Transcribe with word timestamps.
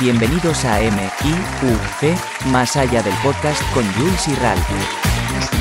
Bienvenidos 0.00 0.64
a 0.64 0.80
M.I.U.C. 0.82 2.14
Más 2.50 2.76
allá 2.76 3.02
del 3.02 3.12
podcast 3.22 3.62
con 3.74 3.84
Jules 3.92 4.28
y 4.28 4.34
Ralph. 4.36 4.70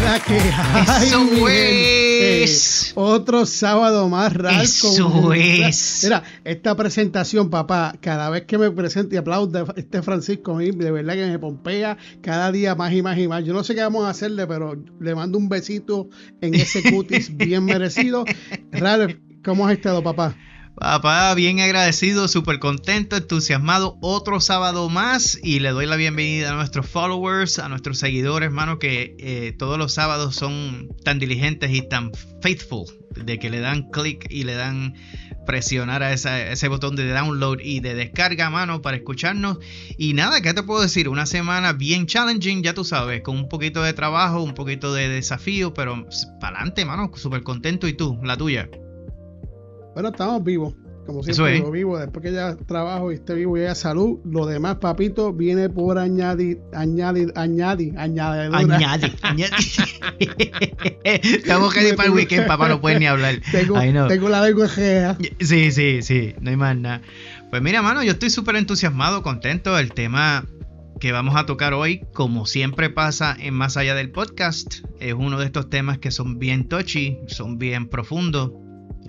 La 0.04 0.20
que 0.20 0.34
hay, 0.40 1.08
Eso 1.08 1.24
mi 1.26 1.42
es. 1.50 2.84
gente. 2.86 3.00
Otro 3.02 3.46
sábado 3.46 4.08
más, 4.08 4.34
Ralph. 4.34 4.64
Eso 4.64 5.12
con- 5.12 5.36
es. 5.36 6.02
Mira, 6.04 6.24
esta 6.46 6.76
presentación, 6.76 7.50
papá, 7.50 7.96
cada 8.00 8.30
vez 8.30 8.44
que 8.46 8.58
me 8.58 8.72
presento 8.72 9.16
y 9.16 9.18
aplaudo 9.18 9.60
a 9.60 9.74
este 9.76 10.02
Francisco, 10.02 10.58
de 10.58 10.92
verdad 10.92 11.16
que 11.16 11.28
me 11.28 11.40
pompea 11.40 11.98
cada 12.22 12.52
día 12.52 12.76
más 12.76 12.94
y 12.94 13.02
más 13.02 13.18
y 13.18 13.28
más. 13.28 13.44
Yo 13.44 13.54
no 13.54 13.64
sé 13.64 13.76
qué 13.76 13.82
vamos 13.82 14.06
a 14.06 14.10
hacerle, 14.10 14.48
pero 14.48 14.76
le 15.02 15.16
mando 15.16 15.38
un 15.38 15.50
besito 15.50 16.08
en 16.40 16.56
ese 16.56 16.82
cutis 16.92 17.36
bien 17.38 17.66
merecido. 17.66 18.24
Ralph, 18.72 19.16
¿cómo 19.44 19.68
has 19.68 19.74
estado, 19.74 20.02
papá? 20.02 20.34
Papá, 20.80 21.34
bien 21.36 21.60
agradecido, 21.60 22.30
súper 22.30 22.60
contento, 22.60 23.18
entusiasmado. 23.18 23.98
Otro 24.00 24.40
sábado 24.40 24.88
más 24.88 25.38
y 25.44 25.60
le 25.60 25.72
doy 25.72 25.86
la 25.86 25.98
bienvenida 25.98 26.52
a 26.52 26.56
nuestros 26.56 26.88
followers, 26.88 27.60
a 27.60 27.68
nuestros 27.68 28.00
seguidores, 28.00 28.48
hermano, 28.48 28.80
que 28.80 29.14
eh, 29.20 29.54
todos 29.60 29.78
los 29.78 29.94
sábados 29.94 30.36
son 30.36 30.88
tan 31.04 31.20
diligentes 31.20 31.72
y 31.74 31.82
tan 31.82 32.12
faithful 32.42 32.86
de 33.14 33.40
que 33.40 33.50
le 33.50 33.60
dan 33.60 33.90
clic 33.92 34.26
y 34.30 34.46
le 34.46 34.54
dan 34.54 34.94
presionar 35.46 36.02
a 36.02 36.14
ese 36.14 36.68
botón 36.70 36.96
de 36.96 37.12
download 37.12 37.60
y 37.62 37.82
de 37.82 37.94
descarga, 37.94 38.50
mano, 38.50 38.82
para 38.82 38.96
escucharnos. 38.96 39.58
Y 39.98 40.14
nada, 40.14 40.40
¿qué 40.40 40.54
te 40.54 40.64
puedo 40.64 40.82
decir? 40.82 41.10
Una 41.10 41.26
semana 41.26 41.74
bien 41.74 42.06
challenging, 42.06 42.64
ya 42.64 42.74
tú 42.74 42.86
sabes, 42.86 43.22
con 43.22 43.36
un 43.36 43.50
poquito 43.50 43.84
de 43.84 43.92
trabajo, 43.92 44.42
un 44.42 44.54
poquito 44.54 44.94
de 44.94 45.10
desafío, 45.10 45.74
pero 45.74 46.06
para 46.40 46.60
adelante, 46.60 46.86
mano, 46.86 47.12
súper 47.16 47.44
contento. 47.44 47.86
¿Y 47.90 47.94
tú, 47.94 48.18
la 48.24 48.38
tuya? 48.38 48.70
Bueno, 50.00 50.12
estamos 50.12 50.42
vivos. 50.46 50.74
Como 51.06 51.24
siempre, 51.24 51.58
es. 51.58 51.72
vivo. 51.72 52.00
Después 52.00 52.24
que 52.24 52.32
ya 52.32 52.56
trabajo 52.56 53.12
y 53.12 53.16
esté 53.16 53.34
vivo 53.34 53.58
y 53.58 53.64
haya 53.64 53.76
salud, 53.76 54.20
lo 54.24 54.46
demás, 54.46 54.78
papito, 54.78 55.34
viene 55.34 55.68
por 55.68 55.98
añadir, 55.98 56.62
añadir, 56.72 57.34
añadir, 57.36 57.98
añadidura. 57.98 58.78
Añade, 58.78 59.12
añade. 59.22 59.58
Estamos 61.04 61.76
ready 61.76 61.98
para 61.98 62.08
el 62.08 62.16
weekend, 62.16 62.48
papá, 62.48 62.70
no 62.70 62.80
puedes 62.80 62.98
ni 62.98 63.08
hablar. 63.08 63.42
Tengo, 63.52 63.78
tengo 64.08 64.30
la 64.30 64.42
lengua 64.42 64.68
ejea. 64.68 65.18
Sí, 65.42 65.74
sí, 65.74 66.02
sí, 66.02 66.34
no 66.40 66.50
hay 66.50 66.56
más 66.56 66.78
nada. 66.78 67.02
Pues 67.50 67.62
mira, 67.62 67.82
mano, 67.82 68.02
yo 68.02 68.14
estoy 68.14 68.30
súper 68.30 68.56
entusiasmado, 68.56 69.22
contento. 69.22 69.78
El 69.78 69.92
tema 69.92 70.46
que 71.02 71.12
vamos 71.12 71.36
a 71.36 71.46
tocar 71.46 71.74
hoy, 71.74 72.06
como 72.14 72.46
siempre 72.46 72.90
pasa 72.90 73.36
en 73.38 73.54
Más 73.54 73.76
Allá 73.76 73.96
del 73.96 74.12
Podcast, 74.12 74.76
es 75.02 75.14
uno 75.14 75.38
de 75.38 75.46
estos 75.48 75.70
temas 75.70 75.98
que 75.98 76.12
son 76.12 76.40
bien 76.40 76.70
touchy, 76.70 77.20
son 77.28 77.58
bien 77.58 77.90
profundos. 77.90 78.52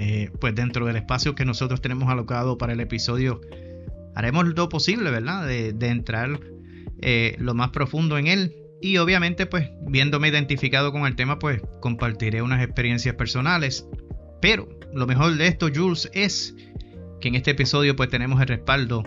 Eh, 0.02 0.30
pues 0.40 0.54
dentro 0.54 0.86
del 0.86 0.96
espacio 0.96 1.34
que 1.34 1.44
nosotros 1.44 1.82
tenemos 1.82 2.08
alocado 2.08 2.56
para 2.56 2.72
el 2.72 2.80
episodio, 2.80 3.42
haremos 4.14 4.46
lo 4.46 4.70
posible, 4.70 5.10
¿verdad? 5.10 5.46
De, 5.46 5.88
entrar 5.88 6.40
eh, 7.02 7.36
lo 7.38 7.52
más 7.52 7.68
profundo 7.68 8.16
en 8.16 8.26
él. 8.26 8.56
Y 8.80 8.96
obviamente, 8.96 9.44
pues, 9.44 9.68
viéndome 9.86 10.28
identificado 10.28 10.90
con 10.90 11.04
el 11.04 11.16
tema, 11.16 11.38
pues 11.38 11.60
compartiré 11.80 12.40
unas 12.40 12.64
experiencias 12.64 13.14
personales. 13.14 13.86
Pero 14.40 14.70
lo 14.94 15.06
mejor 15.06 15.36
de 15.36 15.48
esto, 15.48 15.68
Jules, 15.72 16.10
es 16.14 16.56
que 17.20 17.28
en 17.28 17.34
este 17.34 17.50
episodio, 17.50 17.94
pues, 17.94 18.08
tenemos 18.08 18.40
el 18.40 18.48
respaldo 18.48 19.04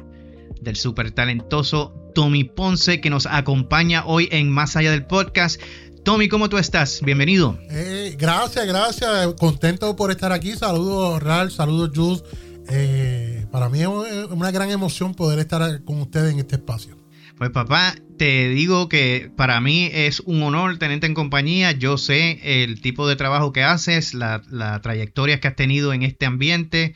del 0.61 0.75
súper 0.75 1.09
talentoso 1.09 2.11
Tommy 2.13 2.43
Ponce, 2.43 3.01
que 3.01 3.09
nos 3.09 3.25
acompaña 3.25 4.05
hoy 4.05 4.29
en 4.31 4.47
Más 4.51 4.75
Allá 4.75 4.91
del 4.91 5.07
Podcast. 5.07 5.59
Tommy, 6.03 6.27
¿cómo 6.27 6.49
tú 6.49 6.57
estás? 6.57 7.01
Bienvenido. 7.01 7.57
Eh, 7.69 8.15
gracias, 8.19 8.67
gracias. 8.67 9.33
Contento 9.35 9.95
por 9.95 10.11
estar 10.11 10.33
aquí. 10.33 10.51
Saludos, 10.51 11.23
Ralph. 11.23 11.53
Saludos, 11.53 11.91
Jules. 11.95 12.23
Eh, 12.69 13.45
para 13.51 13.69
mí 13.69 13.79
es 13.81 13.87
una 13.87 14.51
gran 14.51 14.69
emoción 14.69 15.15
poder 15.15 15.39
estar 15.39 15.83
con 15.85 16.01
ustedes 16.01 16.33
en 16.33 16.39
este 16.39 16.55
espacio. 16.55 16.97
Pues 17.37 17.51
papá, 17.51 17.95
te 18.17 18.49
digo 18.49 18.89
que 18.89 19.31
para 19.37 19.61
mí 19.61 19.89
es 19.93 20.19
un 20.19 20.43
honor 20.43 20.77
tenerte 20.77 21.07
en 21.07 21.13
compañía. 21.13 21.71
Yo 21.71 21.97
sé 21.97 22.63
el 22.63 22.81
tipo 22.81 23.07
de 23.07 23.15
trabajo 23.15 23.53
que 23.53 23.63
haces, 23.63 24.13
la, 24.13 24.43
la 24.49 24.81
trayectoria 24.81 25.39
que 25.39 25.47
has 25.47 25.55
tenido 25.55 25.93
en 25.93 26.03
este 26.03 26.25
ambiente 26.25 26.95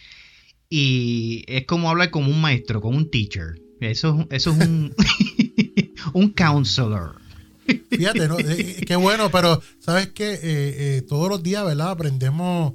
y 0.69 1.45
es 1.47 1.65
como 1.65 1.89
hablar 1.89 2.09
con 2.09 2.25
un 2.25 2.41
maestro, 2.41 2.81
con 2.81 2.93
un 2.93 3.09
teacher. 3.09 3.61
Eso, 3.79 4.27
eso 4.31 4.51
es 4.51 4.67
un, 4.67 4.93
un 6.13 6.29
counselor. 6.31 7.16
Fíjate, 7.89 8.27
¿no? 8.27 8.37
Eh, 8.39 8.83
qué 8.85 8.95
bueno, 8.95 9.29
pero 9.31 9.61
sabes 9.79 10.07
que 10.07 11.03
todos 11.07 11.29
los 11.29 11.41
días, 11.43 11.65
¿verdad? 11.65 11.91
Aprendemos, 11.91 12.73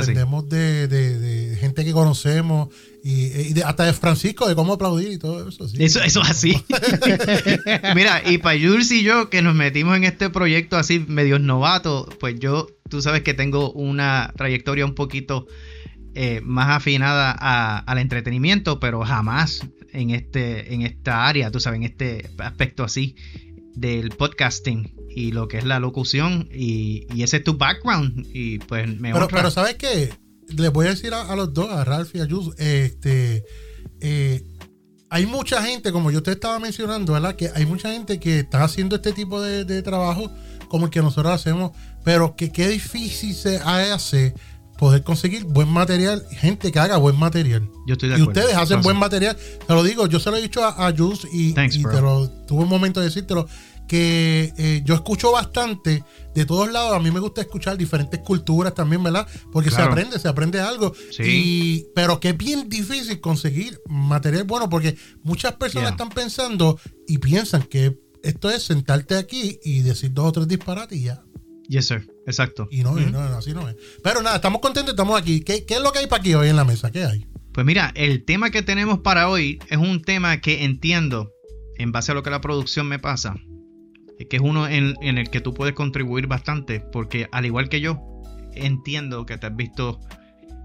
aprendemos 0.00 0.48
de, 0.48 0.88
de- 0.88 1.18
de 1.18 1.56
gente 1.56 1.84
que 1.84 1.92
conocemos 1.92 2.68
y, 3.02 3.26
y 3.26 3.52
de- 3.52 3.64
hasta 3.64 3.84
de 3.84 3.92
Francisco, 3.92 4.48
de 4.48 4.54
cómo 4.54 4.72
aplaudir 4.74 5.12
y 5.12 5.18
todo 5.18 5.48
eso. 5.48 5.68
sí. 5.68 5.76
Eso, 5.84 6.02
eso 6.02 6.22
es 6.22 6.30
así. 6.30 6.56
Mira, 7.94 8.22
y 8.28 8.38
para 8.38 8.58
Jules 8.58 8.90
y 8.90 9.02
yo 9.02 9.30
que 9.30 9.42
nos 9.42 9.54
metimos 9.54 9.96
en 9.96 10.04
este 10.04 10.30
proyecto 10.30 10.76
así 10.76 11.04
medio 11.06 11.38
novato, 11.38 12.08
pues 12.20 12.38
yo, 12.38 12.68
tú 12.88 13.02
sabes 13.02 13.22
que 13.22 13.34
tengo 13.34 13.72
una 13.72 14.32
trayectoria 14.36 14.84
un 14.84 14.94
poquito 14.94 15.46
eh, 16.14 16.40
más 16.44 16.68
afinada 16.76 17.34
a- 17.38 17.78
al 17.78 17.98
entretenimiento, 17.98 18.78
pero 18.80 19.02
jamás 19.04 19.60
en 19.92 20.10
este, 20.10 20.74
en 20.74 20.82
esta 20.82 21.26
área, 21.26 21.50
tú 21.50 21.60
sabes, 21.60 21.78
en 21.78 21.84
este 21.84 22.30
aspecto 22.38 22.84
así 22.84 23.14
del 23.74 24.10
podcasting 24.10 24.94
y 25.08 25.32
lo 25.32 25.48
que 25.48 25.58
es 25.58 25.64
la 25.64 25.80
locución 25.80 26.48
y, 26.52 27.06
y 27.14 27.22
ese 27.22 27.38
es 27.38 27.44
tu 27.44 27.56
background 27.56 28.26
y 28.32 28.58
pues 28.60 28.86
me 28.88 29.12
Pero, 29.12 29.24
honra. 29.26 29.36
pero 29.36 29.50
¿sabes 29.50 29.74
qué? 29.74 30.12
Les 30.48 30.72
voy 30.72 30.86
a 30.86 30.90
decir 30.90 31.12
a, 31.14 31.22
a 31.22 31.36
los 31.36 31.52
dos, 31.54 31.70
a 31.70 31.84
Ralph 31.84 32.14
y 32.14 32.20
a 32.20 32.26
Jules, 32.28 32.54
este, 32.58 33.44
eh, 34.00 34.42
hay 35.10 35.26
mucha 35.26 35.62
gente, 35.62 35.92
como 35.92 36.10
yo 36.10 36.22
te 36.22 36.32
estaba 36.32 36.58
mencionando, 36.58 37.12
¿verdad? 37.12 37.36
Que 37.36 37.50
hay 37.54 37.66
mucha 37.66 37.92
gente 37.92 38.18
que 38.20 38.40
está 38.40 38.64
haciendo 38.64 38.96
este 38.96 39.12
tipo 39.12 39.40
de, 39.40 39.64
de 39.64 39.82
trabajo 39.82 40.30
como 40.68 40.86
el 40.86 40.90
que 40.90 41.00
nosotros 41.02 41.32
hacemos, 41.32 41.70
pero 42.04 42.34
que 42.36 42.50
qué 42.50 42.68
difícil 42.68 43.34
se 43.34 43.58
hace 43.58 44.34
poder 44.78 45.02
conseguir 45.04 45.44
buen 45.44 45.68
material, 45.68 46.24
gente 46.30 46.70
que 46.72 46.78
haga 46.78 46.96
buen 46.96 47.16
material. 47.16 47.68
yo 47.86 47.92
estoy 47.94 48.08
de 48.10 48.18
Y 48.18 48.22
acuerdo. 48.22 48.40
ustedes 48.40 48.56
hacen 48.58 48.82
buen 48.82 48.96
material. 48.96 49.36
Te 49.66 49.72
lo 49.74 49.82
digo, 49.82 50.06
yo 50.06 50.18
se 50.20 50.30
lo 50.30 50.36
he 50.36 50.42
dicho 50.42 50.64
a, 50.64 50.86
a 50.88 50.92
Jules 50.96 51.26
y, 51.32 51.52
Thanks, 51.52 51.76
y 51.76 51.82
bro. 51.82 51.92
te 51.94 52.00
lo 52.00 52.30
tuve 52.46 52.62
un 52.64 52.68
momento 52.68 53.00
de 53.00 53.06
decírtelo. 53.06 53.46
Que 53.86 54.54
eh, 54.56 54.80
yo 54.86 54.94
escucho 54.94 55.30
bastante 55.30 56.02
de 56.34 56.46
todos 56.46 56.72
lados. 56.72 56.94
A 56.96 57.00
mí 57.00 57.10
me 57.10 57.20
gusta 57.20 57.42
escuchar 57.42 57.76
diferentes 57.76 58.18
culturas 58.20 58.74
también, 58.74 59.02
¿verdad? 59.02 59.28
Porque 59.52 59.68
Claro. 59.68 59.84
se 59.84 59.90
aprende, 59.90 60.18
se 60.18 60.26
aprende 60.28 60.58
algo. 60.60 60.94
Sí. 61.10 61.22
Y, 61.22 61.86
pero 61.94 62.18
que 62.18 62.30
es 62.30 62.36
bien 62.36 62.68
difícil 62.70 63.20
conseguir 63.20 63.78
material 63.86 64.44
bueno 64.44 64.70
porque 64.70 64.96
muchas 65.22 65.52
personas 65.52 65.90
Yeah. 65.90 65.96
están 65.96 66.08
pensando 66.08 66.78
y 67.06 67.18
piensan 67.18 67.62
que 67.62 67.98
esto 68.22 68.48
es 68.50 68.62
sentarte 68.62 69.16
aquí 69.18 69.60
y 69.62 69.80
decir 69.82 70.12
dos 70.14 70.28
o 70.28 70.32
tres 70.32 70.48
disparates 70.48 70.96
y 70.98 71.02
ya. 71.04 71.22
Yes, 71.68 71.86
sir. 71.86 72.06
Exacto. 72.26 72.68
Y 72.70 72.82
no, 72.82 72.92
Ujú. 72.92 73.00
no, 73.10 73.20
así 73.20 73.52
no 73.52 73.68
es. 73.68 73.76
Pero 74.02 74.22
nada, 74.22 74.36
estamos 74.36 74.60
contentos, 74.60 74.92
estamos 74.92 75.18
aquí. 75.20 75.40
¿Qué, 75.40 75.64
qué 75.64 75.74
es 75.74 75.80
lo 75.80 75.92
que 75.92 76.00
hay 76.00 76.06
para 76.06 76.20
aquí 76.20 76.34
hoy 76.34 76.48
en 76.48 76.56
la 76.56 76.64
mesa? 76.64 76.90
¿Qué 76.90 77.04
hay? 77.04 77.26
Pues 77.52 77.64
mira, 77.64 77.92
el 77.94 78.24
tema 78.24 78.50
que 78.50 78.62
tenemos 78.62 78.98
para 79.00 79.28
hoy 79.28 79.58
es 79.70 79.78
un 79.78 80.02
tema 80.02 80.40
que 80.40 80.64
entiendo, 80.64 81.30
en 81.76 81.92
base 81.92 82.12
a 82.12 82.14
lo 82.14 82.22
que 82.22 82.30
la 82.30 82.40
producción 82.40 82.88
me 82.88 82.98
pasa, 82.98 83.36
que 84.28 84.36
es 84.36 84.42
uno 84.42 84.68
en, 84.68 84.94
en 85.00 85.18
el 85.18 85.30
que 85.30 85.40
tú 85.40 85.54
puedes 85.54 85.74
contribuir 85.74 86.26
bastante, 86.26 86.80
porque 86.80 87.28
al 87.32 87.46
igual 87.46 87.68
que 87.68 87.80
yo, 87.80 87.98
entiendo 88.54 89.24
que 89.24 89.38
te 89.38 89.46
has 89.46 89.56
visto 89.56 90.00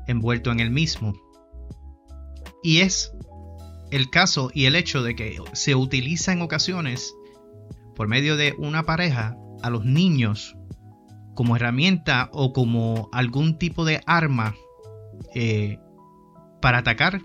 envuelto 0.08 0.52
en 0.52 0.60
el 0.60 0.72
mismo. 0.72 1.14
Y 2.64 2.80
es 2.80 3.12
el 3.92 4.10
caso 4.10 4.52
y 4.54 4.66
el 4.66 4.76
hecho 4.76 5.02
de 5.04 5.16
que 5.16 5.38
se 5.54 5.76
utiliza 5.76 6.32
en 6.34 6.42
ocasiones, 6.42 7.14
por 7.96 8.08
medio 8.08 8.36
de 8.36 8.54
una 8.58 8.84
pareja, 8.84 9.36
a 9.62 9.70
los 9.70 9.86
niños 9.86 10.56
como 11.40 11.56
herramienta 11.56 12.30
o 12.34 12.52
como 12.52 13.08
algún 13.14 13.58
tipo 13.58 13.86
de 13.86 14.02
arma 14.06 14.56
eh, 15.34 15.78
para 16.62 16.80
atacar 16.80 17.22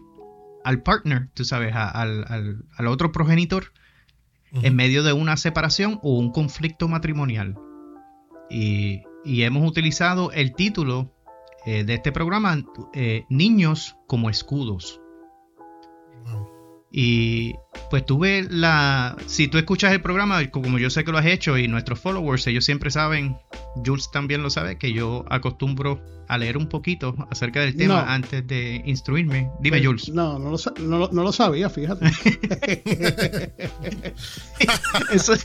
al 0.62 0.84
partner, 0.84 1.30
tú 1.34 1.44
sabes, 1.44 1.74
a- 1.74 1.88
al, 1.88 2.24
al- 2.28 2.64
al 2.78 2.86
otro 2.86 3.10
progenitor 3.10 3.72
en 4.52 4.76
medio 4.76 5.02
de 5.02 5.12
una 5.12 5.36
separación 5.36 5.98
o 6.04 6.16
un 6.16 6.30
conflicto 6.30 6.86
matrimonial. 6.86 7.56
Y, 8.48 9.02
y 9.24 9.42
hemos 9.42 9.68
utilizado 9.68 10.30
el 10.30 10.54
título 10.54 11.12
eh, 11.66 11.82
de 11.82 11.94
este 11.94 12.12
programa, 12.12 12.62
eh, 12.92 13.24
Niños 13.28 13.96
como 14.06 14.30
escudos. 14.30 15.00
Y 16.96 17.56
pues 17.90 18.06
tuve 18.06 18.46
la... 18.48 19.16
Si 19.26 19.48
tú 19.48 19.58
escuchas 19.58 19.90
el 19.92 20.00
programa, 20.00 20.48
como 20.52 20.78
yo 20.78 20.90
sé 20.90 21.02
que 21.02 21.10
lo 21.10 21.18
has 21.18 21.26
hecho 21.26 21.58
y 21.58 21.66
nuestros 21.66 21.98
followers, 21.98 22.46
ellos 22.46 22.64
siempre 22.64 22.92
saben, 22.92 23.36
Jules 23.84 24.08
también 24.12 24.44
lo 24.44 24.50
sabe, 24.50 24.78
que 24.78 24.92
yo 24.92 25.24
acostumbro 25.28 26.00
a 26.28 26.38
leer 26.38 26.56
un 26.56 26.68
poquito 26.68 27.16
acerca 27.32 27.60
del 27.62 27.74
tema 27.76 28.02
No. 28.04 28.08
antes 28.08 28.46
de 28.46 28.80
instruirme. 28.86 29.50
Dime, 29.58 29.78
Pues, 29.78 29.86
Jules. 29.88 30.08
No, 30.10 30.38
no 30.38 30.50
lo, 30.52 30.56
sa- 30.58 30.72
no, 30.78 30.98
lo- 30.98 31.10
no 31.10 31.24
lo 31.24 31.32
sabía, 31.32 31.68
fíjate. 31.68 32.06
Eso 35.12 35.32
es 35.34 35.44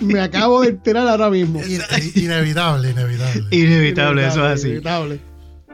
Me 0.00 0.20
acabo 0.20 0.62
de 0.62 0.68
enterar 0.68 1.08
ahora 1.08 1.30
mismo. 1.30 1.60
In- 1.64 1.80
inevitable, 2.14 2.90
inevitable. 2.90 3.42
inevitable, 3.50 4.26
eso 4.26 4.46
es 4.46 4.60
así. 4.60 4.68
Inevitable. 4.68 5.20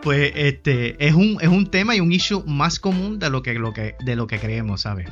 Pues 0.04 0.32
este 0.34 1.02
es 1.02 1.14
un, 1.14 1.38
es 1.40 1.48
un 1.48 1.70
tema 1.70 1.96
y 1.96 2.00
un 2.00 2.12
issue 2.12 2.44
más 2.46 2.78
común 2.78 3.18
de 3.18 3.30
lo 3.30 3.40
que, 3.40 3.54
lo 3.54 3.72
que, 3.72 3.96
de 4.04 4.16
lo 4.16 4.26
que 4.26 4.38
creemos, 4.38 4.82
¿sabes? 4.82 5.08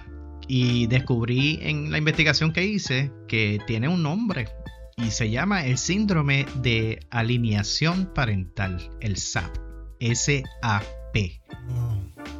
Y 0.49 0.87
descubrí 0.87 1.59
en 1.62 1.91
la 1.91 1.97
investigación 1.97 2.53
que 2.53 2.67
hice 2.67 3.11
que 3.27 3.59
tiene 3.67 3.89
un 3.89 4.03
nombre 4.03 4.50
y 4.99 5.11
se 5.11 5.31
llama 5.31 5.65
el 5.65 5.79
síndrome 5.79 6.44
de 6.56 7.00
alineación 7.09 8.12
parental, 8.15 8.91
el 9.00 9.17
SAP, 9.17 9.56
S-A-P. 9.99 11.41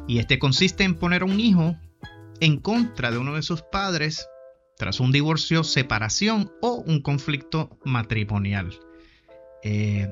Y 0.07 0.19
este 0.19 0.37
consiste 0.37 0.83
en 0.83 0.93
poner 0.93 1.23
a 1.23 1.25
un 1.25 1.39
hijo 1.39 1.75
en 2.39 2.59
contra 2.59 3.09
de 3.09 3.17
uno 3.17 3.33
de 3.33 3.41
sus 3.41 3.63
padres 3.63 4.27
tras 4.77 4.99
un 4.99 5.11
divorcio, 5.11 5.63
separación 5.63 6.51
o 6.61 6.83
un 6.85 7.01
conflicto 7.01 7.79
matrimonial. 7.83 8.77
Eh, 9.63 10.07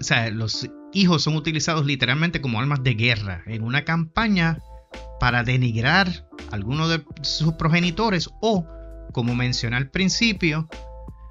o 0.00 0.02
sea, 0.02 0.30
los 0.30 0.68
hijos 0.92 1.22
son 1.22 1.36
utilizados 1.36 1.86
literalmente 1.86 2.40
como 2.40 2.60
armas 2.60 2.82
de 2.82 2.94
guerra 2.94 3.42
en 3.46 3.62
una 3.62 3.84
campaña 3.84 4.58
para 5.18 5.44
denigrar 5.44 6.28
a 6.50 6.54
alguno 6.54 6.88
de 6.88 7.04
sus 7.22 7.54
progenitores 7.54 8.30
o, 8.40 8.66
como 9.12 9.34
mencioné 9.34 9.76
al 9.76 9.90
principio, 9.90 10.68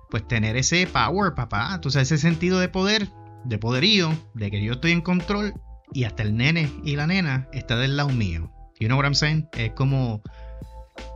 pues 0.10 0.28
tener 0.28 0.56
ese 0.58 0.88
power, 0.88 1.34
papá, 1.36 1.72
entonces 1.76 2.04
ese 2.04 2.18
sentido 2.18 2.60
de 2.60 2.70
poder, 2.70 3.10
de 3.46 3.58
poderío, 3.58 4.12
de 4.34 4.52
que 4.52 4.64
yo 4.64 4.74
estoy 4.74 4.92
en 4.92 5.02
control 5.02 5.54
y 5.94 6.04
hasta 6.04 6.24
el 6.24 6.36
nene 6.36 6.72
y 6.84 6.96
la 6.96 7.08
nena 7.08 7.48
está 7.52 7.78
del 7.78 7.98
lado 7.98 8.10
mío. 8.10 8.52
You 8.80 8.88
know 8.88 8.98
what 8.98 9.06
I'm 9.06 9.16
saying? 9.16 9.50
Es 9.54 9.72
como, 9.74 10.22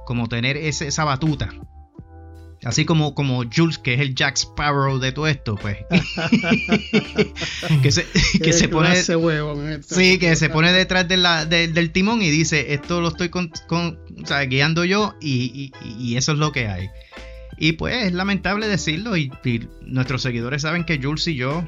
como 0.06 0.28
tener 0.28 0.58
ese, 0.58 0.88
esa 0.88 1.06
batuta. 1.06 1.50
Así 2.66 2.86
como, 2.86 3.14
como 3.14 3.44
Jules, 3.44 3.78
que 3.78 3.94
es 3.94 4.00
el 4.00 4.16
Jack 4.16 4.38
Sparrow 4.38 5.00
de 5.00 5.12
todo 5.12 5.28
esto, 5.28 5.56
pues. 5.56 5.78
que 7.82 7.92
se, 7.92 8.06
que 8.42 8.54
se 8.54 8.70
pone. 8.70 8.96
Sí, 9.84 10.18
que 10.18 10.36
se 10.36 10.50
pone 10.50 10.72
detrás 10.72 11.08
de 11.08 11.18
la, 11.18 11.46
del 11.46 11.92
timón 11.92 12.22
y 12.22 12.30
dice: 12.30 12.74
Esto 12.74 13.02
lo 13.02 13.10
estoy 13.10 13.30
con, 13.30 13.52
con, 13.68 14.00
o 14.22 14.26
sea, 14.26 14.42
guiando 14.46 14.86
yo 14.86 15.16
y, 15.20 15.72
y, 15.84 15.96
y, 15.98 16.18
eso 16.18 16.32
es 16.34 16.38
lo 16.38 16.52
que 16.52 16.68
hay. 16.68 16.90
Y 17.58 17.74
pues 17.74 18.06
es 18.06 18.14
lamentable 18.14 18.68
decirlo. 18.68 19.18
Y, 19.18 19.32
y, 19.44 19.68
nuestros 19.82 20.22
seguidores 20.22 20.62
saben 20.62 20.86
que 20.86 21.00
Jules 21.02 21.28
y 21.28 21.36
yo 21.36 21.66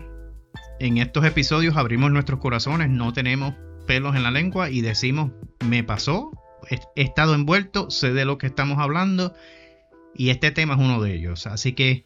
en 0.80 0.98
estos 0.98 1.26
episodios 1.26 1.76
abrimos 1.76 2.12
nuestros 2.12 2.40
corazones, 2.40 2.90
no 2.90 3.12
tenemos 3.12 3.54
pelos 3.86 4.16
en 4.16 4.24
la 4.24 4.32
lengua 4.32 4.70
y 4.70 4.82
decimos: 4.82 5.32
Me 5.68 5.84
pasó, 5.84 6.32
he 6.70 7.02
estado 7.04 7.36
envuelto, 7.36 7.92
sé 7.92 8.14
de 8.14 8.24
lo 8.24 8.38
que 8.38 8.48
estamos 8.48 8.80
hablando 8.80 9.34
y 10.16 10.30
este 10.30 10.52
tema 10.52 10.76
es 10.76 10.80
uno 10.80 11.02
de 11.02 11.16
ellos. 11.16 11.48
Así 11.48 11.74
que 11.74 12.06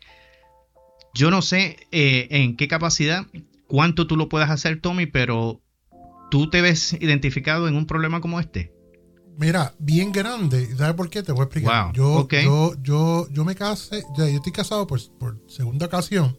yo 1.14 1.32
no 1.32 1.42
sé 1.42 1.78
eh, 1.92 2.28
en 2.32 2.56
qué 2.56 2.68
capacidad, 2.68 3.26
cuánto 3.68 4.08
tú 4.08 4.18
lo 4.18 4.30
puedas 4.30 4.50
hacer, 4.50 4.82
Tommy, 4.82 5.06
pero 5.06 5.62
tú 6.30 6.50
te 6.50 6.62
ves 6.62 6.94
identificado 6.94 7.68
en 7.68 7.76
un 7.76 7.86
problema 7.86 8.22
como 8.22 8.40
este. 8.40 8.74
Mira, 9.38 9.74
bien 9.80 10.12
grande. 10.12 10.76
¿Sabes 10.76 10.96
por 10.96 11.10
qué? 11.10 11.24
Te 11.24 11.32
voy 11.32 11.42
a 11.42 11.44
explicar. 11.46 11.94
yo, 11.94 12.28
yo, 12.28 12.74
yo, 12.82 13.28
yo 13.32 13.46
me 13.46 13.56
casé, 13.56 14.04
yo 14.18 14.26
estoy 14.26 14.52
casado 14.52 14.86
por, 14.86 15.00
por 15.18 15.42
segunda 15.48 15.86
ocasión. 15.86 16.38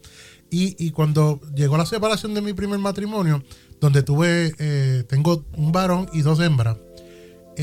Y, 0.51 0.75
y, 0.77 0.91
cuando 0.91 1.39
llegó 1.55 1.77
la 1.77 1.85
separación 1.85 2.33
de 2.33 2.41
mi 2.41 2.51
primer 2.51 2.77
matrimonio, 2.77 3.41
donde 3.79 4.03
tuve, 4.03 4.53
eh, 4.59 5.03
tengo 5.07 5.45
un 5.55 5.71
varón 5.71 6.09
y 6.11 6.21
dos 6.21 6.41
hembras, 6.41 6.77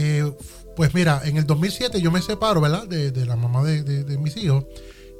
eh, 0.00 0.32
pues 0.76 0.94
mira, 0.94 1.22
en 1.24 1.36
el 1.38 1.44
2007 1.44 2.00
yo 2.00 2.12
me 2.12 2.22
separo, 2.22 2.60
¿verdad? 2.60 2.86
De, 2.86 3.26
la 3.26 3.34
mamá 3.34 3.64
de, 3.64 4.18
mis 4.18 4.36
hijos. 4.36 4.64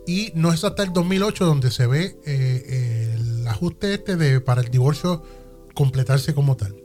Y 0.07 0.31
no 0.35 0.53
es 0.53 0.63
hasta 0.63 0.85
el 0.85 0.93
2008 0.93 1.45
donde 1.45 1.73
se 1.73 1.89
ve 1.89 2.17
eh, 2.25 3.17
el 3.17 3.47
ajuste 3.47 3.93
este 3.93 4.17
de, 4.17 4.41
para 4.41 4.61
el 4.61 4.69
divorcio 4.69 5.25
completarse 5.75 6.33
como 6.33 6.57
tal. 6.57 6.77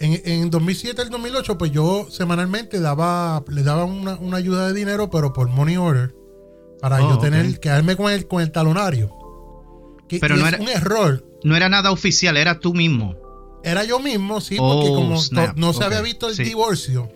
En, 0.00 0.20
en 0.24 0.50
2007 0.50 1.00
al 1.00 1.10
2008, 1.10 1.56
pues 1.56 1.70
yo 1.70 2.08
semanalmente 2.10 2.80
daba, 2.80 3.44
le 3.48 3.62
daba 3.62 3.84
una, 3.84 4.36
ayuda 4.36 4.66
de 4.66 4.74
dinero, 4.74 5.08
pero 5.08 5.32
por 5.32 5.48
money 5.48 5.76
order, 5.76 6.12
para 6.80 6.98
yo 6.98 7.10
oh, 7.10 7.18
tener, 7.18 7.60
quedarme 7.60 7.96
con 7.96 8.12
el, 8.12 8.26
con 8.26 8.42
el 8.42 8.50
talonario. 8.50 9.12
pero 10.20 10.36
no 10.36 10.46
era 10.46 10.58
un 10.58 10.68
error. 10.68 11.24
No 11.44 11.56
era 11.56 11.68
nada 11.68 11.92
oficial, 11.92 12.36
era 12.36 12.58
tú 12.58 12.74
mismo. 12.74 13.14
Era 13.62 13.84
yo 13.84 13.98
mismo, 13.98 14.40
sí, 14.40 14.56
porque 14.56 14.88
oh, 14.90 14.94
como 14.94 15.20
no 15.56 15.72
se 15.72 15.84
había 15.84 16.00
visto 16.00 16.28
el 16.28 16.36
divorcio 16.36 17.10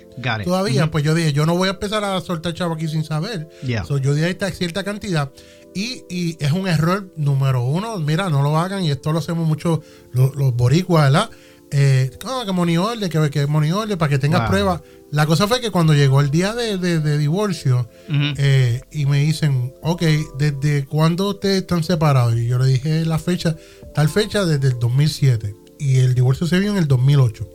todavía, 0.45 0.91
pues 0.91 1.05
yo 1.05 1.15
dije, 1.15 1.33
yo 1.33 1.47
no 1.47 1.57
voy 1.57 1.69
a 1.69 1.73
empezar 1.73 2.05
a 2.05 2.21
soltar 2.21 2.55
chavo 2.55 2.75
aquí 2.75 2.89
sin 2.89 3.05
saber. 3.05 3.49
yo 3.63 4.15
di 4.15 4.23
esta 4.23 4.51
cierta 4.51 4.85
cantidad. 4.85 5.31
Y, 5.73 6.03
y, 6.11 6.37
es 6.41 6.51
un 6.51 6.67
error 6.67 7.13
número 7.17 7.63
uno. 7.63 7.99
Mira, 7.99 8.29
no 8.29 8.43
lo 8.43 8.59
hagan, 8.59 8.83
y 8.83 8.91
esto 8.91 9.13
lo 9.13 9.21
hacemos 9.21 9.47
mucho 9.47 9.83
los, 10.13 10.35
boricuas, 10.55 11.05
¿verdad? 11.05 11.31
Eh, 11.71 12.11
oh, 12.27 12.43
que 12.45 12.51
money 12.51 12.77
order, 12.77 13.09
que, 13.09 13.31
que 13.31 13.47
money 13.47 13.71
order, 13.71 13.97
para 13.97 14.09
que 14.09 14.19
tengas 14.19 14.49
pruebas. 14.49 14.83
La 15.13 15.27
cosa 15.27 15.47
fue 15.47 15.61
que 15.61 15.71
cuando 15.71 15.95
llegó 15.95 16.21
el 16.21 16.33
día 16.33 16.55
de, 16.55 17.19
divorcio 17.19 17.89
eh, 18.37 18.81
y 18.91 19.07
me 19.07 19.21
dicen, 19.21 19.73
ok, 19.83 20.03
¿desde 20.39 20.85
cuándo 20.87 21.29
ustedes 21.29 21.63
están 21.63 21.85
separados? 21.85 22.37
Y 22.37 22.49
yo 22.49 22.59
le 22.59 22.67
dije 22.67 23.05
la 23.05 23.21
fecha, 23.21 23.55
tal 23.95 24.09
fecha 24.09 24.45
desde 24.45 24.69
el 24.69 24.79
2007 24.81 25.55
y 25.81 25.99
el 25.99 26.15
divorcio 26.15 26.47
se 26.47 26.59
vio 26.61 26.71
en 26.71 26.77
el 26.77 26.87
2008. 26.87 27.49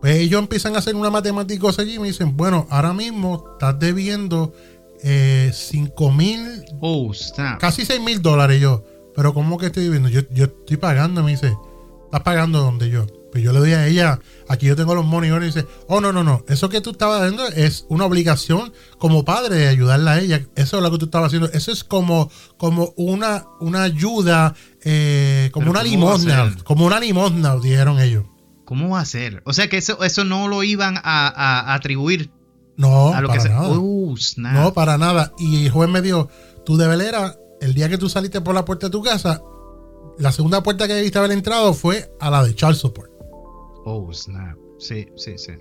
Pues 0.00 0.16
ellos 0.16 0.40
empiezan 0.40 0.76
a 0.76 0.78
hacer 0.78 0.94
una 0.94 1.10
matemática 1.10 1.68
allí 1.76 1.96
y 1.96 1.98
me 1.98 2.06
dicen, 2.06 2.36
bueno, 2.36 2.66
ahora 2.70 2.92
mismo 2.92 3.44
estás 3.52 3.78
debiendo 3.78 4.54
eh, 5.02 5.50
5 5.52 6.12
mil, 6.12 6.64
oh, 6.80 7.12
casi 7.58 7.84
6 7.84 8.00
mil 8.00 8.22
dólares 8.22 8.60
yo. 8.60 8.84
Pero 9.14 9.34
¿cómo 9.34 9.58
que 9.58 9.66
estoy 9.66 9.84
viviendo? 9.84 10.08
Yo, 10.08 10.20
yo 10.30 10.44
estoy 10.44 10.76
pagando, 10.76 11.24
me 11.24 11.32
dice, 11.32 11.56
¿estás 12.04 12.22
pagando 12.22 12.60
donde 12.60 12.88
yo? 12.88 13.06
Pues 13.30 13.44
yo 13.44 13.52
le 13.52 13.58
doy 13.58 13.72
a 13.72 13.86
ella, 13.86 14.20
aquí 14.48 14.66
yo 14.66 14.74
tengo 14.74 14.94
los 14.94 15.04
money 15.04 15.30
y 15.30 15.38
dice, 15.40 15.66
oh, 15.86 16.00
no, 16.00 16.12
no, 16.12 16.24
no, 16.24 16.44
eso 16.48 16.70
que 16.70 16.80
tú 16.80 16.90
estabas 16.90 17.20
haciendo 17.20 17.46
es 17.48 17.84
una 17.88 18.06
obligación 18.06 18.72
como 18.96 19.24
padre 19.24 19.56
de 19.56 19.68
ayudarla 19.68 20.12
a 20.12 20.20
ella. 20.20 20.46
Eso 20.56 20.78
es 20.78 20.82
lo 20.82 20.90
que 20.90 20.98
tú 20.98 21.04
estabas 21.06 21.28
haciendo. 21.28 21.50
Eso 21.52 21.70
es 21.70 21.84
como, 21.84 22.30
como 22.56 22.94
una, 22.96 23.44
una 23.60 23.82
ayuda 23.82 24.54
eh, 24.82 25.50
como 25.52 25.70
una 25.70 25.82
limosna, 25.82 26.56
como 26.64 26.86
una 26.86 27.00
limosna, 27.00 27.56
dijeron 27.56 27.98
ellos. 28.00 28.24
¿Cómo 28.64 28.90
va 28.90 29.00
a 29.00 29.04
ser? 29.04 29.42
O 29.44 29.52
sea 29.52 29.68
que 29.68 29.78
eso, 29.78 30.02
eso 30.04 30.24
no 30.24 30.48
lo 30.48 30.62
iban 30.62 30.98
a, 31.02 31.74
atribuir. 31.74 32.30
No, 32.76 33.12
a 33.12 33.20
lo 33.20 33.28
para 33.28 33.42
que 33.42 33.48
nada. 33.48 33.68
Uh, 33.70 34.14
no, 34.36 34.72
para 34.72 34.98
nada. 34.98 35.32
Y 35.38 35.66
el 35.66 35.70
juez 35.70 35.90
me 35.90 36.00
dijo, 36.00 36.28
tu 36.64 36.76
deber 36.76 37.00
era, 37.00 37.34
el 37.60 37.74
día 37.74 37.88
que 37.88 37.98
tú 37.98 38.08
saliste 38.08 38.40
por 38.40 38.54
la 38.54 38.64
puerta 38.64 38.86
de 38.86 38.90
tu 38.90 39.02
casa, 39.02 39.42
la 40.18 40.32
segunda 40.32 40.62
puerta 40.62 40.86
que 40.86 40.94
debiste 40.94 41.18
haber 41.18 41.32
entrado 41.32 41.74
fue 41.74 42.12
a 42.20 42.30
la 42.30 42.44
de 42.44 42.54
Charles 42.54 42.78
Support. 42.78 43.17
Oh, 43.84 44.12
snap. 44.12 44.56
Sí, 44.78 45.08
sí, 45.16 45.38
sí. 45.38 45.52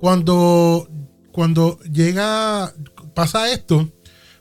cuando, 0.00 0.86
cuando 1.32 1.78
llega, 1.80 2.74
pasa 3.14 3.50
esto, 3.50 3.88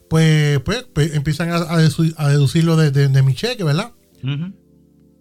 pues, 0.10 0.60
pues, 0.62 0.86
pues 0.94 1.14
empiezan 1.16 1.52
a, 1.52 1.78
deducirlo 1.78 2.76
de, 2.76 3.24
mi 3.24 3.34
cheque, 3.34 3.64
¿verdad? 3.64 3.94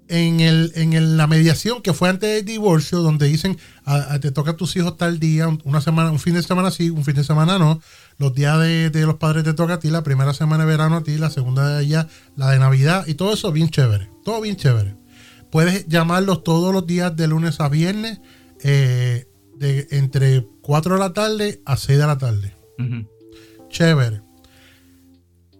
en, 0.08 0.40
el, 0.40 0.72
en 0.74 1.16
la 1.16 1.26
mediación 1.26 1.82
que 1.82 1.92
fue 1.92 2.08
antes 2.08 2.34
del 2.34 2.44
divorcio, 2.44 3.00
donde 3.00 3.26
dicen 3.26 3.58
te 4.20 4.30
toca 4.32 4.52
a 4.52 4.56
tus 4.56 4.74
hijos 4.76 4.96
tal 4.96 5.20
día, 5.20 5.48
una 5.64 5.80
semana, 5.80 6.10
un 6.10 6.18
fin 6.18 6.34
de 6.34 6.42
semana 6.42 6.70
sí, 6.70 6.90
un 6.90 7.04
fin 7.04 7.14
de 7.14 7.24
semana 7.24 7.58
no. 7.58 7.80
Los 8.16 8.34
días 8.34 8.58
de, 8.58 8.90
los 9.06 9.16
padres 9.16 9.44
te 9.44 9.54
toca 9.54 9.74
a 9.74 9.78
ti, 9.78 9.90
la 9.90 10.02
primera 10.02 10.34
semana 10.34 10.64
de 10.64 10.70
verano 10.70 10.96
a 10.96 11.02
ti, 11.02 11.16
la 11.18 11.30
segunda 11.30 11.76
de 11.76 11.84
ella, 11.84 12.08
la 12.36 12.50
de 12.50 12.58
Navidad 12.58 13.06
y 13.06 13.14
todo 13.14 13.32
eso 13.32 13.52
bien 13.52 13.68
chévere. 13.68 14.10
Todo 14.24 14.40
bien 14.40 14.56
chévere. 14.56 14.96
Puedes 15.52 15.86
llamarlos 15.86 16.42
todos 16.42 16.72
los 16.72 16.86
días 16.86 17.14
de 17.16 17.28
lunes 17.28 17.60
a 17.60 17.68
viernes, 17.68 18.20
eh, 18.62 19.26
de 19.56 19.86
entre 19.90 20.46
4 20.62 20.94
de 20.94 21.00
la 21.00 21.12
tarde 21.12 21.62
a 21.64 21.76
6 21.76 21.98
de 21.98 22.06
la 22.06 22.18
tarde. 22.18 22.54
Chévere. 23.70 24.27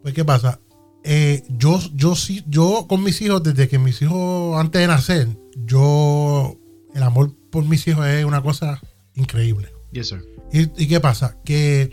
Pues, 0.08 0.14
¿qué 0.14 0.24
pasa? 0.24 0.58
Eh, 1.04 1.44
yo, 1.50 1.78
yo 1.94 2.16
sí, 2.16 2.42
yo 2.46 2.86
con 2.88 3.04
mis 3.04 3.20
hijos, 3.20 3.42
desde 3.42 3.68
que 3.68 3.78
mis 3.78 4.00
hijos, 4.00 4.58
antes 4.58 4.80
de 4.80 4.86
nacer, 4.86 5.28
yo, 5.54 6.56
el 6.94 7.02
amor 7.02 7.34
por 7.50 7.66
mis 7.66 7.86
hijos 7.86 8.06
es 8.06 8.24
una 8.24 8.40
cosa 8.40 8.80
increíble. 9.14 9.68
Yes, 9.92 10.08
sir. 10.08 10.24
¿Y, 10.50 10.86
qué 10.86 10.98
pasa? 10.98 11.36
Que 11.44 11.90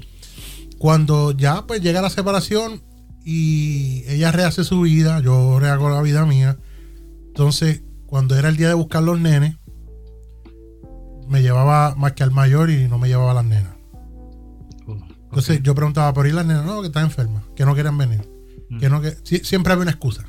cuando 0.78 1.34
ya 1.34 1.68
pues 1.68 1.82
llega 1.82 2.02
la 2.02 2.10
separación 2.10 2.84
y 3.26 4.06
ella 4.08 4.32
rehace 4.32 4.64
su 4.64 4.80
vida, 4.80 5.20
yo 5.20 5.60
rehago 5.60 5.90
la 5.90 6.02
vida 6.02 6.26
mía, 6.26 6.58
entonces 7.28 7.84
cuando 8.06 8.38
era 8.38 8.48
el 8.48 8.56
día 8.56 8.70
de 8.70 8.76
buscar 8.76 9.04
los 9.04 9.20
nenes, 9.20 9.58
me 11.28 11.42
llevaba 11.42 11.96
más 11.96 12.14
que 12.14 12.24
al 12.24 12.32
mayor 12.32 12.70
y 12.70 12.88
no 12.88 12.98
me 12.98 13.10
llevaba 13.10 13.32
a 13.32 13.36
las 13.36 13.46
nenas. 13.46 13.75
Entonces 15.36 15.62
yo 15.64 15.76
preguntaba 15.76 16.14
por 16.14 16.28
ir 16.28 16.34
las 16.34 16.46
nenas, 16.46 16.66
no, 16.66 16.80
que 16.80 16.88
están 16.88 17.04
enfermas, 17.04 17.44
que 17.58 17.66
no 17.66 17.74
quieren 17.74 17.98
venir. 17.98 18.22
Que 18.80 18.90
no, 18.90 19.02
que, 19.02 19.12
siempre 19.44 19.74
había 19.74 19.82
una 19.84 19.92
excusa. 19.92 20.26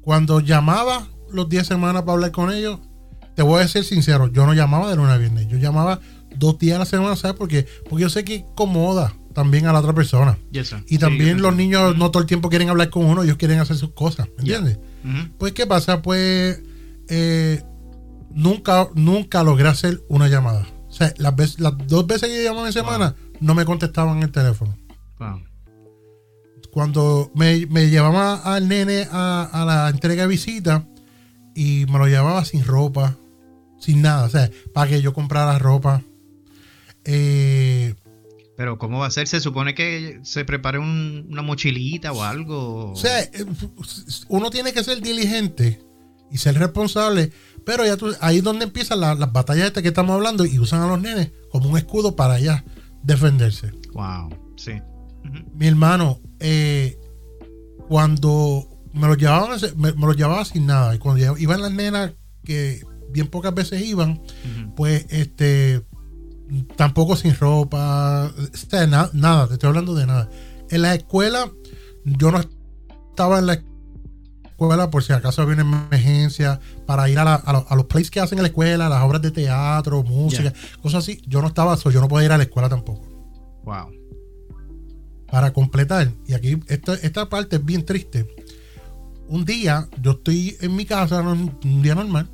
Cuando 0.00 0.40
llamaba 0.40 1.06
los 1.30 1.48
10 1.48 1.64
semanas 1.66 2.02
para 2.02 2.14
hablar 2.14 2.32
con 2.32 2.52
ellos, 2.52 2.80
te 3.36 3.42
voy 3.42 3.62
a 3.62 3.68
ser 3.68 3.84
sincero, 3.84 4.26
yo 4.26 4.44
no 4.44 4.54
llamaba 4.54 4.90
de 4.90 4.96
lunes 4.96 5.12
a 5.12 5.18
viernes, 5.18 5.46
yo 5.46 5.56
llamaba 5.56 6.00
dos 6.34 6.58
días 6.58 6.74
a 6.76 6.80
la 6.80 6.84
semana, 6.84 7.14
¿sabes 7.14 7.36
por 7.36 7.46
qué? 7.46 7.64
Porque 7.88 8.02
yo 8.02 8.10
sé 8.10 8.24
que 8.24 8.34
incomoda 8.36 9.14
también 9.34 9.66
a 9.66 9.72
la 9.72 9.78
otra 9.78 9.92
persona. 9.92 10.36
Yes. 10.50 10.74
Y 10.88 10.98
también 10.98 11.40
los 11.40 11.54
niños 11.54 11.96
no 11.96 12.10
todo 12.10 12.20
el 12.20 12.26
tiempo 12.26 12.48
quieren 12.48 12.70
hablar 12.70 12.90
con 12.90 13.04
uno, 13.04 13.22
ellos 13.22 13.36
quieren 13.36 13.60
hacer 13.60 13.76
sus 13.76 13.92
cosas, 13.92 14.26
¿me 14.36 14.42
entiendes? 14.42 14.78
Ujú. 15.04 15.28
Pues, 15.38 15.52
¿qué 15.52 15.64
pasa? 15.64 16.02
Pues 16.02 16.60
eh, 17.08 17.62
nunca, 18.30 18.88
nunca 18.96 19.44
logré 19.44 19.68
hacer 19.68 20.02
una 20.08 20.26
llamada. 20.26 20.66
O 20.88 20.92
sea, 20.92 21.14
las, 21.18 21.36
veces- 21.36 21.60
las 21.60 21.74
dos 21.86 22.06
veces 22.06 22.28
que 22.28 22.36
yo 22.36 22.42
llamaba 22.50 22.66
en 22.66 22.72
semana, 22.72 23.14
no 23.40 23.54
me 23.54 23.64
contestaban 23.64 24.22
el 24.22 24.30
teléfono. 24.30 24.76
Wow. 25.18 25.42
Cuando 26.70 27.30
me, 27.34 27.66
me 27.66 27.88
llevaba 27.88 28.34
al 28.54 28.68
nene 28.68 29.06
a, 29.10 29.48
a 29.52 29.64
la 29.64 29.88
entrega 29.88 30.22
de 30.22 30.28
visita 30.28 30.86
y 31.54 31.86
me 31.86 31.98
lo 31.98 32.06
llevaba 32.06 32.44
sin 32.44 32.64
ropa, 32.64 33.16
sin 33.80 34.02
nada, 34.02 34.24
o 34.24 34.28
sea, 34.28 34.50
para 34.72 34.90
que 34.90 35.00
yo 35.02 35.12
comprara 35.12 35.58
ropa. 35.58 36.02
Eh, 37.04 37.94
Pero 38.56 38.76
¿cómo 38.78 38.98
va 38.98 39.06
a 39.06 39.10
ser? 39.10 39.26
Se 39.26 39.40
supone 39.40 39.74
que 39.74 40.20
se 40.22 40.44
prepare 40.44 40.78
un- 40.78 41.26
una 41.30 41.42
mochilita 41.42 42.12
o 42.12 42.22
algo. 42.22 42.92
O 42.92 42.96
sea, 42.96 43.28
uno 44.28 44.50
tiene 44.50 44.72
que 44.72 44.84
ser 44.84 45.00
diligente 45.00 45.80
y 46.30 46.38
ser 46.38 46.58
responsable, 46.58 47.32
pero 47.64 47.86
ya 47.86 47.96
tú- 47.96 48.14
ahí 48.20 48.38
es 48.38 48.44
donde 48.44 48.64
empiezan 48.66 49.00
la- 49.00 49.14
las 49.14 49.32
batallas 49.32 49.66
estas 49.68 49.82
que 49.82 49.88
estamos 49.88 50.14
hablando 50.14 50.44
y 50.44 50.58
usan 50.58 50.82
a 50.82 50.86
los 50.88 51.00
nenes 51.00 51.30
como 51.50 51.70
un 51.70 51.78
escudo 51.78 52.14
para 52.14 52.38
ya 52.40 52.64
defenderse. 53.02 53.72
Wow. 53.92 54.28
Sí. 54.56 54.72
Mi 55.54 55.66
hermano, 55.66 56.20
eh, 56.40 56.98
cuando 57.88 58.68
me 58.92 59.06
los 59.06 59.16
llevaban, 59.18 59.58
me, 59.76 59.92
me 59.92 60.06
los 60.06 60.16
llevaba 60.16 60.44
sin 60.44 60.66
nada, 60.66 60.94
y 60.94 60.98
cuando 60.98 61.36
iban 61.38 61.60
las 61.62 61.72
nenas, 61.72 62.12
que 62.44 62.82
bien 63.10 63.28
pocas 63.28 63.54
veces 63.54 63.82
iban, 63.82 64.20
pues 64.76 65.06
este 65.10 65.84
tampoco 66.76 67.14
sin 67.16 67.34
ropa, 67.34 68.32
o 68.36 68.56
sea, 68.56 68.86
na- 68.86 69.10
nada, 69.12 69.48
te 69.48 69.54
estoy 69.54 69.68
hablando 69.68 69.94
de 69.94 70.06
nada. 70.06 70.30
En 70.70 70.82
la 70.82 70.94
escuela, 70.94 71.50
yo 72.04 72.30
no 72.32 72.40
estaba 73.10 73.38
en 73.38 73.46
la 73.46 73.62
escuela 74.58 74.90
por 74.90 75.04
si 75.04 75.12
acaso 75.12 75.42
había 75.42 75.54
una 75.62 75.86
emergencia, 75.88 76.58
para 76.84 77.08
ir 77.08 77.18
a, 77.18 77.24
la- 77.24 77.34
a 77.36 77.52
lo- 77.52 77.66
a 77.68 77.76
los 77.76 77.86
plays 77.86 78.10
que 78.10 78.18
hacen 78.20 78.38
en 78.38 78.42
la 78.42 78.48
escuela, 78.48 78.88
las 78.88 79.02
obras 79.04 79.22
de 79.22 79.30
teatro, 79.30 80.02
música, 80.02 80.52
cosas 80.82 81.04
así. 81.04 81.22
Yo 81.26 81.40
no 81.40 81.48
estaba, 81.48 81.76
so, 81.76 81.90
yo 81.90 82.00
no 82.00 82.08
podía 82.08 82.26
ir 82.26 82.32
a 82.32 82.36
la 82.38 82.42
escuela 82.42 82.68
tampoco. 82.68 83.06
Wow. 83.64 83.92
Para 85.30 85.52
completar, 85.52 86.10
y 86.26 86.32
aquí 86.34 86.58
esta, 86.68 86.94
esta 86.94 87.28
parte 87.28 87.56
es 87.56 87.64
bien 87.64 87.84
triste. 87.84 88.26
Un 89.28 89.44
día, 89.44 89.88
yo 90.02 90.12
estoy 90.12 90.56
en 90.60 90.74
mi 90.74 90.86
casa, 90.86 91.20
un, 91.20 91.82
día 91.82 91.94
normal, 91.94 92.28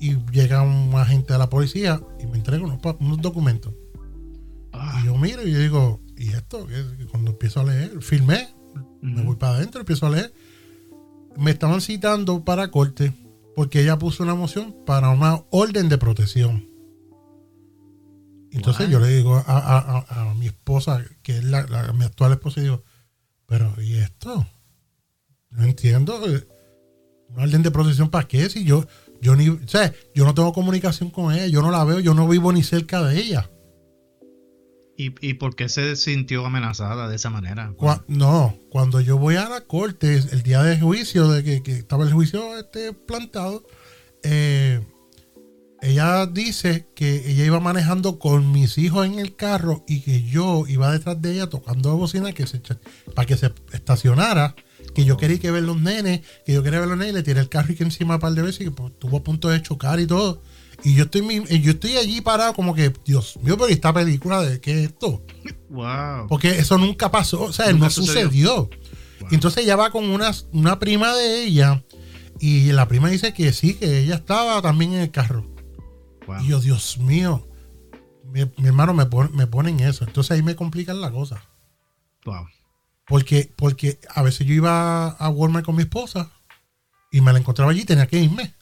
y 0.00 0.16
llega 0.32 0.60
un 0.62 0.92
agente 0.96 1.32
de 1.32 1.38
la 1.38 1.48
policía 1.48 2.00
y 2.22 2.26
me 2.26 2.36
entrega 2.36 2.64
unos, 2.64 3.22
documentos. 3.22 3.72
Ah, 4.72 4.98
Y 5.02 5.06
yo 5.06 5.16
miro 5.16 5.46
y 5.46 5.52
yo 5.52 5.58
digo, 5.60 6.00
¿y 6.18 6.30
esto? 6.30 6.66
Cuando 7.10 7.30
empiezo 7.30 7.60
a 7.60 7.64
leer, 7.64 8.02
filmé, 8.02 8.48
me 9.00 9.22
voy 9.22 9.36
para 9.36 9.54
adentro, 9.56 9.80
empiezo 9.80 10.06
a 10.06 10.10
leer. 10.10 10.34
Me 11.36 11.50
estaban 11.50 11.80
citando 11.80 12.44
para 12.44 12.70
corte 12.70 13.12
porque 13.56 13.80
ella 13.82 13.98
puso 13.98 14.22
una 14.22 14.34
moción 14.34 14.74
para 14.86 15.10
una 15.10 15.42
orden 15.50 15.88
de 15.88 15.98
protección. 15.98 16.68
Entonces 18.50 18.88
yo 18.88 19.00
le 19.00 19.08
digo 19.08 19.34
a, 19.36 19.40
a- 19.46 20.04
a- 20.08 20.30
a 20.30 20.34
mi 20.34 20.46
esposa, 20.46 21.04
que 21.22 21.38
es 21.38 21.44
la, 21.44 21.66
la- 21.66 21.92
mi 21.92 22.04
actual 22.04 22.32
esposa, 22.32 22.60
y 22.60 22.64
digo, 22.64 22.82
pero 23.46 23.74
¿y 23.82 23.94
esto? 23.96 24.46
No 25.50 25.64
entiendo. 25.64 26.24
eh, 26.28 26.46
¿Una 27.30 27.42
orden 27.44 27.62
de 27.64 27.70
protección 27.72 28.10
para 28.10 28.28
qué? 28.28 28.48
Si 28.48 28.64
yo, 28.64 28.86
yo 29.20 29.34
ni, 29.34 29.48
o 29.48 29.58
sea, 29.66 29.92
yo 30.14 30.24
no 30.24 30.34
tengo 30.34 30.52
comunicación 30.52 31.10
con 31.10 31.32
ella, 31.34 31.46
yo 31.48 31.62
no 31.62 31.70
la 31.72 31.82
veo, 31.84 31.98
yo 31.98 32.14
no 32.14 32.28
vivo 32.28 32.52
ni 32.52 32.62
cerca 32.62 33.02
de 33.02 33.18
ella. 33.18 33.50
¿Y, 34.96 35.14
¿Y 35.20 35.34
por 35.34 35.56
qué 35.56 35.68
se 35.68 35.96
sintió 35.96 36.46
amenazada 36.46 37.08
de 37.08 37.16
esa 37.16 37.30
manera? 37.30 37.74
No, 38.06 38.56
cuando 38.70 39.00
yo 39.00 39.18
voy 39.18 39.36
a 39.36 39.48
la 39.48 39.62
corte, 39.62 40.16
el 40.16 40.42
día 40.42 40.62
del 40.62 40.80
juicio, 40.80 41.28
de 41.28 41.42
que, 41.42 41.62
que 41.62 41.72
estaba 41.72 42.04
el 42.04 42.12
juicio 42.12 42.56
este 42.56 42.92
plantado, 42.92 43.64
eh, 44.22 44.80
ella 45.84 46.24
dice 46.24 46.86
que 46.94 47.30
ella 47.30 47.44
iba 47.44 47.60
manejando 47.60 48.18
con 48.18 48.52
mis 48.52 48.78
hijos 48.78 49.04
en 49.04 49.18
el 49.18 49.36
carro 49.36 49.84
y 49.86 50.00
que 50.00 50.22
yo 50.22 50.64
iba 50.66 50.90
detrás 50.90 51.20
de 51.20 51.34
ella 51.34 51.50
tocando 51.50 51.94
bocina 51.96 52.32
que 52.32 52.46
se, 52.46 52.62
para 53.14 53.26
que 53.26 53.36
se 53.36 53.52
estacionara, 53.70 54.54
que 54.94 55.04
yo 55.04 55.18
quería 55.18 55.38
que 55.38 55.50
ver 55.50 55.62
los 55.62 55.78
nenes, 55.78 56.22
que 56.46 56.54
yo 56.54 56.62
quería 56.62 56.80
ver 56.80 56.88
los 56.88 56.96
nenes, 56.96 57.12
le 57.12 57.22
tiré 57.22 57.40
el 57.40 57.50
carro 57.50 57.72
y 57.72 57.76
que 57.76 57.84
encima 57.84 58.14
un 58.14 58.20
par 58.20 58.32
de 58.32 58.40
veces 58.40 58.62
y 58.62 58.64
que 58.64 58.70
pues, 58.70 58.92
estuvo 58.92 59.18
a 59.18 59.22
punto 59.22 59.50
de 59.50 59.60
chocar 59.60 60.00
y 60.00 60.06
todo. 60.06 60.42
Y 60.82 60.94
yo 60.94 61.04
estoy, 61.04 61.44
yo 61.62 61.70
estoy 61.72 61.96
allí 61.96 62.20
parado 62.20 62.54
como 62.54 62.74
que, 62.74 62.92
Dios 63.04 63.38
mío, 63.42 63.56
pero 63.56 63.70
¿y 63.70 63.74
esta 63.74 63.92
película 63.92 64.42
de 64.42 64.60
qué 64.60 64.72
es 64.84 64.90
esto? 64.90 65.24
Wow. 65.70 66.26
Porque 66.28 66.50
eso 66.58 66.76
nunca 66.78 67.10
pasó, 67.10 67.42
o 67.42 67.52
sea, 67.52 67.70
Nunca 67.72 67.86
no 67.86 67.90
sucedió. 67.90 68.24
sucedió. 68.28 68.54
Wow. 69.20 69.28
Y 69.30 69.34
Entonces 69.34 69.64
ella 69.64 69.76
va 69.76 69.90
con 69.90 70.04
una, 70.10 70.30
una 70.52 70.78
prima 70.78 71.14
de 71.14 71.44
ella 71.44 71.84
y 72.40 72.72
la 72.72 72.88
prima 72.88 73.08
dice 73.08 73.32
que 73.32 73.52
sí, 73.52 73.74
que 73.74 74.00
ella 74.00 74.16
estaba 74.16 74.60
también 74.60 74.94
en 74.94 75.00
el 75.00 75.10
carro. 75.10 75.46
Wow. 76.26 76.40
Y 76.42 76.48
yo, 76.48 76.60
Dios 76.60 76.98
mío, 76.98 77.46
mi, 78.24 78.44
mi 78.56 78.66
hermano 78.66 78.92
me 78.94 79.06
pone, 79.06 79.30
me 79.32 79.46
pone 79.46 79.70
en 79.70 79.80
eso. 79.80 80.04
Entonces 80.04 80.32
ahí 80.32 80.42
me 80.42 80.56
complican 80.56 81.00
la 81.00 81.10
cosa. 81.10 81.42
Wow. 82.24 82.46
Porque, 83.06 83.52
porque 83.56 83.98
a 84.14 84.22
veces 84.22 84.46
yo 84.46 84.54
iba 84.54 85.08
a 85.08 85.28
Walmart 85.28 85.64
con 85.64 85.76
mi 85.76 85.82
esposa 85.82 86.30
y 87.12 87.20
me 87.20 87.32
la 87.32 87.38
encontraba 87.38 87.70
allí 87.70 87.82
y 87.82 87.84
tenía 87.84 88.06
que 88.06 88.18
irme. 88.18 88.54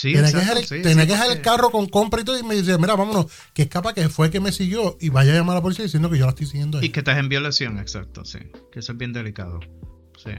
Sí, 0.00 0.12
tenía 0.12 0.30
que 0.30 0.36
dejar, 0.38 0.58
sí, 0.58 0.68
tenía 0.82 0.92
sí, 0.92 0.98
que 1.00 1.06
dejar 1.12 1.30
el 1.30 1.40
carro 1.42 1.70
con 1.70 1.86
compra 1.88 2.20
y 2.20 2.24
todo 2.24 2.38
y 2.38 2.42
me 2.42 2.54
dice, 2.54 2.76
mira, 2.78 2.94
vámonos, 2.96 3.26
que 3.54 3.62
es 3.62 3.68
capaz 3.68 3.94
que 3.94 4.08
fue 4.08 4.30
que 4.30 4.40
me 4.40 4.52
siguió 4.52 4.96
y 5.00 5.08
vaya 5.08 5.32
a 5.32 5.36
llamar 5.36 5.56
a 5.56 5.58
la 5.58 5.62
policía 5.62 5.84
diciendo 5.84 6.08
que 6.10 6.18
yo 6.18 6.24
la 6.24 6.30
estoy 6.30 6.46
siguiendo. 6.46 6.78
a 6.78 6.82
Y 6.82 6.84
ella. 6.86 6.92
que 6.92 7.00
estás 7.00 7.18
en 7.18 7.28
violación, 7.28 7.78
exacto, 7.78 8.24
sí. 8.24 8.38
Que 8.72 8.80
eso 8.80 8.92
es 8.92 8.98
bien 8.98 9.12
delicado. 9.12 9.60
Sí. 10.22 10.30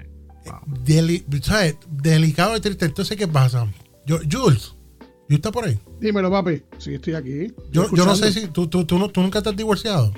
Wow. 0.46 0.60
Deli- 0.86 1.25
¿sabes? 1.44 1.75
Delicado 1.89 2.56
y 2.56 2.62
triste. 2.62 2.86
Entonces, 2.86 3.18
¿qué 3.18 3.28
pasa? 3.28 3.68
Yo, 4.06 4.20
Jules, 4.32 4.75
¿tú 5.28 5.36
estás 5.36 5.51
por 5.51 5.66
ahí? 5.66 5.78
Dímelo, 6.00 6.32
papi. 6.32 6.63
Sí, 6.78 6.94
estoy 6.94 7.13
aquí. 7.16 7.54
Yo, 7.72 7.84
Estoy 7.84 7.98
yo 8.00 8.06
no 8.06 8.16
sé 8.16 8.32
si 8.32 8.48
tú, 8.48 8.68
tú, 8.68 8.86
tú, 8.86 8.98
no- 8.98 9.10
tú 9.10 9.22
nunca 9.22 9.42
te 9.42 9.50
has 9.50 9.56
divorciado. 9.58 10.13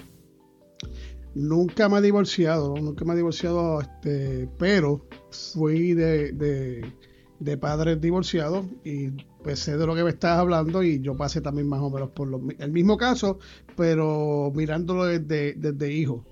Nunca 1.33 1.87
me 1.87 1.99
he 1.99 2.01
divorciado, 2.01 2.75
nunca 2.75 3.05
me 3.05 3.13
he 3.13 3.15
divorciado, 3.15 3.79
este, 3.81 4.49
pero 4.59 5.07
fui 5.53 5.93
de, 5.93 6.33
de, 6.33 6.85
de 7.41 7.57
padres 7.57 7.99
divorciados 7.99 8.65
y 8.85 9.09
pues 9.43 9.59
sé 9.59 9.75
de 9.75 9.87
lo 9.87 9.95
que 9.95 10.03
me 10.03 10.11
estás 10.11 10.37
hablando 10.37 10.83
y 10.83 11.01
yo 11.01 11.17
pasé 11.17 11.41
también 11.41 11.67
más 11.67 11.81
o 11.81 11.89
menos 11.89 12.09
por 12.11 12.27
lo 12.27 12.37
mi- 12.37 12.55
el 12.59 12.71
mismo 12.71 12.95
caso, 12.97 13.39
pero 13.75 14.51
mirándolo 14.55 15.05
desde, 15.05 15.53
desde 15.55 15.91
hijo. 15.91 16.23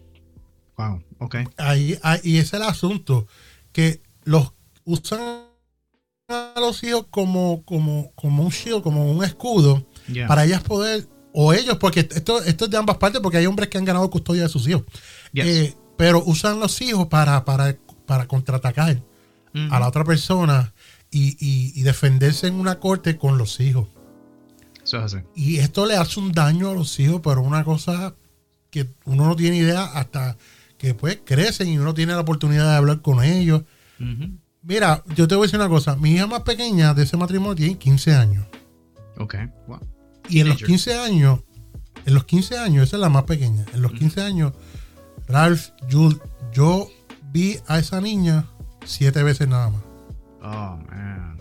Wow. 0.78 1.01
Ok. 1.18 1.36
Ahí, 1.58 1.98
ahí- 2.04 2.20
y 2.24 2.38
ese 2.38 2.56
es 2.58 2.62
el 2.62 2.63
asunto. 2.63 3.28
Que 3.72 4.01
los 4.24 4.54
usan 4.86 5.20
a 6.30 6.54
los 6.60 6.84
hijos 6.84 7.08
como, 7.10 7.63
como, 7.66 8.12
como 8.13 8.44
un 8.44 8.50
shield, 8.50 8.84
como 8.84 9.12
un 9.12 9.24
escudo, 9.24 9.84
Yeah. 10.08 10.28
para 10.28 10.46
ellas 10.46 10.62
poder, 10.62 11.08
o 11.34 11.54
ellos, 11.54 11.78
porque 11.78 12.01
esto, 12.01 12.42
esto 12.44 12.66
es 12.66 12.72
de 12.72 12.78
ambas 12.78 12.98
partes, 12.98 13.20
porque 13.22 13.38
hay 13.38 13.46
hombres 13.48 13.70
que 13.70 13.78
han 13.80 13.86
ganado 13.86 14.10
custodia 14.12 14.44
de 14.44 14.50
sus 14.50 14.68
hijos. 14.68 14.84
Yes. 15.34 15.46
Eh, 15.46 15.75
pero 15.98 16.24
usan 16.24 16.60
los 16.60 16.80
hijos 16.82 17.08
para, 17.08 17.44
para, 17.46 17.75
para 18.06 18.28
contraatacar 18.28 19.01
Ujú. 19.56 19.74
a 19.74 19.80
la 19.80 19.88
otra 19.88 20.04
persona 20.04 20.72
y, 21.12 21.30
y- 21.39 21.72
y 21.80 21.84
defenderse 21.84 22.48
en 22.48 22.56
una 22.56 22.80
corte 22.80 23.18
con 23.18 23.38
los 23.38 23.60
hijos. 23.60 23.88
Eso 24.84 24.98
es 24.98 25.13
así. 25.13 25.24
Y 25.36 25.58
esto 25.58 25.86
le 25.86 25.96
hace 25.96 26.20
un 26.20 26.32
daño 26.32 26.70
a 26.70 26.74
los 26.74 27.00
hijos, 27.00 27.22
pero 27.24 27.42
una 27.42 27.63
cosa 27.63 28.16
que 28.70 28.88
uno 29.06 29.25
no 29.28 29.36
tiene 29.36 29.58
idea 29.58 29.84
hasta 29.86 30.38
que 30.78 30.94
pues 30.94 31.20
crecen 31.25 31.68
y 31.68 31.78
uno 31.78 31.94
tiene 31.94 32.13
la 32.13 32.22
oportunidad 32.22 32.70
de 32.72 32.75
hablar 32.78 33.01
con 33.01 33.24
ellos. 33.24 33.63
Mira, 34.62 35.04
yo 35.16 35.28
te 35.28 35.36
voy 35.36 35.44
a 35.44 35.48
decir 35.48 35.60
una 35.60 35.70
cosa. 35.70 35.96
Mi 35.96 36.12
hija 36.13 36.28
más 36.28 36.42
pequeña 36.42 36.94
de 36.94 37.04
ese 37.04 37.18
matrimonio 37.18 37.56
tiene 37.56 37.78
15 37.78 38.13
años. 38.16 38.46
Ok. 39.18 39.36
Wow. 39.68 39.80
Y 40.30 40.39
en 40.42 40.48
los 40.50 40.58
Teenager. 40.58 40.68
15 40.68 40.94
años, 41.00 41.39
en 42.06 42.13
los 42.13 42.24
15 42.25 42.58
años, 42.58 42.88
esa 42.88 42.98
es 42.98 43.01
la 43.01 43.10
más 43.10 43.24
pequeña. 43.24 43.66
En 43.74 43.82
los 43.82 43.92
15 43.94 44.22
años, 44.22 44.54
Ralph, 45.28 45.70
Jules, 45.92 46.20
yo 46.54 46.89
vi 47.32 47.58
a 47.68 47.80
esa 47.80 48.00
niña 48.01 48.46
siete 48.86 49.22
veces 49.24 49.48
nada 49.48 49.70
más. 49.70 49.82
Oh, 50.41 50.77
man. 50.89 51.38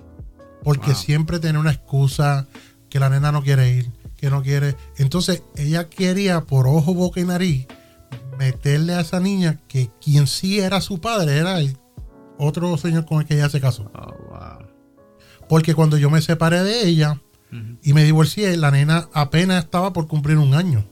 Porque 0.65 0.89
Wow. 0.93 0.97
siempre 0.97 1.39
tiene 1.39 1.59
una 1.59 1.71
excusa 1.73 2.47
que 2.91 2.99
la 3.01 3.09
nena 3.11 3.33
no 3.33 3.43
quiere 3.43 3.71
ir, 3.75 3.91
que 4.17 4.31
no 4.31 4.43
quiere. 4.43 4.77
Entonces 4.97 5.43
ella 5.57 5.89
quería 5.89 6.41
por 6.43 6.67
ojo, 6.67 6.95
boca 6.95 7.21
y 7.21 7.25
nariz 7.25 7.67
meterle 8.39 8.95
a 8.95 9.01
esa 9.01 9.21
niña 9.21 9.59
que 9.69 9.91
quien 10.01 10.27
sí 10.27 10.61
era 10.61 10.81
su 10.81 11.01
padre 11.01 11.39
era 11.39 11.59
el 11.61 11.77
otro 12.39 12.77
señor 12.79 13.05
con 13.05 13.21
el 13.21 13.27
que 13.27 13.35
ella 13.35 13.49
se 13.49 13.61
casó. 13.61 13.91
Oh, 13.95 14.15
wow. 14.31 14.67
Porque 15.49 15.75
cuando 15.75 15.97
yo 15.97 16.11
me 16.11 16.21
separé 16.23 16.63
de 16.63 16.87
ella 16.87 17.21
y 17.83 17.95
me 17.95 18.05
divorcié, 18.05 18.57
la 18.59 18.71
nena 18.71 19.09
apenas 19.15 19.65
estaba 19.65 19.93
por 19.93 20.07
cumplir 20.07 20.37
un 20.39 20.55
año. 20.55 20.85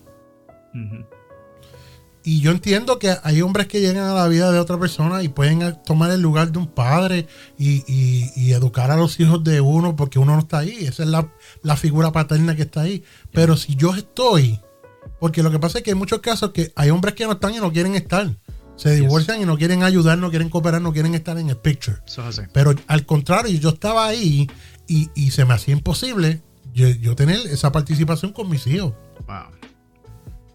Y 2.28 2.40
yo 2.40 2.50
entiendo 2.50 2.99
que 2.99 3.14
hay 3.23 3.40
hombres 3.40 3.68
que 3.68 3.80
llegan 3.80 4.04
a 4.04 4.12
la 4.14 4.26
vida 4.28 4.50
de 4.52 4.59
otra 4.59 4.78
persona 4.78 5.23
y 5.23 5.28
pueden 5.28 5.76
tomar 5.85 6.11
el 6.11 6.21
lugar 6.21 6.50
de 6.52 6.59
un 6.59 6.66
padre 6.66 7.26
y, 7.56 7.85
y- 7.87 8.30
y 8.37 8.52
educar 8.52 8.90
a 8.90 8.97
los 8.97 9.18
hijos 9.21 9.42
de 9.45 9.61
uno 9.61 9.95
porque 9.97 10.18
uno 10.18 10.35
no 10.35 10.40
está 10.40 10.59
ahí. 10.59 10.76
Esa 10.87 11.04
es 11.04 11.09
la, 11.09 11.33
la 11.62 11.76
figura 11.76 12.11
paterna 12.12 12.56
que 12.56 12.62
está 12.62 12.80
ahí. 12.83 13.02
Pero 13.33 13.56
si 13.56 13.76
yo 13.76 13.95
estoy, 13.95 14.61
porque 15.21 15.42
lo 15.42 15.50
que 15.52 15.59
pasa 15.61 15.78
es 15.78 15.85
que 15.85 15.92
hay 15.92 15.95
muchos 15.97 16.18
casos 16.21 16.50
que 16.50 16.73
hay 16.75 16.90
hombres 16.90 17.14
que 17.14 17.25
no 17.26 17.33
están 17.33 17.54
y 17.54 17.59
no 17.59 17.73
quieren 17.73 17.95
estar. 17.95 18.28
Se 18.75 18.90
divorcian 18.95 19.40
y 19.40 19.47
no 19.47 19.56
quieren 19.56 19.85
ayudar, 19.85 20.18
no 20.18 20.28
quieren 20.28 20.50
cooperar, 20.50 20.83
no 20.83 20.92
quieren 20.92 21.14
estar 21.14 21.38
en 21.38 21.49
el 21.49 21.56
picture. 21.56 21.97
Pero 22.52 22.75
al 22.88 23.06
contrario, 23.06 23.59
yo 23.59 23.71
estaba 23.71 24.04
ahí 24.06 24.50
y, 24.87 25.09
y 25.14 25.30
se 25.30 25.45
me 25.47 25.54
hacía 25.54 25.73
imposible 25.75 26.42
yo, 26.75 26.88
yo 26.88 27.16
tener 27.16 27.38
esa 27.47 27.73
participación 27.73 28.33
con 28.33 28.50
mis 28.50 28.66
hijos. 28.66 28.92
Wow. 29.26 29.47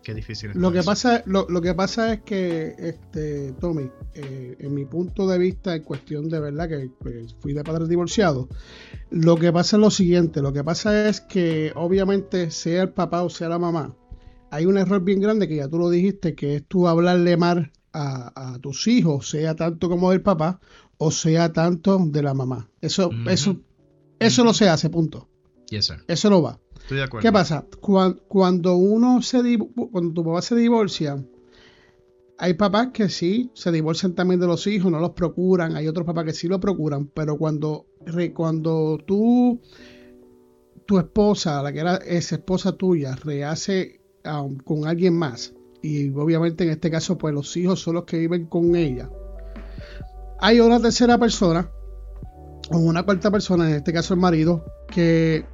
Qué 0.03 0.13
difícil. 0.13 0.51
Lo 0.55 0.71
que 0.71 0.79
eso. 0.79 0.85
pasa, 0.89 1.23
lo, 1.25 1.45
lo 1.47 1.61
que 1.61 1.73
pasa 1.75 2.13
es 2.13 2.21
que, 2.21 2.75
este, 2.77 3.51
Tommy, 3.53 3.89
eh, 4.15 4.55
en 4.59 4.73
mi 4.73 4.85
punto 4.85 5.27
de 5.27 5.37
vista, 5.37 5.75
en 5.75 5.83
cuestión 5.83 6.27
de 6.27 6.39
verdad 6.39 6.67
que 6.67 6.89
pues, 6.99 7.35
fui 7.39 7.53
de 7.53 7.63
padres 7.63 7.87
divorciados, 7.87 8.47
lo 9.11 9.35
que 9.35 9.51
pasa 9.51 9.77
es 9.77 9.81
lo 9.81 9.91
siguiente, 9.91 10.41
lo 10.41 10.53
que 10.53 10.63
pasa 10.63 11.07
es 11.07 11.21
que 11.21 11.71
obviamente 11.75 12.49
sea 12.49 12.83
el 12.83 12.89
papá 12.89 13.21
o 13.23 13.29
sea 13.29 13.49
la 13.49 13.59
mamá, 13.59 13.95
hay 14.49 14.65
un 14.65 14.77
error 14.77 15.01
bien 15.01 15.21
grande 15.21 15.47
que 15.47 15.57
ya 15.57 15.67
tú 15.69 15.77
lo 15.77 15.89
dijiste, 15.89 16.33
que 16.35 16.55
es 16.55 16.65
tú 16.67 16.87
hablarle 16.87 17.37
mal 17.37 17.71
a, 17.93 18.53
a 18.53 18.59
tus 18.59 18.87
hijos, 18.87 19.29
sea 19.29 19.55
tanto 19.55 19.87
como 19.87 20.11
del 20.11 20.21
papá 20.21 20.59
o 21.03 21.09
sea 21.09 21.51
tanto 21.51 21.97
de 22.05 22.21
la 22.21 22.35
mamá. 22.35 22.69
Eso, 22.79 23.09
eso, 23.27 23.59
eso 24.19 24.43
no 24.43 24.53
se 24.53 24.69
hace, 24.69 24.87
punto. 24.91 25.27
Yes, 25.71 25.87
sir. 25.87 26.03
Eso 26.07 26.29
no 26.29 26.43
va. 26.43 26.59
¿Qué 27.21 27.31
pasa? 27.31 27.65
Cuan- 27.79 28.19
Cuando 28.27 28.75
uno 28.75 29.21
se 29.21 29.41
cuando 29.91 30.13
tu 30.13 30.23
papá 30.23 30.41
se 30.41 30.55
divorcia, 30.55 31.23
hay 32.37 32.55
papás 32.55 32.87
que 32.93 33.07
sí 33.09 33.51
se 33.53 33.71
divorcian 33.71 34.15
también 34.15 34.39
de 34.39 34.47
los 34.47 34.65
hijos, 34.67 34.91
no 34.91 34.99
los 34.99 35.11
procuran, 35.11 35.75
hay 35.75 35.87
otros 35.87 36.05
papás 36.05 36.25
que 36.25 36.33
sí 36.33 36.47
lo 36.47 36.59
procuran, 36.59 37.07
pero 37.07 37.37
cuando, 37.37 37.85
cuando 38.33 38.97
tú, 39.05 39.61
tu 40.87 40.97
esposa, 40.97 41.61
la 41.61 41.71
que 41.71 41.79
era 41.79 41.97
esposa 41.97 42.71
tuya, 42.71 43.15
rehace 43.15 44.01
um, 44.25 44.57
con 44.57 44.87
alguien 44.87 45.15
más, 45.15 45.53
y 45.83 46.09
obviamente 46.09 46.63
en 46.63 46.71
este 46.71 46.89
caso, 46.89 47.17
pues 47.17 47.33
los 47.33 47.55
hijos 47.57 47.79
son 47.79 47.93
los 47.95 48.05
que 48.05 48.17
viven 48.17 48.47
con 48.47 48.75
ella, 48.75 49.07
hay 50.39 50.59
una 50.59 50.79
tercera 50.79 51.19
persona, 51.19 51.69
o 52.71 52.77
una 52.79 53.03
cuarta 53.03 53.29
persona, 53.29 53.69
en 53.69 53.75
este 53.75 53.93
caso 53.93 54.15
el 54.15 54.19
marido, 54.19 54.65
que 54.87 55.45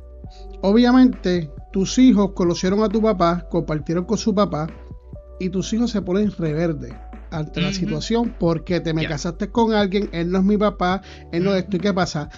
obviamente 0.62 1.52
tus 1.72 1.98
hijos 2.00 2.32
conocieron 2.34 2.84
a 2.84 2.90
tu 2.90 3.02
papá, 3.02 3.46
compartieron 3.50 4.06
con 4.06 4.18
su 4.18 4.34
papá 4.34 4.68
y 5.40 5.50
tus 5.50 5.72
hijos 5.74 5.92
se 5.92 6.02
ponen 6.02 6.32
rebelde 6.32 6.94
ante 7.30 7.60
la 7.62 7.68
situación 7.74 8.36
porque 8.40 8.80
te 8.80 8.94
me 8.94 9.02
casaste 9.10 9.50
con 9.52 9.74
alguien, 9.74 10.10
él 10.14 10.32
no 10.32 10.40
es 10.40 10.44
mi 10.46 10.58
papá, 10.58 11.02
él 11.32 11.44
no 11.44 11.54
es 11.54 11.64
esto 11.64 11.78
y 11.78 11.80
qué 11.82 11.94
pasa. 11.94 12.30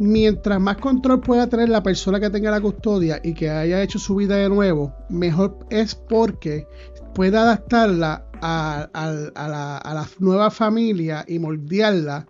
Mientras 0.00 0.60
más 0.60 0.76
control 0.76 1.20
pueda 1.20 1.48
tener 1.48 1.68
la 1.68 1.82
persona 1.82 2.18
que 2.20 2.30
tenga 2.30 2.50
la 2.52 2.60
custodia 2.60 3.20
y 3.22 3.34
que 3.34 3.50
haya 3.50 3.82
hecho 3.82 3.98
su 3.98 4.14
vida 4.16 4.36
de 4.36 4.48
nuevo, 4.48 4.94
mejor 5.10 5.58
es 5.70 5.94
porque 5.94 6.66
puede 7.14 7.36
adaptarla 7.36 8.24
a, 8.40 8.88
a- 8.94 9.28
a 9.34 9.48
la, 9.48 9.76
a 9.78 9.94
la 9.94 10.06
nueva 10.20 10.50
familia 10.50 11.24
y 11.26 11.38
moldearla 11.40 12.26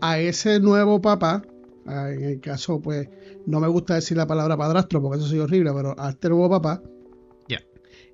a 0.00 0.18
ese 0.18 0.58
nuevo 0.60 1.00
papá. 1.00 1.42
Ah, 1.86 2.10
En 2.10 2.24
el 2.24 2.40
caso, 2.40 2.80
pues, 2.80 3.08
no 3.46 3.60
me 3.60 3.68
gusta 3.68 3.94
decir 3.94 4.16
la 4.16 4.26
palabra 4.26 4.56
padrastro 4.56 5.02
porque 5.02 5.18
eso 5.18 5.28
soy 5.28 5.40
horrible, 5.40 5.72
pero 5.74 5.94
a 5.98 6.10
este 6.10 6.28
nuevo 6.28 6.48
papá. 6.48 6.82
Ya. 7.48 7.60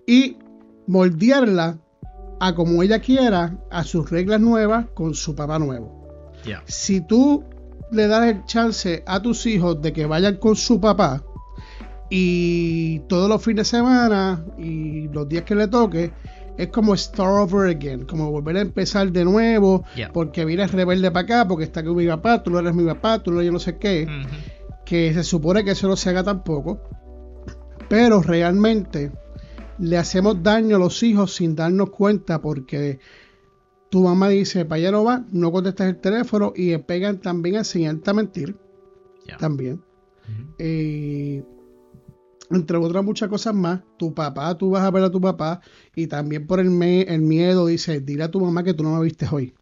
Y 0.07 0.37
moldearla 0.87 1.79
a 2.41 2.55
como 2.55 2.83
ella 2.83 3.01
quiera, 3.01 3.59
a 3.71 3.85
sus 3.85 4.11
reglas 4.11 4.41
nuevas, 4.41 4.87
con 4.95 5.15
su 5.15 5.35
papá 5.35 5.59
nuevo. 5.59 6.31
Ya. 6.45 6.63
Si 6.67 7.01
tú 7.07 7.45
le 7.93 8.07
das 8.07 8.29
el 8.29 8.45
chance 8.45 9.03
a 9.07 9.21
tus 9.21 9.47
hijos 9.47 9.81
de 9.83 9.93
que 9.93 10.07
vayan 10.07 10.37
con 10.37 10.57
su 10.57 10.81
papá 10.81 11.23
y 12.09 13.01
todos 13.01 13.29
los 13.29 13.43
fines 13.43 13.71
de 13.71 13.79
semana 13.79 14.45
y 14.59 15.09
los 15.09 15.29
días 15.29 15.45
que 15.45 15.55
le 15.55 15.69
toque, 15.69 16.13
es 16.61 16.69
como 16.69 16.95
start 16.95 17.31
over 17.31 17.71
again, 17.71 18.05
como 18.05 18.31
volver 18.31 18.59
a 18.59 18.61
empezar 18.61 19.11
de 19.11 19.25
nuevo, 19.25 19.83
porque 20.13 20.45
vienes 20.45 20.73
rebelde 20.73 21.11
para 21.11 21.25
acá, 21.25 21.49
porque 21.49 21.65
está 21.65 21.83
con 21.83 21.97
mi 21.97 22.07
papá, 22.07 22.43
tú 22.43 22.51
no 22.51 22.59
eres 22.59 22.75
mi 22.75 22.85
papá, 22.85 23.23
tú 23.23 23.33
no 23.33 23.43
yo 23.43 23.51
no 23.51 23.59
sé 23.59 23.79
qué, 23.79 24.07
que 24.85 25.15
se 25.15 25.25
supone 25.25 25.65
que 25.65 25.71
eso 25.71 25.89
no 25.89 25.97
se 25.97 26.11
haga 26.11 26.23
tampoco, 26.23 26.83
pero 27.89 28.21
realmente 28.21 29.11
le 29.79 29.97
hacemos 29.97 30.43
daño 30.43 30.77
a 30.77 30.79
los 30.79 31.03
hijos 31.03 31.35
sin 31.35 31.57
darnos 31.57 31.89
cuenta 31.89 32.43
porque 32.43 32.99
tu 33.89 34.03
mamá 34.03 34.29
dice, 34.29 34.67
para 34.67 34.77
allá 34.77 34.91
no 34.91 35.05
va, 35.05 35.25
no 35.33 35.51
contestas 35.51 35.89
el 35.89 35.97
teléfono 35.97 36.53
y 36.55 36.77
pegan 36.77 37.23
también 37.23 37.55
a 37.57 37.59
enseñarte 37.61 38.11
a 38.11 38.15
mentir, 38.15 38.57
también. 39.39 39.83
Eh, 40.59 41.43
entre 42.51 42.77
otras 42.77 43.05
muchas 43.05 43.29
cosas 43.29 43.55
más, 43.55 43.81
tu 43.99 44.13
papá, 44.15 44.57
tú 44.59 44.71
vas 44.71 44.83
a 44.83 44.91
ver 44.91 45.05
a 45.05 45.11
tu 45.11 45.21
papá 45.21 45.61
y 45.95 46.07
también 46.07 46.47
por 46.47 46.61
el, 46.61 46.71
me- 46.71 47.03
el 47.03 47.23
miedo 47.23 47.67
dice, 47.67 48.01
dile 48.01 48.25
a 48.25 48.31
tu 48.31 48.41
mamá 48.41 48.65
que 48.65 48.75
tú 48.75 48.83
no 48.83 48.97
me 48.97 49.05
viste 49.05 49.27
hoy. 49.31 49.55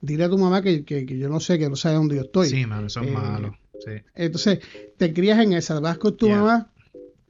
Dile 0.00 0.24
a 0.24 0.28
tu 0.28 0.36
mamá 0.38 0.60
que, 0.62 0.84
que- 0.84 1.06
que 1.06 1.18
yo 1.18 1.28
no 1.28 1.40
sé, 1.40 1.58
que 1.58 1.68
no 1.70 1.76
sabe 1.76 1.96
dónde 1.96 2.16
yo 2.16 2.22
estoy. 2.22 2.48
Sí, 2.48 2.66
mano, 2.66 2.86
eso 2.88 3.00
es 3.00 3.08
Eh, 3.08 3.12
malo. 3.12 3.56
Sí. 3.84 3.92
Entonces, 4.14 4.60
te 4.96 5.12
crías 5.12 5.38
en 5.38 5.52
esa, 5.54 5.80
vas 5.80 5.98
con 5.98 6.16
tu 6.16 6.26
Yeah. 6.26 6.38
mamá, 6.40 6.70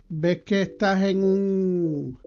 ves 0.09 0.43
que 0.43 0.63
estás 0.63 1.03
en 1.03 1.23
un... 1.23 2.19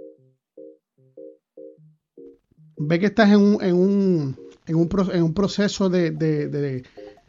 Ves 2.77 2.99
que 2.99 3.05
estás 3.07 3.29
en 3.29 3.39
un, 3.41 3.61
en 3.63 3.75
un, 3.75 4.37
en 4.65 4.75
un, 4.75 4.87
pro- 4.87 5.11
en 5.11 5.23
un 5.23 5.33
proceso 5.33 5.89
de, 5.89 6.11
de, 6.11 6.47
de, 6.47 6.83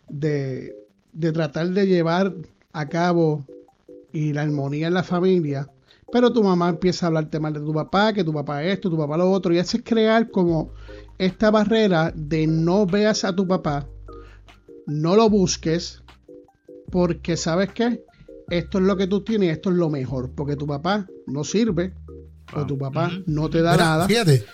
de- 0.09 0.77
de 1.13 1.33
tratar 1.33 1.69
de 1.71 1.87
llevar 1.87 2.33
a 2.73 2.89
cabo 2.89 3.45
y 4.13 4.33
la 4.33 4.43
armonía 4.43 4.89
en 4.89 4.95
la 4.95 5.03
familia, 5.03 5.69
pero 6.13 6.33
tu 6.33 6.43
mamá 6.43 6.69
empieza 6.69 7.07
a 7.07 7.09
hablarte 7.09 7.39
mal 7.41 7.53
de 7.53 7.61
tu 7.61 7.73
papá, 7.73 8.13
que 8.13 8.25
tu 8.25 8.33
papá 8.33 8.65
esto, 8.65 8.91
tu 8.91 8.97
papá 8.99 9.17
lo 9.17 9.31
otro, 9.31 9.53
y 9.55 9.59
haces 9.59 9.83
crear 9.85 10.31
como 10.31 10.73
esta 11.19 11.51
barrera 11.51 12.13
de 12.17 12.47
no 12.47 12.87
veas 12.87 13.25
a 13.25 13.35
tu 13.35 13.47
papá, 13.47 13.87
no 14.87 15.15
lo 15.17 15.29
busques, 15.31 16.03
porque 16.91 17.37
sabes 17.37 17.71
que 17.73 18.05
esto 18.51 18.79
es 18.79 18.85
lo 18.85 18.97
que 18.97 19.07
tú 19.07 19.23
tienes, 19.23 19.53
esto 19.53 19.71
es 19.71 19.77
lo 19.77 19.89
mejor, 19.91 20.31
porque 20.35 20.57
tu 20.57 20.67
papá 20.67 21.07
no 21.27 21.45
sirve, 21.45 21.93
o 22.53 22.67
tu 22.67 22.77
papá 22.77 23.09
Ujú. 23.13 23.23
no 23.27 23.49
te 23.49 23.63
da 23.63 23.73
Mira, 23.73 23.85
nada. 23.85 24.09
Fíjate, 24.09 24.45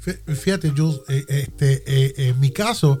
fí- 0.00 0.34
fíjate, 0.36 0.70
Jules, 0.70 1.00
eh, 1.08 1.24
este, 1.28 1.82
eh, 1.86 2.28
en 2.28 2.38
mi 2.38 2.52
caso 2.52 2.98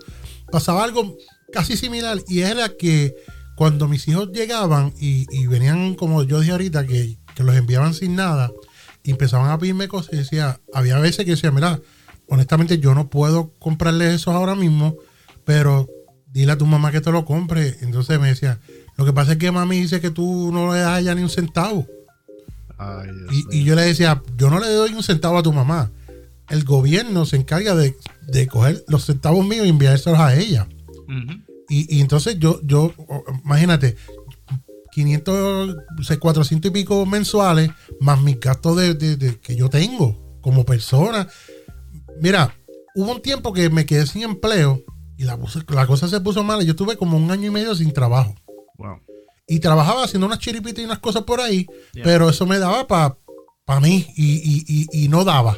pasaba 0.50 0.82
algo 0.82 1.16
casi 1.52 1.76
similar 1.76 2.18
y 2.26 2.40
era 2.40 2.68
que 2.76 3.14
cuando 3.60 3.88
mis 3.88 4.08
hijos 4.08 4.32
llegaban 4.32 4.94
y, 4.98 5.26
y 5.30 5.46
venían, 5.46 5.94
como 5.94 6.22
yo 6.22 6.40
dije 6.40 6.52
ahorita, 6.52 6.86
que, 6.86 7.18
que 7.34 7.44
los 7.44 7.54
enviaban 7.54 7.92
sin 7.92 8.16
nada 8.16 8.50
y 9.02 9.10
empezaban 9.10 9.50
a 9.50 9.58
pedirme 9.58 9.86
cosas 9.86 10.14
y 10.14 10.16
decía, 10.16 10.58
había 10.72 10.98
veces 10.98 11.26
que 11.26 11.32
decía, 11.32 11.50
mira, 11.50 11.78
honestamente 12.26 12.78
yo 12.78 12.94
no 12.94 13.10
puedo 13.10 13.52
comprarles 13.58 14.14
eso 14.14 14.30
ahora 14.30 14.54
mismo, 14.54 14.96
pero 15.44 15.86
dile 16.32 16.52
a 16.52 16.56
tu 16.56 16.64
mamá 16.64 16.90
que 16.90 17.02
te 17.02 17.12
lo 17.12 17.26
compre. 17.26 17.76
Entonces 17.82 18.18
me 18.18 18.28
decía, 18.28 18.58
lo 18.96 19.04
que 19.04 19.12
pasa 19.12 19.32
es 19.32 19.38
que 19.38 19.52
mami 19.52 19.78
dice 19.78 20.00
que 20.00 20.10
tú 20.10 20.50
no 20.50 20.72
le 20.72 20.80
das 20.80 20.92
a 20.92 21.00
ella 21.00 21.14
ni 21.14 21.20
un 21.22 21.28
centavo. 21.28 21.86
Ay, 22.78 23.10
Y, 23.50 23.64
yo 23.64 23.74
le 23.74 23.82
decía, 23.82 24.22
yo 24.38 24.48
no 24.48 24.58
le 24.58 24.70
doy 24.72 24.94
un 24.94 25.02
centavo 25.02 25.36
a 25.36 25.42
tu 25.42 25.52
mamá. 25.52 25.90
El 26.48 26.64
gobierno 26.64 27.26
se 27.26 27.36
encarga 27.36 27.74
de, 27.74 27.94
de 28.26 28.46
coger 28.46 28.82
los 28.88 29.04
centavos 29.04 29.46
míos 29.46 29.66
y 29.66 29.68
enviárselos 29.68 30.18
a 30.18 30.34
ella. 30.34 30.66
Ujú. 31.06 31.49
Y, 31.70 31.96
y 31.96 32.00
entonces 32.02 32.38
yo, 32.38 32.60
yo, 32.64 32.92
imagínate, 33.44 33.96
500, 34.92 35.76
o 36.00 36.02
sea, 36.02 36.18
400 36.18 36.68
y 36.70 36.72
pico 36.72 37.06
mensuales, 37.06 37.70
más 38.00 38.20
mis 38.20 38.38
gastos 38.40 38.76
de, 38.76 38.94
de- 38.94 39.16
de- 39.16 39.38
que 39.38 39.54
yo 39.56 39.68
tengo 39.70 40.38
como 40.40 40.64
persona. 40.64 41.28
Mira, 42.20 42.54
hubo 42.96 43.12
un 43.12 43.22
tiempo 43.22 43.52
que 43.52 43.70
me 43.70 43.86
quedé 43.86 44.06
sin 44.06 44.22
empleo 44.22 44.82
y 45.16 45.24
la, 45.24 45.36
cosa- 45.38 45.64
la 45.68 45.86
cosa 45.86 46.08
se 46.08 46.20
puso 46.20 46.42
mala. 46.42 46.62
Yo 46.64 46.74
tuve 46.74 46.96
como 46.96 47.16
un 47.16 47.30
año 47.30 47.46
y 47.48 47.50
medio 47.50 47.74
sin 47.74 47.92
trabajo. 47.92 48.34
Wow. 48.78 48.98
Y 49.46 49.60
trabajaba 49.60 50.04
haciendo 50.04 50.26
unas 50.26 50.38
chiripitas 50.40 50.80
y 50.82 50.84
unas 50.86 50.98
cosas 50.98 51.22
por 51.22 51.40
ahí, 51.40 51.66
pero 52.02 52.28
eso 52.30 52.46
me 52.46 52.58
daba 52.58 52.86
para 52.86 53.80
mí 53.80 54.06
y, 54.16 54.24
y- 54.36 54.64
y- 54.92 55.04
y 55.04 55.08
no 55.08 55.24
daba. 55.24 55.56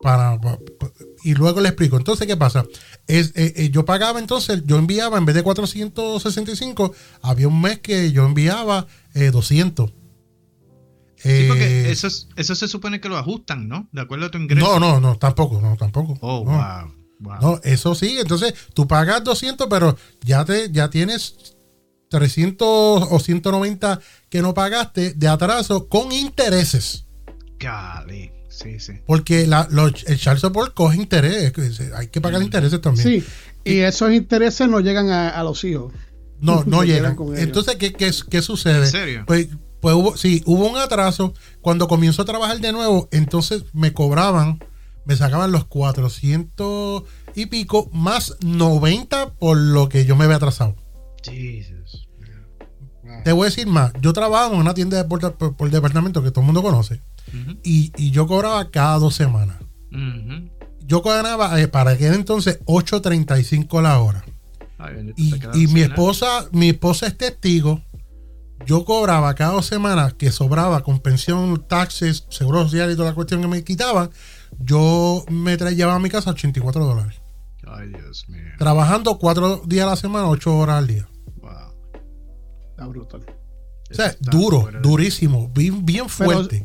Para, 0.00 0.40
pa- 0.40 0.58
pa- 0.80 0.92
y 1.24 1.34
luego 1.34 1.60
le 1.60 1.68
explico. 1.68 1.96
Entonces, 1.96 2.26
¿qué 2.26 2.36
pasa? 2.36 2.64
Es, 3.06 3.32
eh, 3.36 3.52
eh, 3.56 3.70
yo 3.70 3.84
pagaba 3.84 4.18
entonces, 4.18 4.62
yo 4.66 4.78
enviaba 4.78 5.18
en 5.18 5.24
vez 5.24 5.34
de 5.34 5.42
465, 5.42 6.92
había 7.22 7.48
un 7.48 7.60
mes 7.60 7.78
que 7.80 8.12
yo 8.12 8.24
enviaba 8.26 8.86
eh, 9.14 9.30
200. 9.30 9.90
Sí, 9.90 11.28
Eh, 11.28 11.44
porque 11.48 11.90
eso, 11.90 12.06
es- 12.08 12.28
eso 12.36 12.54
se 12.56 12.66
supone 12.66 13.00
que 13.00 13.08
lo 13.08 13.16
ajustan, 13.16 13.68
¿no? 13.68 13.88
De 13.92 14.00
acuerdo 14.00 14.26
a 14.26 14.30
tu 14.30 14.38
ingreso. 14.38 14.66
no, 14.66 14.80
no, 14.80 15.00
no, 15.00 15.16
tampoco, 15.18 15.60
no, 15.60 15.76
tampoco. 15.76 16.18
Oh, 16.20 16.44
no. 16.44 16.50
wow. 16.52 16.94
wow. 17.20 17.40
No, 17.40 17.60
eso 17.62 17.94
sí, 17.94 18.16
entonces 18.18 18.54
tú 18.74 18.88
pagas 18.88 19.22
200, 19.22 19.68
pero 19.70 19.96
ya 20.24 20.44
te 20.44 20.70
ya 20.72 20.90
tienes 20.90 21.54
300 22.10 22.66
o 23.10 23.18
190 23.20 24.00
que 24.28 24.42
no 24.42 24.52
pagaste 24.52 25.14
de 25.14 25.28
atraso 25.28 25.88
con 25.88 26.10
intereses. 26.12 27.06
Sí, 28.52 28.78
sí. 28.78 28.92
Porque 29.06 29.46
la, 29.46 29.66
los- 29.70 30.04
el 30.06 30.18
child 30.18 30.38
support 30.38 30.74
coge 30.74 30.96
interés. 30.98 31.52
Hay 31.96 32.08
que 32.08 32.20
pagar 32.20 32.42
intereses 32.42 32.80
también. 32.80 33.06
Sí, 33.08 33.24
y 33.64 33.78
esos 33.78 34.12
intereses 34.12 34.68
no 34.68 34.80
llegan 34.80 35.08
a, 35.10 35.30
a 35.30 35.42
los 35.42 35.64
hijos. 35.64 35.92
No, 36.40 36.62
no 36.66 36.82
llegan. 36.84 37.16
con. 37.16 37.36
Entonces, 37.36 37.76
¿qué, 37.76 37.92
qué, 37.92 38.10
qué 38.30 38.42
sucede? 38.42 38.84
¿En 38.84 38.90
serio? 38.90 39.24
Pues, 39.26 39.48
pues 39.80 39.94
hubo, 39.94 40.16
sí, 40.16 40.42
hubo 40.46 40.68
un 40.68 40.76
atraso. 40.76 41.32
Cuando 41.60 41.88
comienzo 41.88 42.22
a 42.22 42.24
trabajar 42.26 42.60
de 42.60 42.72
nuevo, 42.72 43.08
entonces 43.10 43.64
me 43.72 43.92
cobraban, 43.92 44.58
me 45.06 45.16
sacaban 45.16 45.50
los 45.50 45.64
400 45.64 47.02
y 47.34 47.46
pico 47.46 47.88
más 47.92 48.36
90 48.44 49.34
por 49.34 49.56
lo 49.56 49.88
que 49.88 50.04
yo 50.04 50.14
me 50.14 50.24
había 50.24 50.36
atrasado. 50.36 50.76
Jesus. 51.24 52.08
Te 53.24 53.32
voy 53.32 53.42
a 53.46 53.50
decir 53.50 53.66
más. 53.66 53.92
Yo 54.00 54.12
trabajaba 54.12 54.54
en 54.54 54.60
una 54.60 54.74
tienda 54.74 54.96
de 54.96 55.04
por, 55.04 55.34
por- 55.34 55.56
por 55.56 55.70
departamento 55.70 56.22
que 56.22 56.30
todo 56.30 56.40
el 56.40 56.46
mundo 56.46 56.62
conoce. 56.62 57.00
Y, 57.62 57.92
y 57.96 58.10
yo 58.10 58.26
cobraba 58.26 58.70
cada 58.70 58.98
dos 58.98 59.14
semanas. 59.14 59.56
Yo 60.84 61.00
ganaba 61.02 61.60
eh, 61.60 61.68
para 61.68 61.92
aquel 61.92 62.14
entonces 62.14 62.60
8.35 62.66 63.80
la 63.82 64.00
hora. 64.00 64.24
Ay, 64.78 64.94
bendito, 64.96 65.16
Y, 65.56 65.62
y 65.64 65.66
mi 65.68 65.80
esposa, 65.82 66.48
mi 66.52 66.70
esposa 66.70 67.06
es 67.06 67.16
testigo. 67.16 67.80
Yo 68.66 68.84
cobraba 68.84 69.34
cada 69.34 69.52
dos 69.52 69.66
semanas 69.66 70.14
que 70.14 70.30
sobraba 70.30 70.82
con 70.82 71.00
pensión, 71.00 71.64
taxes, 71.68 72.26
seguro 72.30 72.62
social 72.64 72.90
y 72.92 72.96
toda 72.96 73.08
la 73.10 73.14
cuestión 73.14 73.40
que 73.40 73.48
me 73.48 73.64
quitaban. 73.64 74.10
Yo 74.58 75.24
me 75.30 75.56
llevaba 75.56 75.96
a 75.96 76.00
mi 76.00 76.10
casa 76.10 76.30
84 76.30 76.84
dólares. 76.84 77.16
Ay, 77.66 77.88
Dios 77.88 78.28
mío. 78.28 78.42
Trabajando 78.58 79.18
cuatro 79.18 79.62
días 79.66 79.86
a 79.86 79.90
la 79.90 79.96
semana, 79.96 80.28
ocho 80.28 80.56
horas 80.56 80.76
al 80.78 80.86
día. 80.86 81.08
Está 82.82 82.86
brutal. 82.88 83.22
O 83.90 83.94
sea, 83.94 84.06
está 84.06 84.30
duro, 84.30 84.68
durísimo, 84.82 85.50
bien, 85.54 86.08
fuerte. 86.08 86.64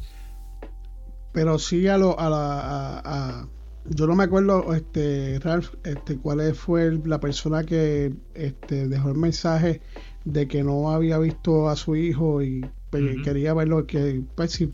Pero 1.33 1.59
sí 1.59 1.87
a 1.87 1.97
lo 1.97 2.19
a 2.19 2.29
la 2.29 2.59
a- 2.61 3.01
a- 3.39 3.47
yo 3.89 4.07
no 4.07 4.15
me 4.15 4.23
acuerdo 4.25 4.73
este 4.73 5.39
Ralph 5.39 5.73
este 5.83 6.17
cuál 6.17 6.53
fue 6.55 6.85
el- 6.85 7.01
la 7.05 7.19
persona 7.19 7.63
que 7.63 8.13
este 8.33 8.87
dejó 8.87 9.09
el 9.09 9.17
mensaje 9.17 9.81
de 10.25 10.47
que 10.47 10.63
no 10.63 10.91
había 10.91 11.17
visto 11.19 11.69
a 11.69 11.75
su 11.75 11.95
hijo 11.95 12.41
y 12.41 12.65
pues, 12.89 13.03
quería 13.23 13.53
verlo 13.53 13.85
que 13.85 14.21
pues 14.35 14.51
sí 14.51 14.73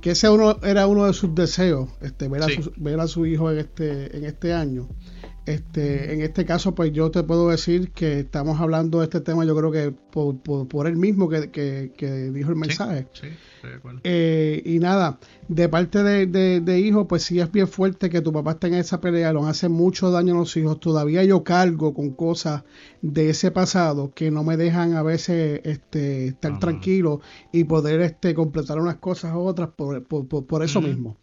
que 0.00 0.10
ese 0.12 0.28
uno 0.30 0.58
era 0.62 0.86
uno 0.86 1.04
de 1.06 1.12
sus 1.14 1.34
deseos 1.34 1.88
este 2.00 2.28
ver 2.28 2.42
a 2.42 2.46
Sí. 2.46 2.62
su, 2.62 2.72
ver 2.76 3.00
a 3.00 3.06
su 3.08 3.26
hijo 3.26 3.50
en 3.50 3.58
este 3.58 4.16
en 4.16 4.24
este 4.24 4.52
año 4.54 4.88
este 5.48 6.12
en 6.12 6.20
este 6.22 6.44
caso 6.44 6.74
pues 6.74 6.92
yo 6.92 7.10
te 7.10 7.22
puedo 7.22 7.48
decir 7.50 7.90
que 7.92 8.20
estamos 8.20 8.60
hablando 8.60 8.98
de 8.98 9.04
este 9.04 9.20
tema 9.20 9.44
yo 9.44 9.56
creo 9.56 9.70
que 9.72 9.90
por, 9.92 10.36
por, 10.38 10.68
por 10.68 10.86
él 10.86 10.96
mismo 10.96 11.28
que, 11.28 11.50
que, 11.50 11.92
que 11.96 12.30
dijo 12.30 12.50
el 12.50 12.56
Sí, 12.56 12.60
mensaje. 12.60 13.06
Sí, 13.12 13.26
estoy 13.68 13.72
de 13.72 13.78
acuerdo. 13.78 14.00
eh, 14.04 14.62
y 14.64 14.78
nada, 14.78 15.18
de 15.48 15.68
parte 15.68 16.02
de, 16.02 16.26
de, 16.26 16.60
de 16.60 16.80
hijo, 16.80 17.06
pues 17.08 17.22
sí 17.22 17.40
es 17.40 17.50
bien 17.50 17.68
fuerte 17.68 18.10
que 18.10 18.20
tu 18.20 18.32
papá 18.32 18.52
esté 18.52 18.66
en 18.68 18.74
esa 18.74 19.00
pelea, 19.00 19.32
nos 19.32 19.46
hace 19.46 19.68
mucho 19.68 20.10
daño 20.10 20.34
a 20.34 20.38
los 20.38 20.56
hijos. 20.56 20.78
Todavía 20.80 21.24
yo 21.24 21.42
cargo 21.44 21.94
con 21.94 22.10
cosas 22.10 22.64
de 23.00 23.30
ese 23.30 23.50
pasado 23.50 24.12
que 24.14 24.30
no 24.30 24.44
me 24.44 24.56
dejan 24.56 24.94
a 24.94 25.02
veces 25.02 25.60
este, 25.64 26.26
estar 26.28 26.52
Ajá. 26.52 26.60
tranquilo 26.60 27.20
y 27.52 27.64
poder 27.64 28.00
este, 28.00 28.34
completar 28.34 28.78
unas 28.78 28.96
cosas 28.96 29.34
u 29.34 29.38
otras 29.40 29.70
por, 29.76 30.02
por, 30.04 30.26
por- 30.26 30.44
por 30.46 30.62
eso 30.62 30.80
mismo. 30.82 31.16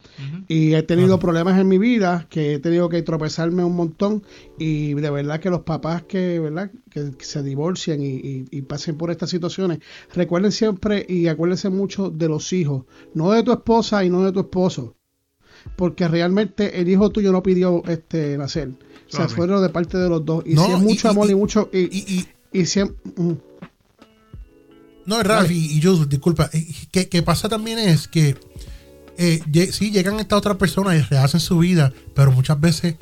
Y 0.47 0.73
he 0.73 0.84
tenido 0.84 1.15
Ajá. 1.15 1.19
problemas 1.21 1.60
en 1.60 1.67
mi 1.67 1.77
vida 1.77 2.27
que 2.29 2.53
he 2.55 2.60
tenido 2.60 2.89
que 2.89 3.01
tropezarme 3.01 3.63
un 3.63 3.75
montón 3.75 4.23
y 4.58 4.93
de 4.93 5.10
verdad 5.10 5.39
que 5.39 5.49
los 5.49 5.62
papás 5.62 6.03
que, 6.03 6.39
¿verdad? 6.39 6.71
que, 6.89 7.12
que 7.17 7.25
se 7.25 7.43
divorcian 7.43 8.01
y, 8.01 8.15
y- 8.15 8.45
y 8.51 8.62
pasen 8.62 8.95
por 8.97 9.12
estas 9.12 9.29
situaciones, 9.29 9.79
recuerden 10.13 10.51
siempre 10.51 11.05
y 11.08 11.27
acuérdense 11.27 11.69
mucho 11.69 12.10
de 12.10 12.27
los 12.27 12.35
hijos, 12.54 12.84
no 13.13 13.32
de 13.32 13.43
tu 13.43 13.52
esposa 13.52 14.04
y 14.04 14.10
no 14.10 14.24
de 14.24 14.32
tu 14.32 14.39
esposo, 14.41 14.95
porque 15.76 16.08
realmente 16.08 16.80
el 16.82 16.89
hijo 16.89 17.10
tuyo 17.10 17.32
no 17.32 17.41
pidió 17.43 17.84
este 17.88 18.38
nacer, 18.38 18.69
o 18.69 19.15
sea, 19.15 19.28
fueron 19.28 19.62
de 19.62 19.69
parte 19.69 19.98
de 19.98 20.10
los 20.10 20.24
dos. 20.26 20.43
Y 20.45 20.54
No, 20.56 20.65
si 20.65 20.71
es 20.71 20.80
mucho 20.80 21.08
y- 21.08 21.12
amor 21.12 21.28
y, 21.28 21.32
y- 21.32 21.36
mucho 21.36 21.69
y, 21.74 21.80
Y, 21.80 22.28
y, 22.52 22.60
y 22.62 22.65
siempre 22.65 22.98
No, 25.06 25.21
Ralph, 25.21 25.52
y, 25.52 25.78
y 25.78 25.80
yo, 25.80 26.06
disculpa, 26.06 26.50
eh, 26.54 26.65
que, 26.91 27.08
que 27.10 27.21
pasa 27.21 27.48
también 27.48 27.78
es 27.80 28.08
que 28.08 28.36
eh, 29.17 29.41
sí 29.71 29.91
llegan 29.91 30.19
estas 30.19 30.39
otras 30.39 30.58
personas 30.58 30.95
y 30.95 31.02
rehacen 31.02 31.39
su 31.39 31.60
vida, 31.60 31.93
pero 32.15 32.32
muchas 32.32 32.60
veces 32.60 32.95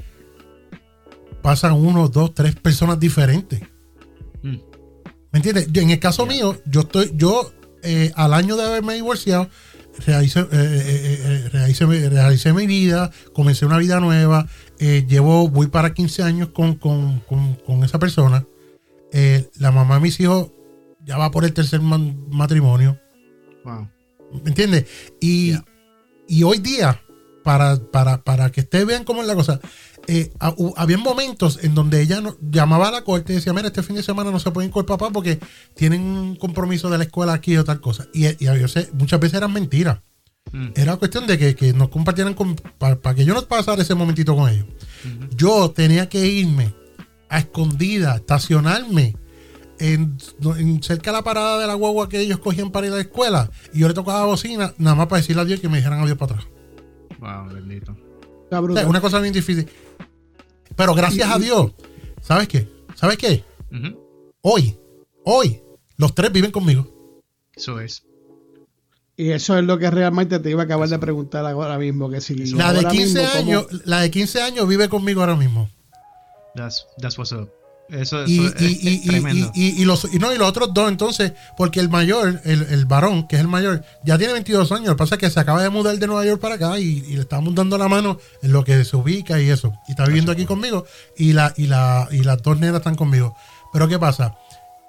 pasan 1.41 1.73
uno, 1.73 2.07
dos, 2.09 2.33
tres 2.33 2.55
personas 2.55 2.99
diferentes. 2.99 3.61
Mm. 4.41 4.57
¿Me 5.31 5.39
entiendes? 5.39 5.67
Yo, 5.71 5.81
en 5.81 5.89
el 5.89 5.99
caso 5.99 6.25
mío, 6.25 6.57
yo 6.65 6.81
estoy, 6.81 7.11
yo 7.15 7.51
eh, 7.83 8.11
al 8.15 8.33
año 8.33 8.55
de 8.55 8.63
haberme 8.65 8.93
divorciado, 8.95 9.49
realicé, 10.05 10.39
eh, 10.39 10.45
eh, 10.51 11.21
eh, 11.45 11.49
realicé 11.51 11.85
mi- 11.85 11.99
realicé 12.07 12.53
mi 12.53 12.65
vida, 12.67 13.11
comencé 13.33 13.65
una 13.65 13.77
vida 13.77 13.99
nueva, 13.99 14.47
llevo, 14.79 15.47
voy 15.49 15.67
para 15.67 15.93
15 15.93 16.23
años 16.23 16.49
con, 16.49 16.75
con- 16.75 17.19
con- 17.21 17.55
con 17.65 17.83
esa 17.83 17.99
persona. 17.99 18.45
La 19.59 19.71
mamá 19.71 19.95
de 19.95 20.01
mis 20.01 20.19
hijos 20.19 20.49
ya 21.05 21.17
va 21.17 21.29
por 21.31 21.45
el 21.45 21.53
tercer 21.53 21.79
man- 21.81 22.25
matrimonio. 22.29 22.99
Wow. 23.63 23.87
¿Me 24.43 24.49
entiendes? 24.49 24.85
Y, 25.21 25.51
Yeah. 25.51 25.65
y 26.27 26.43
hoy 26.43 26.57
día, 26.57 26.99
para, 27.43 27.75
para, 27.91 28.23
para 28.23 28.51
que 28.51 28.61
ustedes 28.61 28.85
vean 28.85 29.03
cómo 29.03 29.21
es 29.21 29.27
la 29.27 29.35
cosa, 29.35 29.59
eh, 30.07 30.31
había 30.75 30.97
momentos 30.97 31.59
en 31.63 31.75
donde 31.75 32.01
ella 32.01 32.19
no- 32.21 32.35
llamaba 32.41 32.89
a 32.89 32.91
la 32.91 33.03
corte 33.03 33.31
y 33.33 33.35
decía, 33.37 33.53
mira, 33.53 33.67
este 33.67 33.83
fin 33.83 33.95
de 33.95 34.03
semana 34.03 34.31
no 34.31 34.39
se 34.39 34.51
pueden 34.51 34.69
ir 34.69 34.73
con 34.73 34.81
el 34.81 34.85
papá 34.85 35.09
porque 35.11 35.39
tienen 35.75 36.01
un 36.01 36.35
compromiso 36.35 36.89
de 36.89 36.97
la 36.97 37.03
escuela 37.05 37.33
aquí 37.33 37.55
o 37.57 37.63
tal 37.63 37.79
cosa. 37.79 38.07
Y, 38.13 38.25
y 38.43 38.47
a 38.47 38.53
veces- 38.53 38.93
muchas 38.93 39.19
veces 39.19 39.37
eran 39.37 39.53
mentiras. 39.53 39.99
Mm. 40.51 40.67
Era 40.75 40.97
cuestión 40.97 41.25
de 41.25 41.37
que, 41.37 41.55
que 41.55 41.71
nos 41.73 41.89
compartieran 41.89 42.35
para 42.77 43.15
que 43.15 43.23
yo 43.25 43.33
no 43.33 43.41
pasara 43.47 43.81
ese 43.81 43.95
momentito 43.95 44.35
con 44.35 44.49
ellos. 44.49 44.65
Yo 45.35 45.71
tenía 45.71 46.09
que 46.09 46.25
irme 46.27 46.73
a 47.29 47.39
escondida, 47.39 48.15
estacionarme 48.17 49.15
en, 49.79 50.17
en 50.57 50.83
cerca 50.83 51.11
de 51.11 51.17
la 51.17 51.23
parada 51.23 51.59
de 51.59 51.65
la 51.67 51.73
guagua 51.73 52.07
que 52.09 52.19
ellos 52.19 52.39
cogían 52.39 52.71
para 52.71 52.87
ir 52.87 52.93
a 52.93 52.97
la 52.97 53.01
escuela. 53.01 53.49
Y 53.73 53.79
yo 53.79 53.87
le 53.87 53.93
tocaba 53.93 54.19
la 54.19 54.25
bocina, 54.25 54.73
nada 54.77 54.95
más 54.95 55.07
para 55.07 55.21
decirle 55.21 55.41
a 55.41 55.45
Dios 55.45 55.59
que 55.61 55.69
me 55.69 55.77
dijeran 55.77 56.01
adiós 56.01 56.17
para 56.17 56.35
atrás. 56.35 56.47
Wow, 57.19 57.53
bendito. 57.53 57.91
O 57.93 58.75
sea, 58.75 58.87
una 58.87 59.01
cosa 59.01 59.19
bien 59.19 59.33
difícil. 59.33 59.67
Pero 60.75 60.93
gracias 60.93 61.29
a 61.29 61.37
Dios, 61.39 61.71
¿sabes 62.21 62.47
qué? 62.47 62.67
¿Sabes 62.95 63.17
qué? 63.17 63.43
Hoy, 64.41 64.77
hoy, 65.25 65.61
los 65.97 66.13
tres 66.15 66.31
viven 66.31 66.51
conmigo. 66.51 66.87
Eso 67.55 67.79
es. 67.79 68.03
Y 69.15 69.29
eso 69.29 69.57
es 69.57 69.63
lo 69.63 69.77
que 69.77 69.91
realmente 69.91 70.39
te 70.39 70.49
iba 70.49 70.63
a 70.63 70.65
acabar 70.65 70.89
de 70.89 70.97
preguntar 70.97 71.45
ahora 71.45 71.77
mismo, 71.77 72.09
que 72.09 72.19
si 72.19 72.35
La 72.53 72.71
de 72.73 72.79
ahora 72.79 72.89
15 72.89 73.05
mismo, 73.19 73.21
¿cómo- 73.31 73.39
años, 73.39 73.67
la 73.85 73.99
de 74.01 74.09
15 74.11 74.41
años 74.41 74.67
vive 74.67 74.89
conmigo 74.89 75.21
ahora 75.21 75.35
mismo. 75.35 75.69
That's, 76.55 76.87
that's 76.99 77.17
what's 77.17 77.31
up. 77.31 77.49
Eso, 77.93 78.23
eso 78.23 78.27
y, 78.31 78.45
es, 78.45 78.61
y- 78.61 78.65
es 78.65 78.83
y- 78.83 79.01
y- 79.03 79.07
tremendo. 79.07 79.51
y- 79.53 79.67
y- 79.67 79.81
y 79.81 79.85
los, 79.85 80.11
y 80.13 80.17
no, 80.19 80.33
y 80.33 80.37
los 80.37 80.49
otros 80.49 80.73
dos, 80.73 80.89
entonces, 80.89 81.33
porque 81.55 81.79
el 81.79 81.89
mayor, 81.89 82.41
el, 82.43 82.63
el 82.63 82.85
varón, 82.85 83.27
que 83.27 83.35
es 83.35 83.41
el 83.41 83.47
mayor, 83.47 83.83
ya 84.03 84.17
tiene 84.17 84.33
22 84.33 84.71
años. 84.71 84.87
Lo 84.87 84.93
que 84.95 84.99
pasa 84.99 85.15
es 85.15 85.19
que 85.19 85.29
se 85.29 85.39
acaba 85.39 85.61
de 85.61 85.69
mudar 85.69 85.97
de 85.97 86.07
Nueva 86.07 86.25
York 86.25 86.41
para 86.41 86.55
acá 86.55 86.79
y, 86.79 87.03
y 87.07 87.15
le 87.15 87.21
estamos 87.21 87.53
dando 87.55 87.77
la 87.77 87.87
mano 87.87 88.17
en 88.41 88.51
lo 88.51 88.63
que 88.63 88.83
se 88.83 88.95
ubica 88.97 89.39
y 89.39 89.49
eso. 89.49 89.71
Y 89.87 89.91
está 89.91 90.05
viviendo 90.05 90.31
aquí 90.31 90.45
conmigo 90.45 90.85
y, 91.15 91.33
la, 91.33 91.53
y, 91.55 91.67
la, 91.67 92.07
y 92.11 92.23
las 92.23 92.41
dos 92.41 92.59
nenas 92.59 92.77
están 92.77 92.95
conmigo. 92.95 93.35
Pero 93.71 93.87
¿qué 93.87 93.99
pasa? 93.99 94.35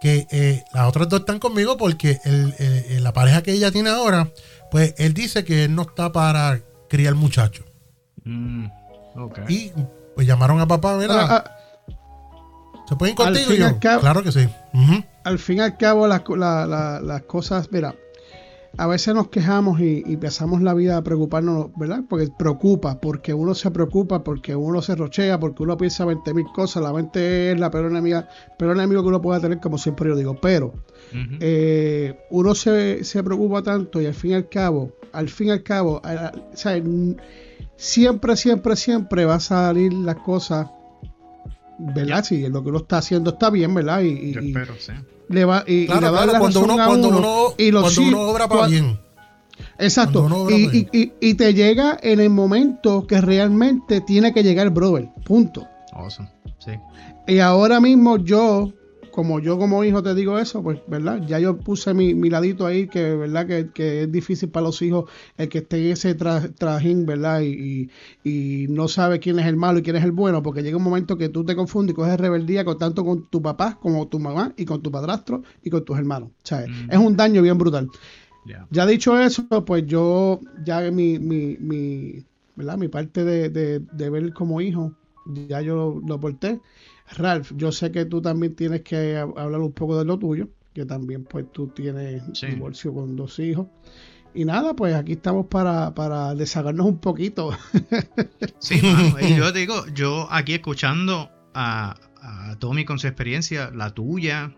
Que 0.01 0.27
eh, 0.31 0.65
las 0.73 0.89
otras 0.89 1.09
dos 1.09 1.21
están 1.21 1.39
conmigo 1.39 1.77
porque 1.77 2.19
el- 2.25 2.55
eh, 2.59 2.87
eh, 2.91 3.01
la 3.01 3.13
pareja 3.13 3.43
que 3.43 3.53
ella 3.53 3.71
tiene 3.71 3.91
ahora, 3.91 4.31
pues 4.71 4.95
él 4.99 5.15
dice 5.15 5.45
que 5.45 5.65
él 5.65 5.75
no 5.75 5.83
está 5.83 6.11
para 6.13 6.61
criar 6.89 7.15
muchachos. 7.15 7.67
Mm. 8.25 8.67
Y 9.49 9.73
pues 10.15 10.27
llamaron 10.27 10.61
a 10.61 10.67
papá, 10.67 10.97
mira, 10.97 11.15
Ah, 11.23 11.45
ah, 11.47 11.51
¿se 12.89 12.97
pueden 12.97 13.15
al 13.19 13.25
contigo? 13.27 13.47
fin 13.49 13.57
yo, 13.57 13.63
y 13.65 13.69
al 13.69 13.79
cabo- 13.79 14.01
claro 14.01 14.23
que 14.23 14.33
sí. 14.33 14.49
Al 15.25 15.39
fin 15.39 15.59
y 15.59 15.61
al 15.61 15.77
cabo 15.77 16.07
las, 16.07 16.23
la- 16.29 16.67
la- 16.67 17.01
las 17.01 17.23
cosas, 17.23 17.69
mira, 17.73 17.95
a 18.77 18.87
veces 18.89 19.15
nos 19.15 19.29
quejamos 19.29 19.81
y, 19.81 20.03
y 20.05 20.17
pasamos 20.17 20.61
la 20.61 20.75
vida 20.75 20.97
a 20.97 21.03
preocuparnos, 21.05 21.69
¿verdad? 21.77 22.01
Porque 22.09 22.29
preocupa, 22.37 23.01
porque 23.01 23.33
uno 23.33 23.55
se 23.55 23.71
preocupa, 23.71 24.25
porque 24.25 24.57
uno 24.57 24.83
se 24.83 24.97
rochea, 24.97 25.39
porque 25.39 25.63
uno 25.63 25.77
piensa 25.77 26.05
20 26.05 26.35
mil 26.35 26.47
cosas, 26.53 26.83
la 26.83 26.93
mente 26.93 27.53
es 27.53 27.61
la 27.61 27.71
peor 27.71 27.87
enemiga, 27.87 28.29
peor 28.59 28.77
enemigo 28.77 29.03
que 29.03 29.09
uno 29.09 29.23
pueda 29.23 29.39
tener, 29.41 29.61
como 29.61 29.79
siempre 29.79 30.09
yo 30.11 30.17
digo, 30.17 30.35
pero 30.41 30.75
eh, 31.41 32.19
uno 32.31 32.55
se, 32.57 33.05
se 33.05 33.23
preocupa 33.23 33.63
tanto 33.63 34.01
y 34.03 34.07
al 34.07 34.15
fin 34.15 34.33
y 34.33 34.35
al 34.35 34.49
cabo, 34.49 34.91
al 35.13 35.29
fin 35.29 35.47
y 35.49 35.51
al 35.53 35.63
cabo, 35.63 36.01
a- 36.05 36.11
a- 36.11 36.33
o 36.53 36.57
sea, 36.57 36.77
n- 36.77 37.17
siempre, 37.77 38.37
siempre, 38.37 38.75
siempre 38.75 39.25
va 39.25 39.37
a 39.37 39.41
salir 39.41 39.93
las 39.93 40.17
cosas, 40.17 40.67
¿verdad? 41.79 42.25
Si 42.25 42.47
lo 42.49 42.63
que 42.63 42.69
uno 42.71 42.79
está 42.79 42.99
haciendo 42.99 43.31
está 43.31 43.51
bien, 43.51 43.75
¿verdad? 43.75 44.01
Y, 44.03 44.09
y- 44.09 44.33
Yo 44.33 44.41
y 44.41 44.49
espero, 44.49 44.75
sí. 44.79 44.93
le 45.29 45.45
va, 45.45 45.65
y, 45.67 45.83
y 45.83 45.87
Claro, 45.87 46.01
le 46.03 46.11
va 46.11 46.17
a 46.17 46.21
dar 46.21 46.23
claro, 46.29 46.33
la 46.33 46.39
cuando 46.41 46.61
razón 46.61 46.75
uno, 46.75 46.83
a 46.83 46.87
cuando 46.87 47.09
uno, 47.09 47.19
uno, 47.19 47.55
y 47.59 47.71
los 47.71 47.83
cuando 47.83 48.01
sí- 48.03 48.09
uno 48.09 48.21
obra 48.23 48.49
para 48.49 48.67
bien. 48.67 49.01
Exacto. 49.79 50.21
cuando 50.21 50.37
uno 50.37 50.45
obra 50.45 50.57
Y, 50.57 50.65
para 50.67 50.77
y, 50.79 50.89
y- 50.93 51.13
y 51.31 51.35
te 51.35 51.55
llega 51.55 51.99
en 52.03 52.21
el 52.21 52.31
momento 52.31 53.07
que 53.07 53.21
realmente 53.21 54.01
tiene 54.01 54.33
que 54.33 54.43
llegar, 54.43 54.71
brother. 54.71 55.09
Punto. 55.25 55.67
Awesome. 55.93 56.29
Sí. 56.59 56.73
Y 57.27 57.39
ahora 57.39 57.81
mismo 57.81 58.17
yo, 58.19 58.73
como 59.15 59.39
yo 59.39 59.59
como 59.59 59.85
hijo 59.85 60.03
te 60.03 60.13
digo 60.13 60.41
eso, 60.41 60.61
pues, 60.61 60.81
¿verdad? 60.89 61.23
Ya 61.25 61.39
yo 61.39 61.57
puse 61.57 61.95
mi, 61.95 62.15
mi 62.15 62.31
ladito 62.31 62.67
ahí, 62.67 62.89
que, 62.89 63.15
¿verdad? 63.15 63.47
Que, 63.47 63.71
que, 63.71 64.03
es 64.03 64.11
difícil 64.11 64.49
para 64.49 64.65
los 64.65 64.83
hijos 64.83 65.09
el 65.37 65.49
que 65.49 65.59
esté 65.59 65.87
en 65.87 65.93
ese 65.93 66.17
trajín, 66.17 67.07
¿verdad? 67.07 67.43
Y, 67.43 67.91
y, 68.25 68.67
no 68.71 68.89
sabe 68.89 69.21
quién 69.21 69.39
es 69.39 69.47
el 69.47 69.55
malo 69.55 69.79
y 69.79 69.83
quién 69.83 69.95
es 69.95 70.03
el 70.03 70.11
bueno, 70.11 70.43
porque 70.43 70.65
llega 70.65 70.77
un 70.77 70.83
momento 70.83 71.17
que 71.17 71.29
tú 71.29 71.45
te 71.45 71.55
confundes 71.55 71.93
y 71.93 71.95
coges 71.95 72.19
rebeldía 72.19 72.65
con, 72.65 72.77
tanto 72.77 73.05
con 73.05 73.31
tu 73.31 73.41
papá 73.41 73.79
como 73.81 74.09
tu 74.09 74.19
mamá 74.19 74.53
y 74.57 74.65
con 74.65 74.83
tu 74.83 74.91
padrastro 74.91 75.45
y 75.63 75.71
con 75.71 75.85
tus 75.85 75.97
hermanos. 75.97 76.31
O 76.31 76.47
sea, 76.47 76.65
es 76.65 76.99
un 76.99 77.17
daño 77.17 77.41
bien 77.41 77.57
brutal. 77.57 77.89
Ya 78.73 78.85
dicho 78.85 79.17
eso, 79.17 79.47
pues 79.65 79.87
yo, 79.87 80.41
ya 80.65 80.81
mi, 80.91 81.21
mi, 81.21 81.57
mi, 81.61 82.25
¿verdad? 82.57 82.79
mi 82.79 82.89
parte 82.89 83.25
de, 83.25 83.49
de, 83.49 83.79
de 83.79 84.11
ver 84.11 84.33
como 84.33 84.61
hijo, 84.61 84.93
ya 85.49 85.61
yo 85.61 86.01
lo 86.05 86.19
porté. 86.19 86.61
Ralph, 87.13 87.53
yo 87.57 87.71
sé 87.71 87.93
que 87.93 88.05
tú 88.05 88.21
también 88.23 88.55
tienes 88.55 88.83
que 88.83 89.17
hablar 89.17 89.61
un 89.61 89.73
poco 89.73 89.99
de 89.99 90.05
lo 90.05 90.19
tuyo, 90.19 90.49
que 90.73 90.85
también 90.85 91.25
pues 91.25 91.51
tú 91.53 91.69
tienes 91.69 92.23
divorcio 92.41 92.95
con 92.95 93.17
dos 93.17 93.39
hijos. 93.39 93.69
Y 94.35 94.45
nada, 94.45 94.75
pues 94.75 94.95
aquí 94.95 95.13
estamos 95.13 95.47
para, 95.47 95.95
para 95.95 96.33
un 96.33 96.99
poquito. 96.99 97.57
sí, 98.59 98.81
mano, 98.83 99.21
y 99.21 99.37
yo 99.37 99.53
digo, 99.53 99.87
yo 99.95 100.27
aquí 100.31 100.55
escuchando 100.55 101.31
a, 101.55 101.95
a 102.21 102.57
Tommy 102.59 102.85
con 102.85 102.99
su 102.99 103.07
experiencia, 103.07 103.71
la 103.71 103.95
tuya, 103.95 104.53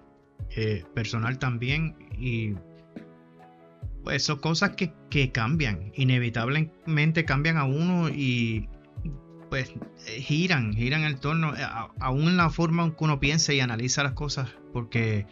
eh, 0.56 0.84
personal 0.94 1.38
también, 1.38 1.94
y 2.18 2.54
pues 4.02 4.22
son 4.22 4.38
cosas 4.38 4.70
que, 4.70 4.94
que 5.10 5.30
cambian, 5.30 5.92
inevitablemente 5.94 7.24
cambian 7.26 7.58
a 7.58 7.64
uno 7.64 8.08
y 8.08 8.68
pues 9.48 9.72
eh, 10.06 10.20
giran, 10.20 10.74
giran 10.74 11.04
el 11.04 11.18
torno, 11.18 11.54
eh, 11.54 11.66
aún 12.00 12.28
en 12.28 12.36
la 12.36 12.50
forma 12.50 12.84
en 12.84 12.92
que 12.92 13.04
uno 13.04 13.20
piensa 13.20 13.52
y 13.52 13.60
analiza 13.60 14.02
las 14.02 14.12
cosas, 14.12 14.50
porque 14.72 15.26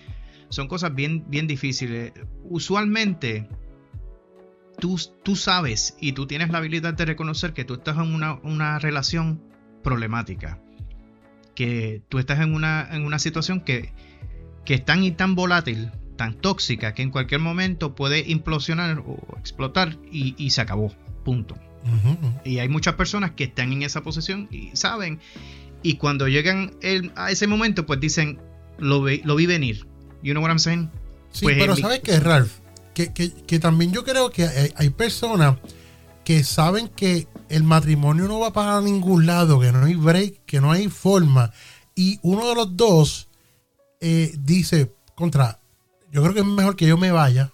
son 0.49 0.69
cosas 0.69 0.95
bien, 0.95 1.25
bien 1.29 1.47
difíciles. 1.47 2.13
Usualmente, 2.45 3.49
tú, 4.79 5.01
tú 5.23 5.37
sabes 5.37 5.97
y 6.01 6.13
tú 6.13 6.27
tienes 6.27 6.51
la 6.51 6.59
habilidad 6.59 6.95
de 6.95 7.05
reconocer 7.05 7.53
que 7.53 7.65
tú 7.65 7.75
estás 7.75 7.97
en 7.97 8.15
una, 8.45 8.79
relación 8.79 9.43
problemática, 9.83 10.59
que 11.55 12.03
tú 12.09 12.19
estás 12.19 12.41
en 12.41 12.55
una, 12.55 12.89
en 12.91 13.05
una 13.05 13.19
situación 13.19 13.61
que, 13.61 13.93
que 14.65 14.75
es 14.75 14.85
tan 14.85 15.05
y 15.05 15.13
tan 15.13 15.35
volátil, 15.35 15.91
tan 16.17 16.35
tóxica, 16.35 16.95
que 16.95 17.03
en 17.03 17.11
cualquier 17.11 17.41
momento 17.41 17.95
puede 17.95 18.21
implosionar 18.31 19.01
o 19.01 19.37
explotar 19.39 19.99
y, 20.11 20.35
y 20.39 20.51
se 20.51 20.61
acabó, 20.61 20.95
punto. 21.25 21.57
Y 22.45 22.59
hay 22.59 22.69
muchas 22.69 22.95
personas 22.95 23.33
que 23.33 23.45
están 23.45 23.73
en 23.73 23.83
esa 23.83 24.03
posición 24.03 24.49
y 24.51 24.71
saben. 24.75 25.21
Y 25.83 25.97
cuando 25.97 26.29
llegan 26.29 26.73
a 27.17 27.31
ese 27.31 27.47
momento, 27.47 27.87
pues 27.87 28.01
dicen, 28.01 28.39
lo 28.79 29.03
vi, 29.03 29.21
lo 29.25 29.37
vi 29.37 29.47
venir. 29.47 29.87
You 30.23 30.33
know 30.33 30.43
what 30.43 30.51
I'm 30.51 30.59
saying? 30.59 30.91
Sí, 31.31 31.45
pues 31.45 31.57
pero 31.59 31.77
¿sabes 31.77 32.01
qué, 32.01 32.21
Ralph? 32.21 32.53
Que, 32.95 33.13
que, 33.13 33.59
también 33.59 33.93
yo 33.93 34.05
creo 34.05 34.31
que 34.31 34.49
hay, 34.77 34.91
personas 34.91 35.59
que 36.25 36.45
saben 36.45 36.89
que 36.89 37.27
el 37.49 37.65
matrimonio 37.65 38.29
no 38.29 38.39
va 38.39 38.53
para 38.53 38.81
ningún 38.81 39.27
lado, 39.27 39.59
que 39.59 39.73
no 39.73 39.85
hay 39.85 39.95
break, 39.95 40.45
que 40.47 40.61
no 40.61 40.71
hay 40.71 40.89
forma. 40.89 41.53
Y 41.97 42.21
uno 42.23 42.49
de 42.49 42.55
los 42.55 42.77
dos 42.77 43.29
eh, 44.01 44.33
dice, 44.39 44.95
contra, 45.17 45.61
yo 46.13 46.23
creo 46.23 46.35
que 46.35 46.41
es 46.41 46.47
mejor 46.47 46.77
que 46.77 46.87
yo 46.87 46.97
me 46.97 47.11
vaya, 47.11 47.51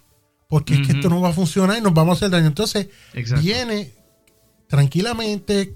porque 0.47 0.75
es 0.75 0.87
que 0.87 0.93
esto 0.93 1.09
no 1.09 1.21
va 1.21 1.29
a 1.29 1.33
funcionar 1.33 1.77
y 1.77 1.81
nos 1.81 1.93
vamos 1.93 2.13
a 2.13 2.17
hacer 2.17 2.29
daño. 2.29 2.47
Entonces, 2.47 2.89
viene 3.41 3.93
tranquilamente 4.71 5.75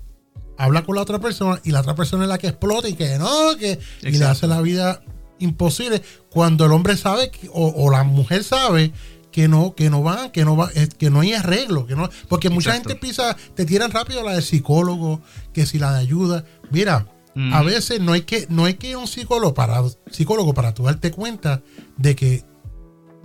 habla 0.58 0.86
con 0.86 0.96
la 0.96 1.02
otra 1.02 1.20
persona 1.20 1.60
y 1.66 1.72
la 1.72 1.82
otra 1.82 1.96
persona 1.96 2.24
es 2.24 2.30
la 2.30 2.38
que 2.38 2.48
explota 2.48 2.88
y 2.88 2.94
que 2.94 3.18
no, 3.20 3.58
que 3.58 3.78
y 4.02 4.12
le 4.12 4.24
hace 4.24 4.48
la 4.48 4.62
vida 4.62 5.04
imposible. 5.38 6.02
Cuando 6.32 6.66
el 6.66 6.72
hombre 6.72 6.96
sabe 6.96 7.30
o, 7.52 7.92
la 7.92 8.06
mujer 8.06 8.46
sabe 8.46 8.94
que 9.34 9.50
no, 9.50 9.76
que 9.76 9.90
no 9.90 10.02
va, 10.02 10.32
que 10.32 10.46
no 10.46 10.56
va, 10.56 10.72
que 10.98 11.10
no 11.10 11.20
hay 11.20 11.34
arreglo, 11.34 11.86
que 11.86 11.98
no, 11.98 12.10
porque 12.30 12.50
mucha 12.50 12.72
gente 12.72 12.96
pisa, 12.96 13.36
te 13.54 13.66
tiran 13.66 13.92
rápido 13.92 14.24
la 14.24 14.34
de 14.34 14.42
psicólogo, 14.42 15.22
que 15.52 15.66
si 15.66 15.78
la 15.78 15.92
de 15.92 16.00
ayuda. 16.00 16.46
Mira, 16.72 17.06
a 17.52 17.64
veces 17.64 18.00
no 18.00 18.14
hay 18.14 18.22
que, 18.22 18.48
no 18.50 18.64
hay 18.64 18.76
que 18.76 18.92
ir 18.92 18.96
a 18.96 19.00
un 19.00 19.08
psicólogo 19.08 19.54
para, 19.54 19.84
psicólogo 20.10 20.54
para 20.54 20.74
tú 20.74 20.84
darte 20.84 21.12
cuenta 21.12 21.62
de 21.98 22.16
que 22.16 22.46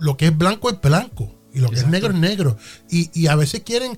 lo 0.01 0.17
que 0.17 0.25
es 0.25 0.37
blanco 0.37 0.69
es 0.69 0.81
blanco 0.81 1.33
y 1.53 1.59
lo 1.59 1.69
que 1.69 1.77
es 1.77 1.87
negro 1.87 2.09
es 2.11 2.19
negro. 2.19 2.57
Y, 2.89 3.09
y 3.17 3.27
a 3.27 3.35
veces 3.35 3.61
quieren 3.61 3.97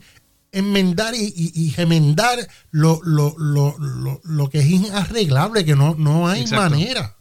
enmendar 0.53 1.13
y, 1.15 1.33
y, 1.35 1.69
gemendar 1.71 2.47
lo, 2.71 2.99
lo, 3.03 3.35
lo, 3.37 3.75
lo, 4.23 4.49
que 4.49 4.59
es 4.59 4.69
inarreglable, 4.69 5.65
que 5.65 5.75
no, 5.75 5.95
no 5.95 6.27
hay 6.27 6.45
manera. 6.47 7.17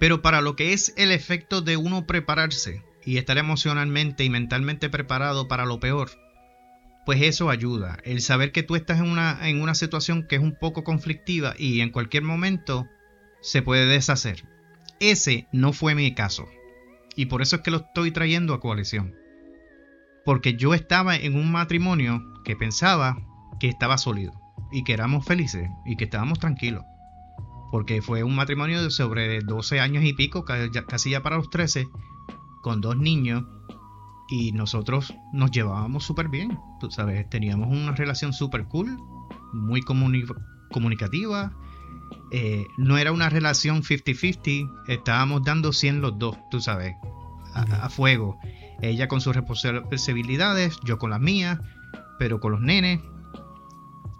Pero 0.00 0.22
para 0.22 0.40
lo 0.40 0.56
que 0.56 0.72
es 0.72 0.92
el 0.96 1.12
efecto 1.12 1.60
de 1.60 1.76
uno 1.76 2.06
prepararse 2.06 2.82
y 3.04 3.18
estar 3.18 3.38
emocionalmente 3.38 4.24
y 4.24 4.30
mentalmente 4.30 4.90
preparado 4.90 5.46
para 5.46 5.66
lo 5.66 5.78
peor, 5.78 6.10
pues 7.06 7.22
eso 7.22 7.50
ayuda. 7.50 7.98
El 8.04 8.20
saber 8.20 8.50
que 8.50 8.62
tú 8.62 8.76
estás 8.76 8.98
en 8.98 9.08
una, 9.08 9.48
en 9.48 9.60
una 9.60 9.74
situación 9.74 10.26
que 10.26 10.36
es 10.36 10.42
un 10.42 10.56
poco 10.58 10.84
conflictiva 10.84 11.54
y 11.58 11.80
en 11.80 11.90
cualquier 11.90 12.24
momento 12.24 12.88
se 13.40 13.62
puede 13.62 13.86
deshacer. 13.86 14.44
Ese 15.00 15.46
no 15.52 15.72
fue 15.72 15.94
mi 15.94 16.14
caso. 16.14 16.48
Y 17.14 17.26
por 17.26 17.42
eso 17.42 17.56
es 17.56 17.62
que 17.62 17.70
lo 17.70 17.78
estoy 17.78 18.10
trayendo 18.10 18.54
a 18.54 18.60
coalición 18.60 19.14
porque 20.24 20.54
yo 20.54 20.74
estaba 20.74 21.16
en 21.16 21.36
un 21.36 21.52
matrimonio 21.52 22.22
que 22.44 22.56
pensaba 22.56 23.18
que 23.58 23.68
estaba 23.68 23.98
sólido 23.98 24.32
y 24.70 24.84
que 24.84 24.92
éramos 24.92 25.24
felices 25.24 25.70
y 25.84 25.96
que 25.96 26.04
estábamos 26.04 26.38
tranquilos. 26.38 26.84
Porque 27.70 28.02
fue 28.02 28.22
un 28.22 28.36
matrimonio 28.36 28.82
de 28.82 28.90
sobre 28.90 29.40
12 29.40 29.80
años 29.80 30.04
y 30.04 30.12
pico, 30.12 30.44
casi 30.44 31.10
ya 31.10 31.22
para 31.22 31.36
los 31.36 31.50
13, 31.50 31.88
con 32.62 32.80
dos 32.80 32.96
niños 32.96 33.44
y 34.28 34.52
nosotros 34.52 35.14
nos 35.32 35.50
llevábamos 35.50 36.04
súper 36.04 36.28
bien. 36.28 36.58
Tú 36.80 36.90
sabes, 36.90 37.28
teníamos 37.28 37.68
una 37.68 37.92
relación 37.92 38.32
súper 38.32 38.66
cool, 38.66 38.98
muy 39.52 39.82
comunicativa. 40.70 41.52
Eh, 42.30 42.66
no 42.76 42.98
era 42.98 43.12
una 43.12 43.28
relación 43.28 43.82
50-50, 43.82 44.70
estábamos 44.88 45.42
dando 45.44 45.72
100 45.72 46.00
los 46.00 46.18
dos, 46.18 46.36
tú 46.50 46.60
sabes, 46.60 46.96
a 47.54 47.88
fuego. 47.88 48.38
Ella 48.80 49.08
con 49.08 49.20
sus 49.20 49.34
responsabilidades, 49.34 50.78
yo 50.84 50.98
con 50.98 51.10
las 51.10 51.20
mías, 51.20 51.58
pero 52.18 52.40
con 52.40 52.52
los 52.52 52.60
nenes. 52.60 53.00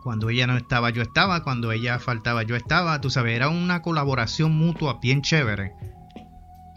Cuando 0.02 0.28
ella 0.28 0.46
no 0.46 0.56
estaba, 0.56 0.90
yo 0.90 1.02
estaba. 1.02 1.42
Cuando 1.42 1.72
ella 1.72 1.98
faltaba, 1.98 2.42
yo 2.42 2.56
estaba. 2.56 3.00
Tú 3.00 3.10
sabes, 3.10 3.34
era 3.34 3.48
una 3.48 3.82
colaboración 3.82 4.52
mutua 4.54 4.98
bien 5.00 5.22
chévere. 5.22 5.72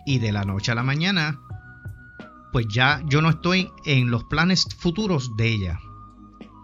Y 0.06 0.20
de 0.20 0.32
la 0.32 0.44
noche 0.44 0.72
a 0.72 0.76
la 0.76 0.84
mañana, 0.84 1.40
pues 2.54 2.68
ya 2.70 3.02
yo 3.06 3.22
no 3.22 3.30
estoy 3.30 3.70
en 3.86 4.10
los 4.10 4.24
planes 4.24 4.68
futuros 4.78 5.36
de 5.36 5.50
ella. 5.50 5.80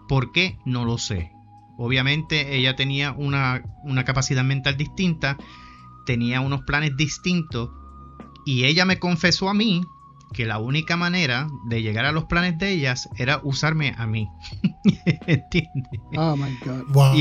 ¿Por 0.08 0.32
qué? 0.32 0.58
No 0.64 0.84
lo 0.84 0.98
sé. 0.98 1.30
Obviamente 1.76 2.56
ella 2.56 2.76
tenía 2.76 3.12
una, 3.12 3.62
una 3.82 4.04
capacidad 4.04 4.44
mental 4.44 4.76
distinta, 4.76 5.36
tenía 6.06 6.40
unos 6.40 6.62
planes 6.62 6.96
distintos 6.96 7.70
y 8.46 8.64
ella 8.64 8.84
me 8.84 8.98
confesó 8.98 9.48
a 9.48 9.54
mí 9.54 9.82
que 10.34 10.44
la 10.44 10.58
única 10.58 10.96
manera 10.96 11.48
de 11.66 11.80
llegar 11.80 12.04
a 12.04 12.12
los 12.12 12.24
planes 12.24 12.58
de 12.58 12.70
ellas 12.70 13.08
era 13.16 13.40
usarme 13.42 13.94
a 13.96 14.06
mí. 14.06 14.28
¿Entiendes? 15.26 16.00
Oh 16.16 16.36
my 16.36 16.58
God. 16.64 17.14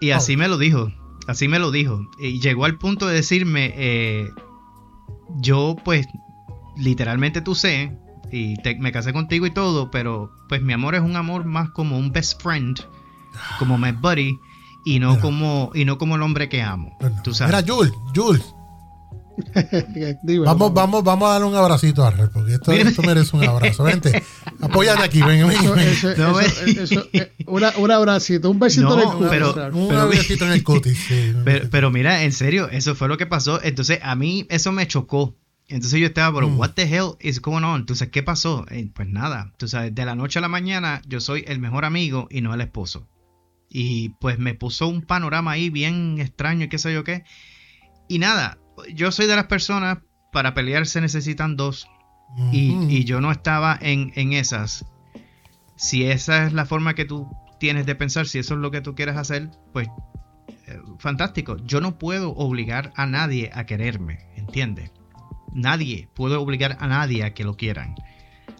Y, 0.00 0.10
así 0.10 0.36
me 0.36 0.48
lo 0.48 0.58
dijo. 0.58 0.90
Así 1.28 1.46
me 1.46 1.58
lo 1.58 1.70
dijo. 1.70 2.00
Y 2.18 2.40
llegó 2.40 2.64
al 2.64 2.78
punto 2.78 3.06
de 3.06 3.14
decirme, 3.14 3.72
eh, 3.76 4.30
yo 5.36 5.76
pues 5.84 6.08
literalmente 6.76 7.40
tú 7.40 7.54
sé, 7.54 7.96
y 8.32 8.56
me 8.78 8.92
casé 8.92 9.12
contigo 9.12 9.46
y 9.46 9.50
todo, 9.50 9.90
pero 9.90 10.32
pues 10.48 10.62
mi 10.62 10.72
amor 10.72 10.94
es 10.94 11.02
un 11.02 11.16
amor 11.16 11.44
más 11.44 11.70
como 11.70 11.98
un 11.98 12.12
best 12.12 12.42
friend, 12.42 12.80
como 13.58 13.78
my 13.78 13.92
buddy, 13.92 14.38
y 14.84 15.00
no 15.00 15.20
como 15.20 15.70
y 15.74 15.84
no 15.84 15.98
como 15.98 16.16
el 16.16 16.22
hombre 16.22 16.48
que 16.48 16.62
amo. 16.62 16.96
tú 17.22 17.34
sabes. 17.34 17.54
Mira, 17.54 17.74
Jules, 17.74 17.92
Jules, 18.14 18.54
vamos, 20.44 20.72
vamos, 20.72 21.04
vamos 21.04 21.28
a 21.28 21.32
darle 21.32 21.46
un 21.46 21.54
abracito 21.54 22.04
a 22.04 22.08
Arrel, 22.08 22.30
porque 22.32 22.54
esto, 22.54 22.72
esto, 22.72 23.02
merece 23.02 23.36
un 23.36 23.44
abrazo. 23.44 23.84
Vente, 23.84 24.22
apóyate 24.60 25.02
aquí, 25.02 25.22
ven, 25.22 25.46
ven. 25.46 25.58
Eh, 27.12 27.32
un 27.46 27.90
abracito, 27.90 28.50
un 28.50 28.58
besito 28.58 28.94
en 28.94 29.00
el 29.00 29.14
cutis. 29.14 29.28
Pero, 29.30 29.70
un 29.72 30.10
besito 30.10 30.44
en 30.46 30.52
el 30.52 30.62
cutis. 30.62 30.98
pero, 31.70 31.90
mira, 31.90 32.24
en 32.24 32.32
serio, 32.32 32.68
eso 32.70 32.94
fue 32.94 33.08
lo 33.08 33.16
que 33.16 33.26
pasó. 33.26 33.62
Entonces, 33.62 34.00
a 34.02 34.14
mí 34.14 34.46
eso 34.48 34.72
me 34.72 34.86
chocó. 34.86 35.36
Entonces 35.68 36.00
yo 36.00 36.06
estaba, 36.06 36.34
pero 36.34 36.48
mm. 36.48 36.58
what 36.58 36.70
the 36.70 36.82
hell 36.84 37.10
is 37.20 37.42
going 37.42 37.62
on? 37.62 37.80
Entonces, 37.80 38.08
¿qué 38.08 38.22
pasó? 38.22 38.64
Eh, 38.70 38.88
pues 38.94 39.06
nada, 39.06 39.52
tú 39.58 39.68
sabes, 39.68 39.94
de 39.94 40.06
la 40.06 40.14
noche 40.14 40.38
a 40.38 40.42
la 40.42 40.48
mañana 40.48 41.02
yo 41.06 41.20
soy 41.20 41.44
el 41.46 41.58
mejor 41.58 41.84
amigo 41.84 42.26
y 42.30 42.40
no 42.40 42.54
el 42.54 42.62
esposo. 42.62 43.06
Y 43.68 44.10
pues 44.20 44.38
me 44.38 44.54
puso 44.54 44.88
un 44.88 45.02
panorama 45.02 45.52
ahí 45.52 45.68
bien 45.68 46.20
extraño 46.20 46.64
y 46.64 46.68
qué 46.70 46.78
sé 46.78 46.94
yo 46.94 47.04
qué. 47.04 47.24
Y 48.08 48.18
nada, 48.18 48.57
yo 48.92 49.10
soy 49.12 49.26
de 49.26 49.36
las 49.36 49.46
personas, 49.46 49.98
para 50.32 50.54
pelear 50.54 50.86
se 50.86 51.00
necesitan 51.00 51.56
dos. 51.56 51.88
y, 52.52 53.04
yo 53.04 53.20
no 53.20 53.32
estaba 53.32 53.78
en, 53.80 54.32
esas. 54.32 54.84
Si 55.76 56.04
esa 56.04 56.46
es 56.46 56.52
la 56.52 56.66
forma 56.66 56.94
que 56.94 57.04
tú 57.04 57.28
tienes 57.58 57.86
de 57.86 57.94
pensar, 57.94 58.26
si 58.26 58.38
eso 58.38 58.54
es 58.54 58.60
lo 58.60 58.70
que 58.70 58.80
tú 58.80 58.94
quieres 58.94 59.16
hacer, 59.16 59.50
pues 59.72 59.88
eh, 60.66 60.78
fantástico. 60.98 61.56
Yo 61.64 61.80
no 61.80 61.98
puedo 61.98 62.32
obligar 62.32 62.92
a 62.96 63.06
nadie 63.06 63.50
a 63.54 63.64
quererme, 63.64 64.26
¿entiendes? 64.36 64.90
Nadie 65.52 66.08
puede 66.14 66.36
obligar 66.36 66.76
a 66.80 66.86
nadie 66.86 67.24
a 67.24 67.32
que 67.32 67.44
lo 67.44 67.56
quieran. 67.56 67.94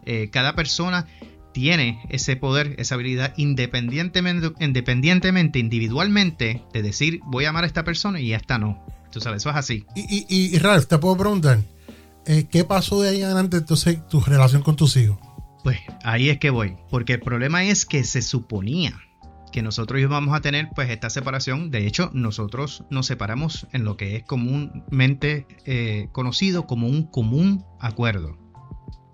Eh, 0.07 0.31
cada 0.31 0.54
persona 0.54 1.07
tiene 1.52 2.00
ese 2.09 2.37
poder, 2.37 2.74
esa 2.78 2.94
habilidad 2.94 3.35
independientemente, 3.37 4.52
independientemente, 4.61 5.59
individualmente, 5.59 6.62
de 6.72 6.83
decir 6.83 7.20
voy 7.24 7.44
a 7.44 7.50
amar 7.50 7.64
a 7.64 7.66
esta 7.66 7.85
persona 7.85 8.20
y 8.20 8.33
esta 8.33 8.59
no. 8.59 8.83
Tú 9.11 9.21
sabes, 9.21 9.42
eso 9.42 9.51
es 9.51 9.57
así. 9.57 9.87
Y, 9.94 10.27
y, 10.29 10.55
y 10.55 10.59
Ralph, 10.59 10.87
te 10.87 10.99
puedo 10.99 11.16
preguntar, 11.16 11.61
eh, 12.27 12.47
¿qué 12.51 12.64
pasó 12.64 13.01
de 13.01 13.09
ahí 13.09 13.23
adelante 13.23 13.57
entonces 13.57 14.07
tu 14.09 14.21
relación 14.21 14.62
con 14.62 14.77
tus 14.77 14.97
hijos? 14.97 15.18
Pues 15.64 15.79
ahí 16.05 16.29
es 16.29 16.38
que 16.38 16.51
voy, 16.51 16.77
porque 16.90 17.14
el 17.14 17.21
problema 17.21 17.64
es 17.64 17.87
que 17.87 18.05
se 18.05 18.23
suponía 18.23 18.99
que 19.51 19.62
nosotros 19.62 20.01
íbamos 20.01 20.37
a 20.37 20.40
tener 20.40 20.68
pues 20.75 20.90
esta 20.90 21.11
separación. 21.11 21.71
De 21.71 21.87
hecho, 21.87 22.11
nosotros 22.12 22.85
nos 22.90 23.07
separamos 23.07 23.66
en 23.73 23.85
lo 23.85 23.97
que 23.97 24.16
es 24.16 24.25
comúnmente 24.25 25.47
eh, 25.64 26.09
conocido 26.12 26.66
como 26.66 26.87
un 26.87 27.05
común 27.05 27.64
acuerdo. 27.81 28.37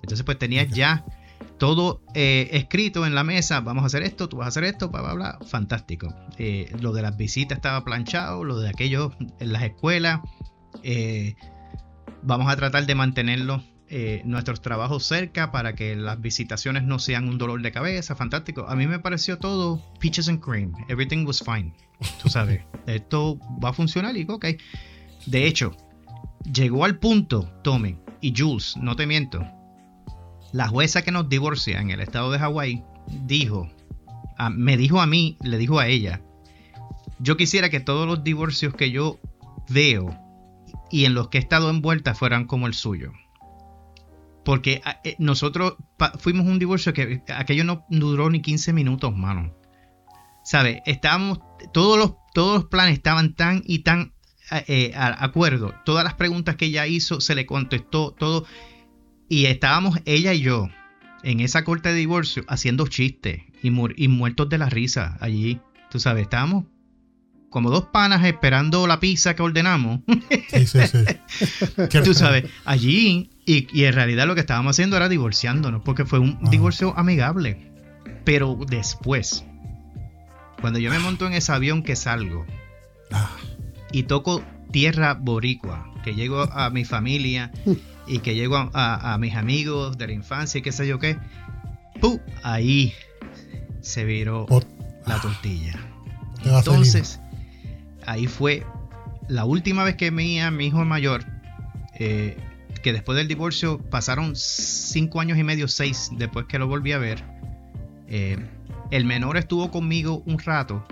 Entonces 0.02 0.24
pues 0.24 0.38
tenías 0.38 0.68
ya 0.68 1.04
todo 1.58 2.02
eh, 2.14 2.48
escrito 2.52 3.06
en 3.06 3.14
la 3.14 3.24
mesa, 3.24 3.60
vamos 3.60 3.84
a 3.84 3.86
hacer 3.86 4.02
esto, 4.02 4.28
tú 4.28 4.38
vas 4.38 4.46
a 4.46 4.48
hacer 4.48 4.64
esto, 4.64 4.88
bla, 4.88 5.02
bla, 5.02 5.14
bla, 5.14 5.38
fantástico. 5.46 6.14
lo 6.80 6.92
de 6.92 7.02
las 7.02 7.16
visitas 7.16 7.58
estaba 7.58 7.84
planchado, 7.84 8.44
lo 8.44 8.58
de 8.58 8.68
aquello 8.68 9.12
en 9.40 9.52
las 9.52 9.62
escuelas, 9.62 10.20
vamos 12.22 12.52
a 12.52 12.56
tratar 12.56 12.86
de 12.86 12.94
mantenerlo 12.94 13.62
eh, 13.96 14.22
nuestros 14.24 14.62
trabajos 14.62 15.04
cerca 15.04 15.52
para 15.52 15.74
que 15.74 15.94
las 15.94 16.20
visitaciones 16.20 16.84
no 16.84 16.98
sean 16.98 17.28
un 17.28 17.36
dolor 17.36 17.60
de 17.60 17.70
cabeza, 17.70 18.16
fantástico. 18.16 18.66
A 18.66 18.74
mí 18.74 18.86
me 18.86 18.98
pareció 18.98 19.38
todo 19.38 19.80
peaches 20.00 20.28
and 20.28 20.40
cream, 20.40 20.72
everything 20.88 21.26
was 21.26 21.40
fine. 21.40 21.72
Tú 22.22 22.30
sabes, 22.30 22.62
esto 22.86 23.38
va 23.62 23.68
a 23.68 23.72
funcionar 23.72 24.16
y 24.16 24.26
ok. 24.28 24.46
De 25.26 25.46
hecho, 25.46 25.76
llegó 26.50 26.84
al 26.84 26.98
punto, 26.98 27.48
Tommy 27.62 27.96
y 28.22 28.32
Jules, 28.34 28.74
no 28.78 28.96
te 28.96 29.06
miento, 29.06 29.46
la 30.54 30.68
jueza 30.68 31.02
que 31.02 31.10
nos 31.10 31.28
divorcia 31.28 31.80
en 31.80 31.90
el 31.90 32.00
estado 32.00 32.30
de 32.30 32.38
Hawái 32.38 32.84
dijo, 33.26 33.68
me 34.52 34.76
dijo 34.76 35.00
a 35.00 35.06
mí, 35.06 35.36
le 35.42 35.58
dijo 35.58 35.80
a 35.80 35.88
ella, 35.88 36.22
yo 37.18 37.36
quisiera 37.36 37.70
que 37.70 37.80
todos 37.80 38.06
los 38.06 38.22
divorcios 38.22 38.72
que 38.72 38.92
yo 38.92 39.18
veo 39.68 40.16
y 40.92 41.06
en 41.06 41.14
los 41.14 41.26
que 41.26 41.38
he 41.38 41.40
estado 41.40 41.70
envuelta 41.70 42.14
fueran 42.14 42.46
como 42.46 42.68
el 42.68 42.74
suyo. 42.74 43.10
Porque 44.44 44.80
eh, 45.02 45.16
nosotros 45.18 45.74
fuimos 46.20 46.46
un 46.46 46.60
divorcio 46.60 46.92
que 46.92 47.24
aquello 47.34 47.64
no 47.64 47.84
duró 47.88 48.30
ni 48.30 48.40
15 48.40 48.72
minutos, 48.72 49.12
mano. 49.16 49.52
¿Sabes? 50.44 50.82
Estábamos, 50.86 51.40
todos 51.72 51.98
los, 51.98 52.12
todos 52.32 52.54
los 52.54 52.64
planes 52.66 52.94
estaban 52.94 53.34
tan 53.34 53.64
y 53.66 53.80
tan 53.80 54.12
eh, 54.52 54.64
eh 54.68 54.92
acuerdo. 54.94 55.74
Todas 55.84 56.04
las 56.04 56.14
preguntas 56.14 56.54
que 56.54 56.66
ella 56.66 56.86
hizo 56.86 57.20
se 57.20 57.34
le 57.34 57.44
contestó 57.44 58.12
todo. 58.12 58.46
Y 59.28 59.46
estábamos 59.46 59.98
ella 60.04 60.32
y 60.32 60.40
yo 60.40 60.68
en 61.22 61.40
esa 61.40 61.64
corte 61.64 61.88
de 61.90 61.94
divorcio 61.96 62.44
haciendo 62.48 62.86
chistes 62.86 63.42
y, 63.62 63.68
y 63.96 64.08
muertos 64.08 64.48
de 64.48 64.58
la 64.58 64.68
risa 64.68 65.16
allí. 65.20 65.60
Tú 65.90 65.98
sabes, 65.98 66.24
estábamos 66.24 66.64
como 67.54 67.70
dos 67.70 67.84
panas 67.84 68.24
esperando 68.24 68.88
la 68.88 68.98
pizza 68.98 69.36
que 69.36 69.42
ordenamos. 69.42 70.00
Sí, 70.48 70.66
sí, 70.66 70.80
sí. 70.88 72.00
Tú 72.04 72.12
sabes, 72.12 72.50
allí, 72.64 73.30
y, 73.46 73.84
en 73.84 73.92
realidad 73.92 74.26
lo 74.26 74.34
que 74.34 74.40
estábamos 74.40 74.74
haciendo 74.74 74.96
era 74.96 75.08
divorciándonos, 75.08 75.82
porque 75.84 76.04
fue 76.04 76.18
un 76.18 76.36
divorcio 76.50 76.98
amigable. 76.98 77.70
Pero 78.24 78.58
después, 78.68 79.44
cuando 80.60 80.80
yo 80.80 80.90
me 80.90 80.98
monto 80.98 81.28
en 81.28 81.34
ese 81.34 81.52
avión 81.52 81.84
que 81.84 81.94
salgo 81.94 82.44
ah. 83.12 83.30
y 83.92 84.02
toco 84.02 84.42
tierra 84.72 85.14
boricua, 85.14 85.92
que 86.02 86.16
llego 86.16 86.42
a 86.52 86.70
mi 86.70 86.84
familia 86.84 87.52
y 88.06 88.18
que 88.18 88.34
llego 88.34 88.70
a, 88.72 89.16
mis 89.18 89.34
amigos 89.34 89.96
de 89.98 90.06
la 90.06 90.12
infancia 90.12 90.58
y 90.58 90.62
qué 90.62 90.72
sé 90.72 90.86
yo 90.86 90.98
qué, 90.98 91.18
¡pum! 92.00 92.18
ahí 92.42 92.92
se 93.80 94.04
viró 94.04 94.46
la 95.06 95.20
tortilla. 95.20 95.74
Entonces, 96.44 97.20
ahí 98.06 98.26
fue 98.26 98.66
la 99.28 99.44
última 99.44 99.84
vez 99.84 99.96
que 99.96 100.10
veía 100.10 100.48
a 100.48 100.50
mi 100.50 100.66
hijo 100.66 100.84
mayor, 100.84 101.24
eh, 101.98 102.36
que 102.82 102.92
después 102.92 103.16
del 103.16 103.28
divorcio 103.28 103.78
pasaron 103.78 104.34
cinco 104.36 105.20
años 105.20 105.38
y 105.38 105.44
medio, 105.44 105.68
seis, 105.68 106.10
después 106.12 106.46
que 106.46 106.58
lo 106.58 106.68
volví 106.68 106.92
a 106.92 106.98
ver. 106.98 107.24
Eh, 108.08 108.36
el 108.90 109.06
menor 109.06 109.38
estuvo 109.38 109.70
conmigo 109.70 110.22
un 110.26 110.38
rato 110.38 110.86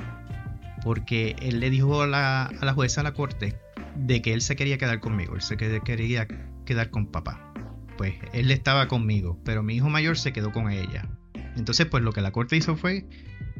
porque 0.82 1.36
él 1.40 1.60
le 1.60 1.70
dijo 1.70 2.02
a 2.02 2.06
la, 2.06 2.46
a 2.46 2.64
la 2.64 2.72
jueza, 2.72 3.02
a 3.02 3.04
la 3.04 3.12
corte, 3.12 3.54
de 3.94 4.22
que 4.22 4.32
él 4.32 4.40
se 4.40 4.56
quería 4.56 4.78
quedar 4.78 5.00
conmigo, 5.00 5.34
él 5.34 5.42
se 5.42 5.56
quería 5.56 6.26
quedar 6.64 6.90
con 6.90 7.06
papá. 7.06 7.52
Pues 7.96 8.14
él 8.32 8.50
estaba 8.50 8.88
conmigo, 8.88 9.38
pero 9.44 9.62
mi 9.62 9.76
hijo 9.76 9.88
mayor 9.88 10.18
se 10.18 10.32
quedó 10.32 10.52
con 10.52 10.70
ella. 10.70 11.08
Entonces, 11.56 11.86
pues 11.86 12.02
lo 12.02 12.12
que 12.12 12.20
la 12.20 12.32
corte 12.32 12.56
hizo 12.56 12.76
fue 12.76 13.06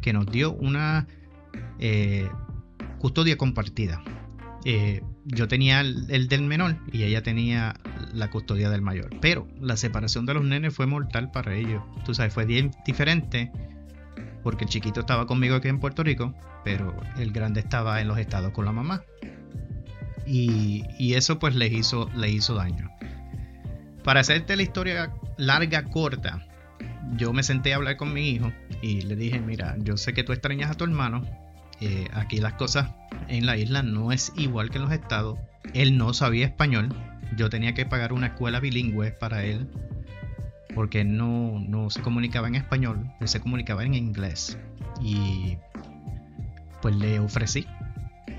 que 0.00 0.12
nos 0.12 0.26
dio 0.26 0.52
una 0.52 1.06
eh, 1.78 2.28
custodia 2.98 3.36
compartida. 3.36 4.02
Eh, 4.64 5.02
yo 5.24 5.48
tenía 5.48 5.80
el, 5.80 6.28
del 6.28 6.42
menor 6.42 6.76
y 6.92 7.02
ella 7.02 7.22
tenía 7.22 7.74
la 8.12 8.30
custodia 8.30 8.70
del 8.70 8.82
mayor. 8.82 9.10
Pero 9.20 9.48
la 9.60 9.76
separación 9.76 10.26
de 10.26 10.34
los 10.34 10.44
nenes 10.44 10.74
fue 10.74 10.86
mortal 10.86 11.30
para 11.30 11.54
ellos. 11.54 11.82
Tú 12.04 12.14
sabes, 12.14 12.32
fue 12.32 12.44
bien 12.44 12.70
diferente 12.86 13.50
porque 14.42 14.64
el 14.64 14.70
chiquito 14.70 15.00
estaba 15.00 15.26
conmigo 15.26 15.54
aquí 15.56 15.68
en 15.68 15.78
Puerto 15.78 16.02
Rico, 16.02 16.34
pero 16.64 16.94
el 17.16 17.32
grande 17.32 17.60
estaba 17.60 18.00
en 18.00 18.08
los 18.08 18.18
estados 18.18 18.52
con 18.52 18.64
la 18.64 18.72
mamá. 18.72 19.02
Y, 20.26 21.14
eso 21.14 21.38
pues 21.38 21.54
le 21.54 21.66
hizo, 21.66 22.08
hizo 22.26 22.54
daño. 22.54 22.90
Para 24.04 24.20
hacerte 24.20 24.56
la 24.56 24.62
historia 24.62 25.12
larga, 25.36 25.84
corta, 25.84 26.46
yo 27.16 27.32
me 27.32 27.42
senté 27.42 27.72
a 27.72 27.76
hablar 27.76 27.96
con 27.96 28.12
mi 28.12 28.30
hijo 28.30 28.52
y 28.80 29.02
le 29.02 29.16
dije, 29.16 29.40
mira, 29.40 29.76
yo 29.78 29.96
sé 29.96 30.12
que 30.12 30.24
tú 30.24 30.32
extrañas 30.32 30.70
a 30.70 30.74
tu 30.74 30.84
hermano, 30.84 31.22
eh, 31.80 32.08
aquí 32.12 32.38
las 32.38 32.54
cosas 32.54 32.90
en 33.28 33.46
la 33.46 33.56
isla 33.56 33.82
no 33.82 34.12
es 34.12 34.32
igual 34.36 34.70
que 34.70 34.78
en 34.78 34.84
los 34.84 34.92
estados. 34.92 35.38
Él 35.74 35.96
no 35.96 36.14
sabía 36.14 36.46
español. 36.46 36.94
Yo 37.36 37.48
tenía 37.48 37.74
que 37.74 37.86
pagar 37.86 38.12
una 38.12 38.28
escuela 38.28 38.60
bilingüe 38.60 39.12
para 39.12 39.44
él. 39.44 39.68
Porque 40.74 41.04
no, 41.04 41.58
no 41.58 41.90
se 41.90 42.00
comunicaba 42.00 42.48
en 42.48 42.54
español. 42.54 43.10
Él 43.20 43.28
se 43.28 43.40
comunicaba 43.40 43.84
en 43.84 43.94
inglés. 43.94 44.58
Y 45.00 45.58
pues 46.80 46.94
le 46.96 47.20
ofrecí. 47.20 47.66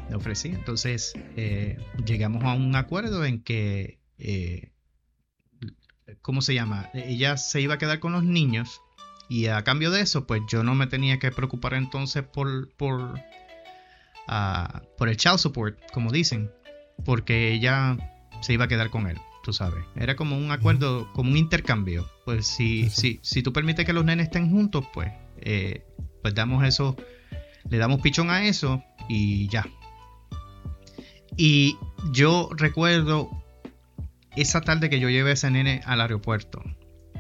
Le 0.10 0.16
ofrecí. 0.16 0.50
Entonces 0.50 1.14
eh, 1.36 1.78
llegamos 2.06 2.44
a 2.44 2.54
un 2.54 2.76
acuerdo 2.76 3.26
en 3.26 3.42
que... 3.42 4.00
Eh, 4.18 4.72
¿Cómo 6.22 6.42
se 6.42 6.54
llama? 6.54 6.90
Ella 6.94 7.38
se 7.38 7.62
iba 7.62 7.76
a 7.76 7.78
quedar 7.78 8.00
con 8.00 8.12
los 8.12 8.24
niños 8.24 8.82
y 9.30 9.48
a 9.48 9.64
cambio 9.64 9.92
de 9.92 10.02
eso, 10.02 10.28
pues 10.28 10.42
yo 10.48 10.64
no 10.64 10.76
me 10.76 10.88
tenía 10.88 11.18
que 11.20 11.32
preocupar 11.32 11.74
entonces 11.74 12.24
por, 12.24 12.72
por, 12.76 13.20
ah, 14.28 14.82
por 14.98 15.10
el 15.10 15.18
child 15.18 15.38
support, 15.38 15.80
como 15.92 16.12
dicen, 16.12 16.52
porque 17.06 17.52
ella 17.52 17.98
se 18.42 18.54
iba 18.54 18.66
a 18.66 18.68
quedar 18.68 18.90
con 18.90 19.08
él, 19.08 19.18
tú 19.44 19.54
sabes. 19.54 19.84
Era 19.96 20.16
como 20.16 20.38
un 20.38 20.52
acuerdo, 20.52 21.12
como 21.14 21.32
un 21.32 21.38
intercambio. 21.38 22.10
Pues 22.26 22.46
si, 22.46 22.90
si, 22.90 23.20
si 23.24 23.42
tú 23.42 23.54
permites 23.54 23.86
que 23.86 23.94
los 23.94 24.06
nenes 24.06 24.28
estén 24.28 24.50
juntos, 24.50 24.86
pues, 24.94 25.12
eh, 25.38 25.86
pues 26.22 26.36
damos 26.36 26.64
eso, 26.64 26.96
le 27.70 27.78
damos 27.78 28.02
pichón 28.02 28.30
a 28.30 28.46
eso 28.46 28.84
y 29.08 29.48
ya. 29.50 29.68
Y 31.38 31.78
yo 32.12 32.50
recuerdo 32.56 33.30
esa 34.36 34.62
tarde 34.62 34.90
que 34.90 35.00
yo 35.00 35.10
llevé 35.10 35.32
a 35.32 35.34
ese 35.34 35.50
nene 35.52 35.82
al 35.86 36.02
aeropuerto 36.02 36.64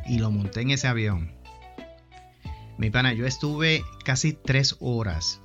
y 0.07 0.19
lo 0.19 0.31
monté 0.31 0.61
en 0.61 0.71
ese 0.71 0.87
avión 0.87 1.31
mi 2.77 2.89
pana, 2.89 3.13
yo 3.13 3.25
estuve 3.25 3.83
casi 4.03 4.33
tres 4.33 4.75
horas 4.79 5.39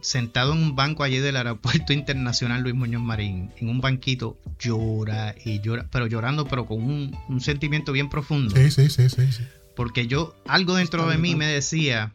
sentado 0.00 0.52
en 0.52 0.58
un 0.58 0.76
banco 0.76 1.02
allí 1.02 1.18
del 1.18 1.36
aeropuerto 1.36 1.92
internacional 1.92 2.62
Luis 2.62 2.74
Muñoz 2.74 3.02
Marín, 3.02 3.50
en 3.56 3.68
un 3.68 3.80
banquito, 3.80 4.38
llora 4.58 5.34
y 5.44 5.60
llora, 5.60 5.86
pero 5.90 6.06
llorando, 6.06 6.46
pero 6.46 6.66
con 6.66 6.82
un, 6.82 7.40
sentimiento 7.40 7.92
bien 7.92 8.10
profundo. 8.10 8.54
Sí, 8.54 8.70
sí, 8.70 8.90
sí, 8.90 9.08
sí, 9.08 9.42
Porque 9.74 10.06
yo, 10.06 10.36
algo 10.46 10.74
dentro 10.74 11.08
de 11.08 11.16
mí 11.16 11.34
me 11.34 11.46
decía 11.46 12.12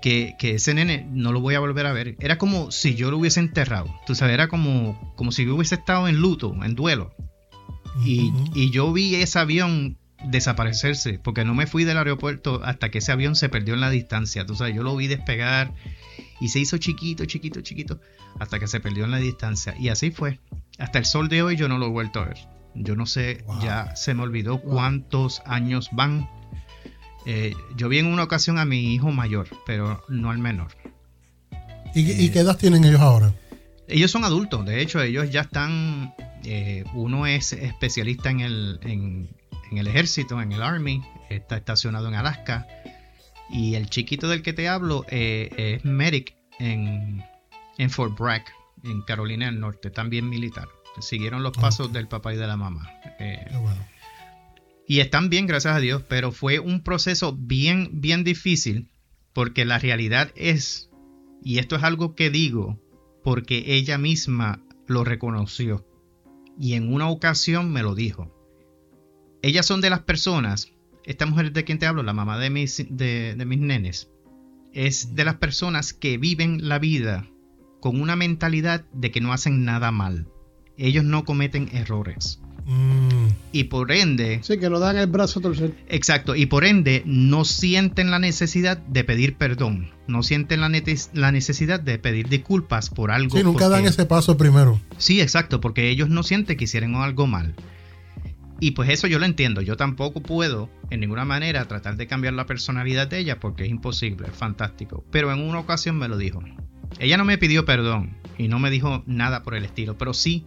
que, 0.00 0.36
ese 0.40 0.74
nene 0.74 1.06
no 1.10 1.32
lo 1.32 1.40
voy 1.40 1.54
a 1.54 1.60
volver 1.60 1.86
a 1.86 1.92
ver. 1.92 2.16
Era 2.20 2.38
como 2.38 2.70
si 2.70 2.94
yo 2.94 3.10
lo 3.10 3.18
hubiese 3.18 3.40
enterrado. 3.40 3.94
Tú 4.06 4.14
sabes, 4.14 4.34
era 4.34 4.48
como, 4.48 5.14
como 5.16 5.32
si 5.32 5.44
yo 5.44 5.54
hubiese 5.54 5.76
estado 5.76 6.08
en 6.08 6.16
luto, 6.16 6.54
en 6.62 6.74
duelo. 6.74 7.14
y, 8.04 8.32
y, 8.54 8.70
yo 8.70 8.92
vi 8.92 9.16
ese 9.16 9.38
avión 9.38 9.98
desaparecerse, 10.24 11.18
porque 11.18 11.44
no 11.44 11.54
me 11.54 11.66
fui 11.66 11.84
del 11.84 11.98
aeropuerto 11.98 12.60
hasta 12.64 12.90
que 12.90 12.98
ese 12.98 13.12
avión 13.12 13.36
se 13.36 13.48
perdió 13.48 13.74
en 13.74 13.80
la 13.80 13.90
distancia. 13.90 14.46
Tú 14.46 14.54
sabes, 14.54 14.74
yo 14.74 14.82
lo 14.82 14.96
vi 14.96 15.06
despegar 15.06 15.72
y 16.40 16.48
se 16.48 16.58
hizo 16.58 16.78
chiquito, 16.78 17.24
chiquito, 17.24 17.60
chiquito, 17.60 18.00
hasta 18.38 18.58
que 18.58 18.66
se 18.66 18.80
perdió 18.80 19.04
en 19.04 19.10
la 19.10 19.18
distancia. 19.18 19.74
Y 19.78 19.88
así 19.88 20.10
fue. 20.10 20.40
Hasta 20.78 20.98
el 20.98 21.04
sol 21.04 21.28
de 21.28 21.42
hoy 21.42 21.56
yo 21.56 21.68
no 21.68 21.78
lo 21.78 21.86
he 21.86 21.90
vuelto 21.90 22.20
a 22.20 22.26
ver. 22.26 22.38
Yo 22.74 22.94
no 22.96 23.06
sé, 23.06 23.44
ya 23.60 23.94
se 23.96 24.14
me 24.14 24.22
olvidó 24.22 24.60
cuántos 24.60 25.42
años 25.44 25.88
van. 25.92 26.28
Eh, 27.26 27.54
yo 27.76 27.88
vi 27.88 27.98
en 27.98 28.06
una 28.06 28.22
ocasión 28.22 28.58
a 28.58 28.64
mi 28.64 28.94
hijo 28.94 29.10
mayor, 29.10 29.48
pero 29.66 30.02
no 30.08 30.30
al 30.30 30.38
menor. 30.38 30.72
¿Y, 31.94 32.10
¿Y, 32.10 32.30
qué 32.30 32.40
edad 32.40 32.56
tienen 32.56 32.84
ellos 32.84 33.00
ahora? 33.00 33.32
Ellos 33.88 34.10
son 34.10 34.24
adultos, 34.24 34.64
de 34.64 34.80
hecho, 34.80 35.02
ellos 35.02 35.30
ya 35.30 35.40
están 35.42 36.14
Eh, 36.44 36.84
uno 36.94 37.26
es 37.26 37.52
especialista 37.52 38.30
en 38.30 38.40
el, 38.40 38.80
en, 38.82 39.28
el 39.76 39.86
ejército, 39.86 40.40
en 40.40 40.52
el 40.52 40.62
Army, 40.62 41.02
está 41.28 41.56
estacionado 41.56 42.08
en 42.08 42.14
Alaska. 42.14 42.66
Y 43.50 43.74
el 43.74 43.90
chiquito 43.90 44.28
del 44.28 44.42
que 44.42 44.52
te 44.52 44.68
hablo 44.68 45.04
eh, 45.10 45.50
es 45.56 45.84
medic 45.84 46.34
en, 46.58 47.24
en 47.78 47.90
Fort 47.90 48.18
Bragg, 48.18 48.44
en 48.84 49.02
Carolina 49.02 49.46
del 49.46 49.60
Norte, 49.60 49.90
también 49.90 50.28
militar. 50.28 50.68
Siguieron 51.00 51.42
los 51.42 51.56
pasos 51.56 51.92
del 51.92 52.08
papá 52.08 52.34
y 52.34 52.36
de 52.36 52.46
la 52.46 52.56
mamá. 52.56 52.88
Eh, 53.18 53.46
y 54.90 54.98
están 54.98 55.30
bien, 55.30 55.46
gracias 55.46 55.76
a 55.76 55.78
Dios, 55.78 56.02
pero 56.08 56.32
fue 56.32 56.58
un 56.58 56.82
proceso 56.82 57.32
bien, 57.32 58.00
bien 58.00 58.24
difícil 58.24 58.90
porque 59.32 59.64
la 59.64 59.78
realidad 59.78 60.32
es, 60.34 60.90
y 61.44 61.60
esto 61.60 61.76
es 61.76 61.84
algo 61.84 62.16
que 62.16 62.28
digo, 62.28 62.76
porque 63.22 63.62
ella 63.66 63.98
misma 63.98 64.64
lo 64.88 65.04
reconoció 65.04 65.86
y 66.58 66.72
en 66.72 66.92
una 66.92 67.08
ocasión 67.08 67.72
me 67.72 67.84
lo 67.84 67.94
dijo. 67.94 68.34
Ellas 69.42 69.64
son 69.64 69.80
de 69.80 69.90
las 69.90 70.00
personas, 70.00 70.72
esta 71.04 71.24
mujer 71.24 71.52
de 71.52 71.62
quien 71.62 71.78
te 71.78 71.86
hablo, 71.86 72.02
la 72.02 72.12
mamá 72.12 72.36
de 72.40 72.50
mis, 72.50 72.84
de, 72.90 73.36
de 73.36 73.44
mis 73.44 73.60
nenes, 73.60 74.10
es 74.72 75.14
de 75.14 75.24
las 75.24 75.36
personas 75.36 75.94
que 75.94 76.18
viven 76.18 76.68
la 76.68 76.80
vida 76.80 77.30
con 77.78 78.00
una 78.00 78.16
mentalidad 78.16 78.84
de 78.92 79.12
que 79.12 79.20
no 79.20 79.32
hacen 79.32 79.64
nada 79.64 79.92
mal. 79.92 80.26
Ellos 80.76 81.04
no 81.04 81.24
cometen 81.24 81.68
errores. 81.76 82.40
Mm. 82.70 83.30
Y 83.50 83.64
por 83.64 83.90
ende... 83.90 84.38
Sí, 84.44 84.56
que 84.58 84.70
no 84.70 84.78
dan 84.78 84.96
el 84.96 85.08
brazo 85.08 85.40
a 85.40 85.42
torcer. 85.42 85.74
Exacto, 85.88 86.36
y 86.36 86.46
por 86.46 86.64
ende 86.64 87.02
no 87.04 87.44
sienten 87.44 88.12
la 88.12 88.20
necesidad 88.20 88.78
de 88.78 89.02
pedir 89.02 89.34
perdón, 89.34 89.90
no 90.06 90.22
sienten 90.22 90.60
la, 90.60 90.70
la 91.14 91.32
necesidad 91.32 91.80
de 91.80 91.98
pedir 91.98 92.28
disculpas 92.28 92.88
por 92.88 93.10
algo. 93.10 93.36
Sí, 93.36 93.42
nunca 93.42 93.68
dan 93.68 93.86
ese 93.86 94.06
paso 94.06 94.36
primero. 94.36 94.80
Sí, 94.98 95.20
exacto, 95.20 95.60
porque 95.60 95.90
ellos 95.90 96.10
no 96.10 96.22
sienten 96.22 96.56
que 96.56 96.64
hicieron 96.64 96.94
algo 96.94 97.26
mal. 97.26 97.56
Y 98.60 98.72
pues 98.72 98.88
eso 98.90 99.08
yo 99.08 99.18
lo 99.18 99.24
entiendo, 99.24 99.62
yo 99.62 99.76
tampoco 99.76 100.22
puedo 100.22 100.70
en 100.90 101.00
ninguna 101.00 101.24
manera 101.24 101.64
tratar 101.66 101.96
de 101.96 102.06
cambiar 102.06 102.34
la 102.34 102.46
personalidad 102.46 103.08
de 103.08 103.18
ella 103.18 103.40
porque 103.40 103.64
es 103.64 103.70
imposible, 103.70 104.28
es 104.28 104.36
fantástico. 104.36 105.04
Pero 105.10 105.32
en 105.32 105.40
una 105.40 105.58
ocasión 105.58 105.98
me 105.98 106.06
lo 106.06 106.18
dijo. 106.18 106.40
Ella 107.00 107.16
no 107.16 107.24
me 107.24 107.38
pidió 107.38 107.64
perdón 107.64 108.16
y 108.38 108.46
no 108.46 108.60
me 108.60 108.70
dijo 108.70 109.02
nada 109.06 109.42
por 109.42 109.54
el 109.54 109.64
estilo, 109.64 109.98
pero 109.98 110.14
sí 110.14 110.44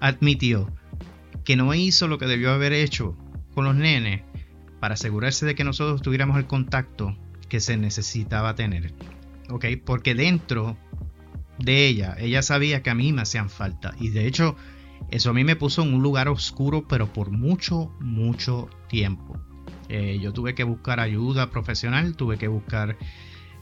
admitió 0.00 0.72
que 1.46 1.56
no 1.56 1.72
hizo 1.72 2.08
lo 2.08 2.18
que 2.18 2.26
debió 2.26 2.50
haber 2.50 2.72
hecho 2.72 3.16
con 3.54 3.64
los 3.64 3.76
nenes 3.76 4.22
para 4.80 4.94
asegurarse 4.94 5.46
de 5.46 5.54
que 5.54 5.62
nosotros 5.64 6.02
tuviéramos 6.02 6.36
el 6.36 6.46
contacto 6.46 7.16
que 7.48 7.60
se 7.60 7.76
necesitaba 7.76 8.56
tener. 8.56 8.92
¿Ok? 9.48 9.64
Porque 9.84 10.16
dentro 10.16 10.76
de 11.58 11.86
ella, 11.86 12.16
ella 12.18 12.42
sabía 12.42 12.82
que 12.82 12.90
a 12.90 12.96
mí 12.96 13.12
me 13.12 13.22
hacían 13.22 13.48
falta. 13.48 13.94
Y 14.00 14.10
de 14.10 14.26
hecho, 14.26 14.56
eso 15.08 15.30
a 15.30 15.32
mí 15.32 15.44
me 15.44 15.54
puso 15.54 15.82
en 15.82 15.94
un 15.94 16.02
lugar 16.02 16.28
oscuro, 16.28 16.88
pero 16.88 17.12
por 17.12 17.30
mucho, 17.30 17.94
mucho 18.00 18.68
tiempo. 18.88 19.40
Eh, 19.88 20.18
yo 20.20 20.32
tuve 20.32 20.56
que 20.56 20.64
buscar 20.64 20.98
ayuda 20.98 21.50
profesional, 21.50 22.16
tuve 22.16 22.38
que 22.38 22.48
buscar 22.48 22.98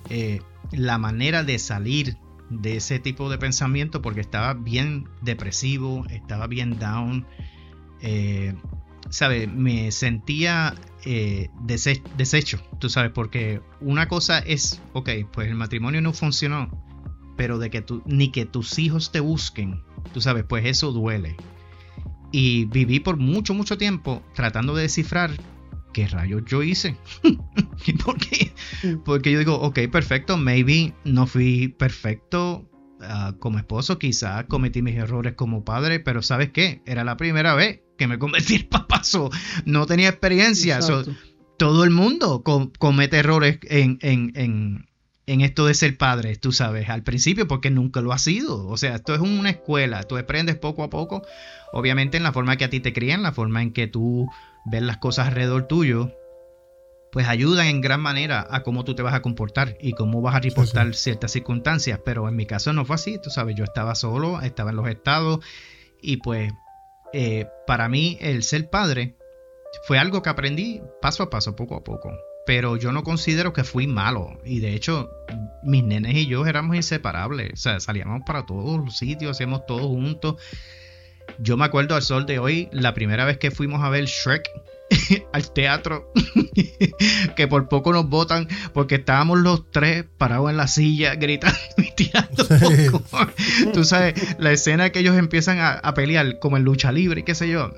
eh, 0.08 0.40
la 0.72 0.96
manera 0.96 1.44
de 1.44 1.58
salir 1.58 2.16
de 2.48 2.76
ese 2.76 2.98
tipo 2.98 3.28
de 3.28 3.36
pensamiento 3.36 4.00
porque 4.00 4.22
estaba 4.22 4.54
bien 4.54 5.06
depresivo, 5.20 6.06
estaba 6.08 6.46
bien 6.46 6.78
down 6.78 7.26
eh, 8.00 8.54
¿sabes? 9.10 9.52
Me 9.52 9.90
sentía 9.92 10.74
eh, 11.04 11.50
deshecho, 12.16 12.60
tú 12.78 12.88
sabes, 12.88 13.12
porque 13.12 13.60
una 13.80 14.08
cosa 14.08 14.38
es, 14.38 14.80
ok, 14.92 15.10
pues 15.32 15.48
el 15.48 15.54
matrimonio 15.54 16.00
no 16.00 16.12
funcionó, 16.12 16.70
pero 17.36 17.58
de 17.58 17.70
que 17.70 17.82
tú, 17.82 18.02
ni 18.06 18.30
que 18.30 18.46
tus 18.46 18.78
hijos 18.78 19.12
te 19.12 19.20
busquen, 19.20 19.82
tú 20.12 20.20
sabes, 20.20 20.44
pues 20.44 20.64
eso 20.66 20.92
duele. 20.92 21.36
Y 22.32 22.64
viví 22.64 22.98
por 22.98 23.16
mucho, 23.16 23.54
mucho 23.54 23.78
tiempo 23.78 24.22
tratando 24.34 24.74
de 24.74 24.82
descifrar 24.82 25.30
qué 25.92 26.08
rayos 26.08 26.42
yo 26.46 26.62
hice. 26.62 26.96
¿Por 28.04 28.18
qué? 28.18 28.52
Mm. 28.82 29.04
Porque 29.04 29.30
yo 29.30 29.38
digo, 29.38 29.54
ok, 29.60 29.80
perfecto, 29.92 30.36
maybe 30.36 30.92
no 31.04 31.26
fui 31.26 31.68
perfecto 31.68 32.68
ah, 33.00 33.34
como 33.38 33.58
esposo, 33.58 33.98
quizá 33.98 34.46
cometí 34.46 34.82
mis 34.82 34.96
errores 34.96 35.34
como 35.34 35.64
padre, 35.64 36.00
pero 36.00 36.22
¿sabes 36.22 36.50
qué? 36.50 36.82
Era 36.86 37.04
la 37.04 37.16
primera 37.16 37.54
vez 37.54 37.83
que 37.96 38.06
me 38.06 38.18
convertí 38.18 38.56
en 38.56 38.68
papazo. 38.68 39.30
No 39.64 39.86
tenía 39.86 40.08
experiencia. 40.08 40.80
todo 41.56 41.84
el 41.84 41.90
mundo 41.90 42.42
comete 42.42 43.18
errores 43.18 43.58
en, 43.62 43.98
en, 44.02 44.86
en, 45.26 45.40
esto 45.40 45.66
de 45.66 45.74
ser 45.74 45.96
padre, 45.96 46.36
tú 46.36 46.52
sabes, 46.52 46.88
al 46.90 47.02
principio, 47.02 47.46
porque 47.46 47.70
nunca 47.70 48.00
lo 48.00 48.12
ha 48.12 48.18
sido. 48.18 48.66
O 48.66 48.76
sea, 48.76 48.96
esto 48.96 49.14
es 49.14 49.20
una 49.20 49.50
escuela. 49.50 50.02
Tú 50.02 50.16
aprendes 50.16 50.56
poco 50.56 50.82
a 50.82 50.90
poco, 50.90 51.22
obviamente 51.72 52.16
en 52.16 52.22
la 52.22 52.32
forma 52.32 52.56
que 52.56 52.64
a 52.64 52.70
ti 52.70 52.80
te 52.80 52.92
crían, 52.92 53.22
la 53.22 53.32
forma 53.32 53.62
en 53.62 53.72
que 53.72 53.86
tú 53.86 54.28
ves 54.64 54.82
las 54.82 54.98
cosas 54.98 55.28
alrededor 55.28 55.66
tuyo. 55.66 56.12
Pues 57.12 57.28
ayudan 57.28 57.68
en 57.68 57.80
gran 57.80 58.00
manera 58.00 58.44
a 58.50 58.64
cómo 58.64 58.82
tú 58.84 58.96
te 58.96 59.02
vas 59.02 59.14
a 59.14 59.22
comportar 59.22 59.76
y 59.80 59.92
cómo 59.92 60.20
vas 60.20 60.34
a 60.34 60.40
reportar 60.40 60.96
ciertas 60.96 61.30
circunstancias. 61.30 62.00
Pero 62.04 62.28
en 62.28 62.34
mi 62.34 62.44
caso 62.44 62.72
no 62.72 62.84
fue 62.84 62.96
así, 62.96 63.20
tú 63.22 63.30
sabes, 63.30 63.54
yo 63.54 63.62
estaba 63.62 63.94
solo, 63.94 64.40
estaba 64.42 64.70
en 64.70 64.76
los 64.76 64.88
estados 64.88 65.38
y 66.02 66.16
pues 66.16 66.52
eh, 67.12 67.46
para 67.66 67.88
mí 67.88 68.18
el 68.20 68.42
ser 68.42 68.70
padre 68.70 69.14
fue 69.86 69.98
algo 69.98 70.22
que 70.22 70.30
aprendí 70.30 70.82
paso 71.00 71.22
a 71.22 71.30
paso, 71.30 71.56
poco 71.56 71.76
a 71.76 71.84
poco. 71.84 72.12
Pero 72.46 72.76
yo 72.76 72.92
no 72.92 73.02
considero 73.02 73.52
que 73.52 73.64
fui 73.64 73.86
malo. 73.86 74.38
Y 74.44 74.60
de 74.60 74.74
hecho, 74.74 75.10
mis 75.62 75.82
nenes 75.82 76.14
y 76.14 76.26
yo 76.26 76.44
éramos 76.46 76.76
inseparables. 76.76 77.52
O 77.54 77.56
sea, 77.56 77.80
salíamos 77.80 78.22
para 78.26 78.44
todos 78.44 78.84
los 78.84 78.98
sitios, 78.98 79.32
hacíamos 79.32 79.64
todo 79.66 79.88
juntos. 79.88 80.36
Yo 81.38 81.56
me 81.56 81.64
acuerdo 81.64 81.94
al 81.94 82.02
sol 82.02 82.26
de 82.26 82.38
hoy, 82.38 82.68
la 82.70 82.92
primera 82.92 83.24
vez 83.24 83.38
que 83.38 83.50
fuimos 83.50 83.82
a 83.82 83.88
ver 83.88 84.04
Shrek 84.04 84.50
al 85.32 85.52
teatro, 85.52 86.12
que 87.36 87.48
por 87.48 87.68
poco 87.68 87.92
nos 87.92 88.08
votan 88.08 88.48
porque 88.72 88.96
estábamos 88.96 89.38
los 89.38 89.70
tres 89.70 90.04
parados 90.18 90.50
en 90.50 90.56
la 90.56 90.66
silla 90.66 91.14
gritando 91.14 91.58
y 91.78 91.90
tirando 91.92 92.46
poco. 92.46 93.02
Tú 93.72 93.84
sabes, 93.84 94.36
la 94.38 94.52
escena 94.52 94.90
que 94.90 95.00
ellos 95.00 95.16
empiezan 95.16 95.58
a, 95.60 95.94
pelear 95.94 96.38
como 96.38 96.56
en 96.56 96.64
lucha 96.64 96.92
libre 96.92 97.20
y 97.20 97.24
qué 97.24 97.34
sé 97.34 97.48
yo. 97.48 97.72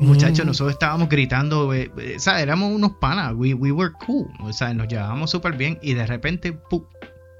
Muchachos, 0.00 0.44
mm. 0.44 0.48
nosotros 0.48 0.72
estábamos 0.72 1.08
gritando, 1.08 1.72
eh, 1.72 1.90
eh, 1.98 2.14
o 2.16 2.20
sea, 2.20 2.42
éramos 2.42 2.72
unos 2.74 2.92
panas, 3.00 3.32
we, 3.34 3.54
we 3.54 3.70
were 3.70 3.92
cool, 4.06 4.26
o 4.40 4.52
sea, 4.52 4.74
nos 4.74 4.88
llevábamos 4.88 5.30
súper 5.30 5.56
bien 5.56 5.78
y 5.80 5.94
de 5.94 6.06
repente, 6.06 6.52
¡pum! 6.52 6.84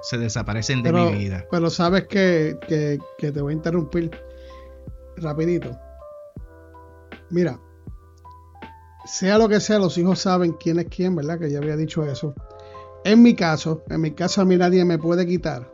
se 0.00 0.16
desaparecen 0.18 0.82
de 0.82 0.92
mi 0.92 1.12
vida. 1.12 1.44
Pero 1.50 1.70
sabes 1.70 2.06
que, 2.06 2.56
que, 2.68 2.98
que 3.18 3.32
te 3.32 3.40
voy 3.40 3.52
a 3.52 3.56
interrumpir 3.56 4.10
rapidito. 5.16 5.76
Mira, 7.30 7.58
sea 9.08 9.38
lo 9.38 9.48
que 9.48 9.58
sea, 9.60 9.78
los 9.78 9.96
hijos 9.96 10.20
saben 10.20 10.52
quién 10.52 10.78
es 10.78 10.86
quién, 10.86 11.16
¿verdad? 11.16 11.38
Que 11.38 11.50
ya 11.50 11.58
había 11.58 11.76
dicho 11.76 12.04
eso. 12.04 12.34
En 13.04 13.22
mi 13.22 13.34
caso, 13.34 13.82
en 13.88 14.02
mi 14.02 14.10
caso 14.12 14.42
a 14.42 14.44
mí 14.44 14.56
nadie 14.56 14.84
me 14.84 14.98
puede 14.98 15.26
quitar. 15.26 15.72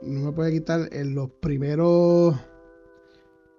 No 0.00 0.20
me 0.26 0.32
puede 0.32 0.52
quitar 0.52 0.88
en 0.92 1.14
los 1.14 1.28
primeros 1.40 2.36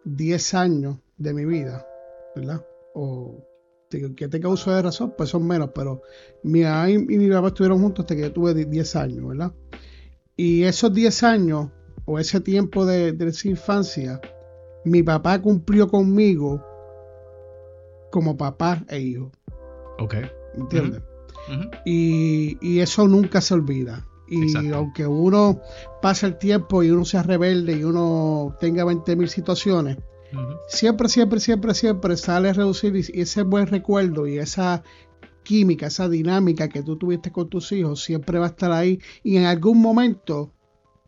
10 0.06 0.54
años 0.54 0.98
de 1.18 1.34
mi 1.34 1.44
vida, 1.44 1.86
¿verdad? 2.34 2.66
O 2.94 3.46
que 3.90 4.28
te 4.28 4.40
causó 4.40 4.72
de 4.72 4.84
razón, 4.84 5.16
pues 5.18 5.30
son 5.30 5.46
menos, 5.48 5.72
pero 5.74 6.04
mi 6.44 6.62
mamá 6.62 6.90
y, 6.90 7.00
mi 7.00 7.30
papá 7.30 7.48
estuvieron 7.48 7.82
juntos 7.82 8.04
hasta 8.04 8.16
que 8.16 8.22
yo 8.22 8.32
tuve 8.32 8.54
10 8.54 8.96
años, 8.96 9.28
¿verdad? 9.28 9.52
Y 10.38 10.64
esos 10.64 10.94
10 10.94 11.24
años, 11.24 11.70
o 12.06 12.20
ese 12.20 12.40
tiempo 12.40 12.86
de, 12.86 13.12
de 13.12 13.28
esa 13.28 13.50
infancia, 13.50 14.22
mi 14.86 15.04
papá 15.04 15.42
cumplió 15.42 15.88
conmigo 15.90 16.64
como 18.12 18.38
papá 18.38 18.84
e 18.90 19.00
hijo. 19.00 19.32
Ok. 20.00 20.16
¿Entiendes? 20.56 21.02
y, 21.86 22.80
eso 22.80 23.08
nunca 23.08 23.42
se 23.42 23.54
olvida. 23.54 24.06
Y 24.28 24.72
aunque 24.72 25.08
uno 25.08 25.60
pase 26.04 26.28
el 26.28 26.38
tiempo 26.38 26.84
y 26.84 26.92
uno 26.92 27.04
sea 27.04 27.24
rebelde 27.24 27.78
y 27.78 27.84
uno 27.84 28.56
tenga 28.60 28.84
20.000 28.86 29.28
situaciones, 29.28 29.98
siempre, 30.68 31.10
siempre, 31.10 31.40
siempre, 31.40 31.74
siempre 31.74 32.16
sale 32.16 32.50
a 32.50 32.54
reducir 32.54 32.96
y 32.96 33.22
ese 33.22 33.42
buen 33.42 33.66
recuerdo 33.66 34.28
y 34.28 34.38
esa 34.38 34.84
química, 35.42 35.88
esa 35.88 36.08
dinámica 36.08 36.70
que 36.70 36.84
tú 36.84 36.96
tuviste 36.96 37.32
con 37.32 37.50
tus 37.50 37.72
hijos, 37.72 38.04
siempre 38.04 38.38
va 38.38 38.46
a 38.46 38.50
estar 38.50 38.72
ahí 38.72 39.00
y 39.24 39.38
en 39.38 39.46
algún 39.46 39.82
momento 39.82 40.54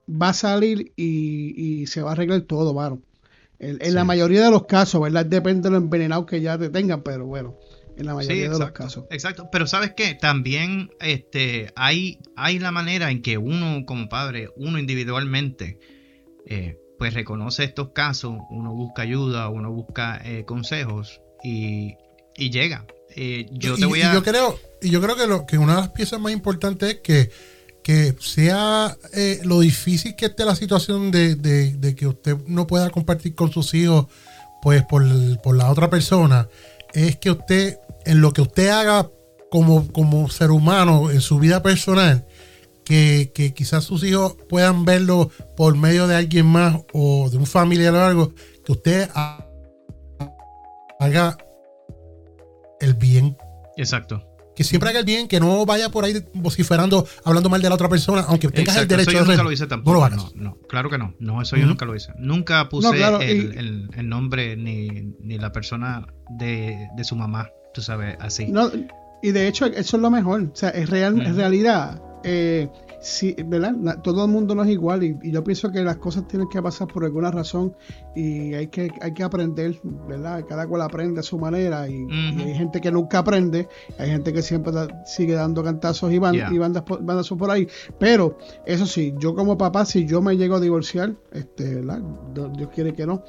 va 0.10 0.30
a 0.30 0.34
salir 0.34 0.92
y, 0.96 1.86
se 1.88 2.02
va 2.02 2.10
a 2.10 2.14
arreglar 2.14 2.42
todo, 2.42 2.74
varón. 2.74 3.06
En, 3.64 3.94
la 3.94 4.04
mayoría 4.04 4.44
de 4.44 4.50
los 4.50 4.66
casos, 4.66 5.00
¿verdad? 5.00 5.24
Depende 5.24 5.70
de 5.70 5.70
lo 5.70 5.78
envenenado 5.78 6.26
que 6.26 6.42
ya 6.42 6.58
te 6.58 6.72
tengan, 6.72 7.04
pero 7.04 7.28
bueno, 7.28 7.60
en 7.96 8.08
la 8.08 8.16
mayoría 8.16 8.50
de 8.50 8.58
los 8.58 8.72
casos. 8.72 9.06
Exacto, 9.12 9.50
pero 9.52 9.68
¿sabes 9.68 9.94
qué? 9.96 10.16
También 10.16 10.90
este, 11.00 11.72
hay, 11.76 12.18
hay 12.36 12.58
la 12.58 12.72
manera 12.72 13.12
en 13.12 13.22
que 13.22 13.38
uno 13.38 13.86
como 13.86 14.10
padre, 14.10 14.50
uno 14.56 14.80
individualmente, 14.80 15.78
eh, 16.48 16.80
pues 16.98 17.14
reconoce 17.14 17.64
estos 17.64 17.90
casos, 17.90 18.34
uno 18.50 18.74
busca 18.74 19.04
ayuda, 19.04 19.48
uno 19.50 19.72
busca 19.72 20.20
eh, 20.26 20.44
consejos 20.44 21.22
y, 21.44 21.98
llega. 22.36 22.88
Eh, 23.16 23.46
yo 23.52 23.76
te 23.76 23.86
voy 23.86 24.02
a... 24.02 24.12
yo 24.12 24.24
creo, 24.24 24.60
y 24.82 24.90
yo 24.90 25.02
creo 25.02 25.16
que, 25.16 25.28
lo, 25.28 25.46
que 25.46 25.60
una 25.60 25.76
de 25.76 25.82
las 25.82 25.90
piezas 25.90 26.20
más 26.20 26.34
importantes 26.34 26.96
es 26.96 27.00
que 27.02 27.30
que 27.84 28.16
sea 28.20 28.96
eh, 29.14 29.40
lo 29.44 29.60
difícil 29.60 30.16
que 30.16 30.28
esté 30.28 30.46
la 30.46 30.56
situación 30.56 31.12
de, 31.12 31.96
que 31.98 32.08
usted 32.08 32.38
no 32.48 32.68
pueda 32.68 32.90
compartir 32.90 33.36
con 33.36 33.52
sus 33.52 33.74
hijos 33.74 34.08
pues 34.62 34.84
por, 34.84 35.04
por 35.42 35.56
la 35.56 35.72
otra 35.72 35.90
persona, 35.90 36.48
es 36.94 37.18
que 37.18 37.32
usted, 37.32 37.80
en 38.06 38.22
lo 38.22 38.32
que 38.32 38.42
usted 38.42 38.70
haga 38.70 39.10
como, 39.50 39.92
como 39.92 40.30
ser 40.30 40.52
humano 40.52 41.10
en 41.10 41.20
su 41.22 41.40
vida 41.40 41.64
personal, 41.64 42.28
que, 42.86 43.32
que, 43.34 43.54
quizás 43.54 43.84
sus 43.84 44.04
hijos 44.04 44.36
puedan 44.50 44.86
verlo 44.86 45.32
por 45.58 45.76
medio 45.76 46.08
de 46.08 46.16
alguien 46.16 46.46
más 46.46 46.78
o 46.94 47.30
de 47.30 47.38
un 47.38 47.48
familiar 47.48 47.94
o 47.96 48.04
algo, 48.04 48.34
que 48.64 48.72
usted 48.72 49.10
haga 51.00 51.38
el 52.80 52.94
bien. 52.94 53.36
Exacto. 53.78 54.31
Que 54.62 54.66
siempre 54.66 54.90
haga 54.92 55.00
el 55.00 55.06
bien, 55.06 55.28
que 55.28 55.40
no 55.40 55.66
vaya 55.66 55.90
por 55.90 56.06
ahí 56.06 56.24
vociferando, 56.36 57.08
hablando 57.24 57.50
mal 57.50 57.64
de 57.64 57.70
la 57.70 57.74
otra 57.74 57.90
persona, 57.90 58.24
aunque 58.28 58.48
tengas 58.50 58.78
el 58.78 58.88
derecho 58.88 59.10
eso 59.10 59.20
yo 59.22 59.26
nunca 59.26 59.42
lo 59.42 59.52
hice 59.52 59.66
tampoco. 59.66 59.98
No 59.98 60.04
lo 60.06 60.16
No, 60.16 60.22
hagas. 60.22 60.36
no, 60.36 60.58
claro 60.70 60.90
que 60.92 61.00
no. 61.00 61.16
No, 61.20 61.42
eso 61.42 61.58
yo 61.58 61.66
nunca 61.66 61.86
lo 61.86 61.96
hice. 61.96 62.14
Nunca 62.20 62.70
puse 62.70 62.88
No, 62.88 62.94
claro, 62.94 63.22
el, 63.22 63.54
y- 63.56 63.58
el- 63.58 63.90
el 63.96 64.08
nombre 64.08 64.56
ni, 64.56 64.88
ni 65.20 65.40
la 65.40 65.52
persona 65.52 66.06
de, 66.30 66.88
de 66.96 67.04
su 67.04 67.16
mamá, 67.16 67.50
tú 67.74 67.82
sabes, 67.82 68.16
así. 68.20 68.46
No, 68.50 68.70
y 69.24 69.32
de 69.32 69.48
hecho, 69.48 69.66
eso 69.66 69.98
es 69.98 70.02
lo 70.02 70.12
mejor. 70.12 70.42
O 70.54 70.56
sea, 70.56 70.70
es 70.70 70.90
real, 70.92 71.20
en 71.20 71.26
Ujú. 71.32 71.38
realidad, 71.38 72.00
eh, 72.24 72.70
sí, 73.02 73.36
¿verdad? 73.46 74.00
Todo 74.04 74.26
el 74.26 74.32
mundo 74.32 74.54
no 74.56 74.64
es 74.64 74.70
igual 74.70 75.04
y, 75.04 75.18
y 75.24 75.32
yo 75.32 75.44
pienso 75.44 75.72
que 75.72 75.84
las 75.84 75.98
cosas 75.98 76.28
tienen 76.28 76.48
que 76.48 76.62
pasar 76.62 76.88
por 76.88 77.04
alguna 77.04 77.32
razón 77.32 77.76
y 78.16 78.54
hay 78.54 78.68
que, 78.68 78.92
hay 79.02 79.12
que 79.14 79.24
aprender, 79.24 79.80
¿verdad? 80.08 80.46
Cada 80.48 80.68
cual 80.68 80.84
aprende 80.84 81.20
a 81.20 81.24
su 81.24 81.38
manera 81.40 81.90
y, 81.90 82.06
hay 82.12 82.54
gente 82.56 82.80
que 82.80 82.92
nunca 82.92 83.20
aprende, 83.20 83.68
hay 83.98 84.10
gente 84.12 84.32
que 84.32 84.42
siempre 84.42 84.72
da- 84.72 85.04
sigue 85.06 85.34
dando 85.34 85.64
cantazos 85.64 86.12
y, 86.14 86.20
ban- 86.20 86.32
Yeah. 86.36 86.54
y 86.54 86.58
bandas, 86.60 86.84
por- 86.84 87.04
bandazos 87.04 87.38
por 87.38 87.50
ahí. 87.52 87.68
Pero, 88.00 88.38
eso 88.66 88.86
sí, 88.86 89.14
yo 89.20 89.34
como 89.36 89.58
papá, 89.58 89.84
si 89.86 90.06
yo 90.06 90.22
me 90.22 90.38
llego 90.38 90.56
a 90.56 90.60
divorciar, 90.60 91.14
este, 91.32 91.76
¿verdad? 91.76 92.00
Dios 92.34 92.52
Dios 92.56 92.70
quiere 92.74 92.94
que 92.94 93.06
no, 93.08 93.24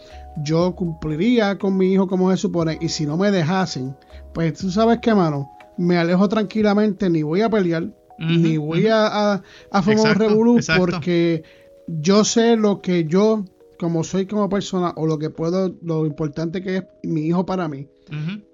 yo 0.44 0.74
cumpliría 0.76 1.58
con 1.58 1.76
mi 1.76 1.92
hijo 1.92 2.06
como 2.06 2.30
se 2.30 2.36
supone 2.36 2.78
y 2.80 2.88
si 2.90 3.06
no 3.06 3.16
me 3.16 3.30
dejasen, 3.30 3.96
pues 4.34 4.52
tú 4.54 4.70
sabes 4.70 4.98
qué, 5.00 5.14
mano, 5.14 5.50
me 5.78 5.96
alejo 5.96 6.28
tranquilamente, 6.28 7.08
ni 7.08 7.22
voy 7.22 7.40
a 7.40 7.48
pelear, 7.50 7.88
Ni 8.18 8.56
voy 8.56 8.86
a, 8.86 9.06
a, 9.34 9.42
a 9.70 9.82
formar 9.82 10.12
un 10.12 10.18
revolú, 10.18 10.60
porque 10.76 11.42
yo 11.86 12.24
sé 12.24 12.56
lo 12.56 12.80
que 12.80 13.04
yo, 13.04 13.44
como 13.78 14.04
soy 14.04 14.26
como 14.26 14.48
persona, 14.48 14.92
o 14.96 15.06
lo 15.06 15.18
que 15.18 15.30
puedo, 15.30 15.74
lo 15.82 16.06
importante 16.06 16.62
que 16.62 16.76
es 16.76 16.84
mi 17.02 17.22
hijo 17.26 17.44
para 17.46 17.68
mí. 17.68 17.88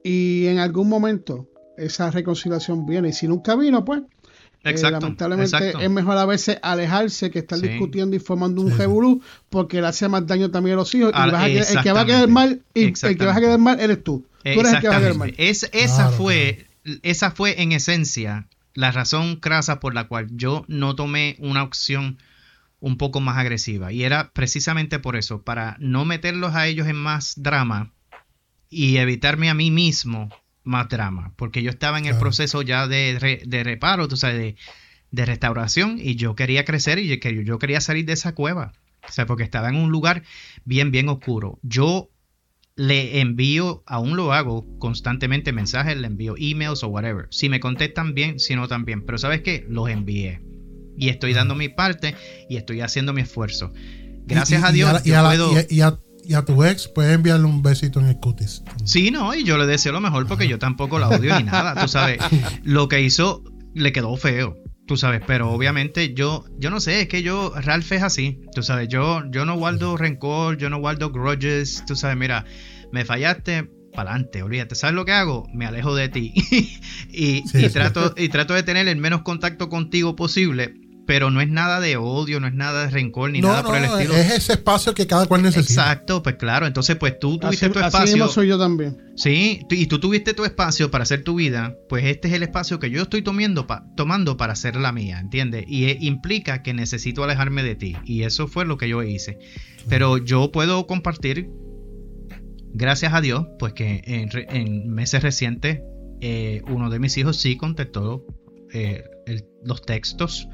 Y 0.03 0.47
en 0.47 0.59
algún 0.59 0.89
momento 0.89 1.49
esa 1.77 2.11
reconciliación 2.11 2.87
viene. 2.87 3.09
Y 3.09 3.13
si 3.13 3.29
nunca 3.29 3.55
vino, 3.57 3.85
pues 3.85 4.03
eh, 4.65 4.75
lamentablemente 4.91 5.57
exacto. 5.57 5.79
es 5.81 5.91
mejor 5.91 6.17
a 6.19 6.27
veces 6.27 6.59
alejarse 6.63 7.31
que 7.31 7.39
estar 7.41 7.59
Sí. 7.59 7.69
discutiendo 7.69 8.17
y 8.17 8.19
formando 8.19 8.61
un 8.63 8.77
revolú 8.77 9.21
porque 9.49 9.81
le 9.81 9.87
hace 9.87 10.09
más 10.09 10.27
daño 10.27 10.51
también 10.51 10.75
a 10.75 10.77
los 10.79 10.95
hijos. 10.95 11.11
Y 11.11 11.31
vas 11.31 11.35
a 11.35 11.47
quedar- 11.47 11.67
el 11.77 11.83
que 11.83 11.93
va 11.93 12.01
a 12.01 12.07
quedar 12.07 12.29
mal, 12.29 12.63
y 12.75 12.85
el 12.85 12.93
que 13.17 13.25
vas 13.25 13.37
a 13.37 13.41
quedar 13.41 13.59
mal 13.59 13.81
eres 13.81 14.03
tú. 14.03 14.25
Tú 14.43 14.49
eres 14.61 14.73
el 14.73 14.81
que 14.81 14.89
va 14.89 14.97
a 14.97 15.01
quedar 15.01 15.15
mal. 15.17 15.35
Es- 15.37 15.69
esa, 15.73 15.97
Claro, 16.09 16.13
fue, 16.17 16.67
esa 17.03 17.31
fue 17.31 17.61
en 17.63 17.73
esencia 17.73 18.49
la 18.79 18.93
razón 18.93 19.37
crasa 19.37 19.81
por 19.81 19.93
la 19.93 20.05
cual 20.05 20.29
yo 20.31 20.64
no 20.68 20.95
tomé 20.95 21.35
una 21.41 21.64
opción 21.64 22.18
un 22.79 22.97
poco 22.97 23.20
más 23.20 23.37
agresiva. 23.37 23.91
Y 23.93 24.05
era 24.05 24.31
precisamente 24.33 25.01
por 25.01 25.16
eso, 25.16 25.43
para 25.43 25.76
no 25.81 26.05
meterlos 26.05 26.55
a 26.55 26.68
ellos 26.68 26.87
en 26.87 26.95
más 26.95 27.35
drama 27.37 27.91
y 28.70 28.99
evitarme 28.99 29.51
a 29.51 29.55
mí 29.55 29.72
mismo 29.72 30.29
más 30.62 30.89
drama. 30.89 31.33
Porque 31.35 31.64
yo 31.64 31.70
estaba 31.70 31.99
en 31.99 32.05
el 32.05 32.12
Claro. 32.12 32.20
proceso 32.26 32.62
ya 32.62 32.87
de, 32.87 33.18
re- 33.18 33.43
de 33.45 33.64
reparo, 33.64 34.07
tú 34.07 34.16
sabes, 34.16 34.39
de, 34.39 34.57
de 35.11 35.26
restauración 35.26 35.99
y 36.01 36.14
yo 36.14 36.37
quería 36.37 36.64
crecer 36.64 37.01
y 37.01 37.09
yo 37.09 37.18
quería, 37.18 37.43
yo 37.43 37.59
quería 37.59 37.81
salir 37.81 38.05
de 38.05 38.12
esa 38.12 38.37
cueva. 38.37 38.74
O 39.09 39.11
sea, 39.11 39.26
porque 39.26 39.43
estaba 39.43 39.70
en 39.70 39.74
un 39.74 39.91
lugar 39.91 40.22
bien, 40.64 40.93
bien 40.93 41.09
oscuro. 41.09 41.59
Yo 41.62 42.11
le 42.79 43.20
envío, 43.20 43.83
aún 43.87 44.16
lo 44.16 44.33
hago 44.33 44.64
constantemente 44.79 45.53
mensajes, 45.53 45.97
le 45.99 46.07
envío 46.07 46.35
emails 46.39 46.83
o 46.85 46.89
whatever. 46.89 47.26
Si 47.31 47.49
me 47.49 47.59
contestan 47.61 48.14
bien, 48.14 48.39
si 48.39 48.55
no 48.55 48.68
también. 48.68 49.05
Pero 49.05 49.18
sabes 49.18 49.43
qué, 49.43 49.66
los 49.68 49.91
envié. 49.91 50.41
Y 50.97 51.09
estoy 51.11 51.33
dando 51.35 51.55
mi 51.57 51.68
parte 51.68 52.14
y 52.49 52.57
estoy 52.57 52.81
haciendo 52.81 53.12
mi 53.12 53.20
esfuerzo. 53.22 53.72
Gracias 54.26 54.61
Y- 54.61 54.64
y- 54.64 54.66
a 54.66 54.72
Dios, 54.72 55.01
y 55.05 55.09
yo 55.11 55.18
a, 55.18 55.22
la- 55.22 55.29
puedo... 55.29 55.53
y 55.53 55.57
a- 55.57 55.66
y 55.68 55.81
a- 55.83 55.99
y 56.24 56.35
a 56.35 56.45
tu 56.45 56.62
ex 56.62 56.89
puedes 56.89 57.14
enviarle 57.14 57.47
un 57.47 57.62
besito 57.62 58.01
en 58.01 58.07
el 58.07 58.16
cutis. 58.18 58.62
Sí, 58.85 59.11
no, 59.11 59.35
y 59.35 59.45
yo 59.45 59.57
le 59.59 59.66
deseo 59.66 59.93
lo 59.93 60.01
mejor 60.01 60.26
porque 60.26 60.47
yo 60.47 60.59
tampoco 60.59 60.99
la 60.99 61.09
odio 61.09 61.35
ni 61.39 61.45
nada, 61.45 61.74
tú 61.81 61.89
sabes. 61.89 62.18
Lo 62.64 62.87
que 62.89 63.01
hizo 63.01 63.43
le 63.74 63.93
quedó 63.93 64.14
feo, 64.16 64.55
tú 64.89 64.97
sabes, 64.97 65.20
pero 65.24 65.51
obviamente 65.53 66.14
yo, 66.14 66.45
yo 66.59 66.70
no 66.70 66.80
sé, 66.80 67.03
es 67.03 67.09
que 67.09 67.22
yo, 67.22 67.53
Ralph 67.55 67.93
es 67.93 68.03
así, 68.03 68.41
tú 68.55 68.62
sabes, 68.62 68.89
yo, 68.89 69.22
yo 69.30 69.45
no 69.45 69.57
guardo 69.57 69.99
rencor, 69.99 70.57
yo 70.57 70.70
no 70.70 70.78
guardo 70.78 71.11
grudges, 71.11 71.84
tú 71.86 71.95
sabes, 71.95 72.16
mira, 72.16 72.47
me 72.91 73.05
fallaste, 73.05 73.70
para 73.93 74.12
adelante, 74.12 74.43
olvídate, 74.43 74.74
¿sabes 74.74 74.97
lo 74.97 75.05
que 75.05 75.12
hago? 75.12 75.47
Me 75.53 75.66
alejo 75.66 75.95
de 75.95 76.09
ti 76.09 76.32
y, 77.12 77.43
Sí, 77.47 77.66
y 77.66 77.68
trato, 77.68 78.14
y 78.16 78.30
trato 78.30 78.55
de 78.55 78.62
tener 78.62 78.89
el 78.89 78.97
menos 78.97 79.22
contacto 79.22 79.68
contigo 79.68 80.16
posible, 80.16 80.74
pero 81.09 81.31
no 81.31 81.41
es 81.41 81.49
nada 81.49 81.81
de 81.81 81.97
odio, 81.97 82.39
no 82.39 82.47
es 82.47 82.53
nada 82.53 82.83
de 82.85 82.91
rencor 82.91 83.31
ni 83.31 83.41
no, 83.41 83.49
nada 83.49 83.63
no, 83.63 83.69
por 83.69 83.79
el 83.79 83.85
estilo. 83.85 84.15
es 84.15 84.31
ese 84.31 84.53
espacio 84.53 84.93
que 84.93 85.07
cada 85.07 85.25
cual 85.25 85.41
necesita. 85.41 85.81
Exacto, 85.85 86.23
pues 86.23 86.37
claro, 86.37 86.67
entonces 86.67 86.97
pues 86.97 87.19
tú 87.19 87.39
tuviste 87.39 87.65
Así, 87.65 87.73
tu 87.73 87.79
así 87.79 87.87
espacio. 87.89 88.15
mismo 88.17 88.29
soy 88.31 88.49
yo 88.49 88.59
también. 88.59 88.99
Sí, 89.17 89.63
y 89.71 89.87
tú 89.87 89.99
tuviste 90.01 90.35
tu 90.35 90.45
espacio 90.45 90.91
para 90.91 91.05
hacer 91.05 91.25
tu 91.25 91.35
vida, 91.37 91.75
pues 91.89 92.05
este 92.05 92.29
es 92.29 92.35
el 92.35 92.43
espacio 92.43 92.79
que 92.79 92.91
yo 92.91 93.01
estoy 93.01 93.23
tomando, 93.23 93.67
pa- 93.67 93.87
tomando 93.97 94.37
para 94.37 94.53
hacer 94.53 94.77
la 94.77 94.93
mía, 94.93 95.19
¿entiendes? 95.19 95.65
Y 95.67 95.87
eh, 95.87 95.97
implica 95.99 96.63
que 96.63 96.75
necesito 96.75 97.25
alejarme 97.25 97.63
de 97.63 97.75
ti. 97.75 97.97
Y 98.05 98.25
eso 98.25 98.47
fue 98.47 98.67
lo 98.67 98.77
que 98.77 98.91
yo 98.91 99.03
hice. 99.03 99.39
Pero 99.89 100.19
yo 100.19 100.53
puedo 100.53 100.87
compartir, 100.87 101.49
gracias 102.75 103.15
a 103.15 103.21
Dios, 103.21 103.47
pues 103.59 103.73
que 103.73 104.03
en, 104.05 104.31
re- 104.31 104.47
en 104.51 104.91
meses 104.91 105.23
recientes 105.23 105.81
eh, 106.21 106.61
uno 106.69 106.91
de 106.91 106.99
mis 106.99 107.17
hijos 107.17 107.39
sí 107.39 107.57
contestó 107.57 108.25
eh, 108.73 109.05
el- 109.27 109.45
los 109.65 109.83
textos. 109.83 110.47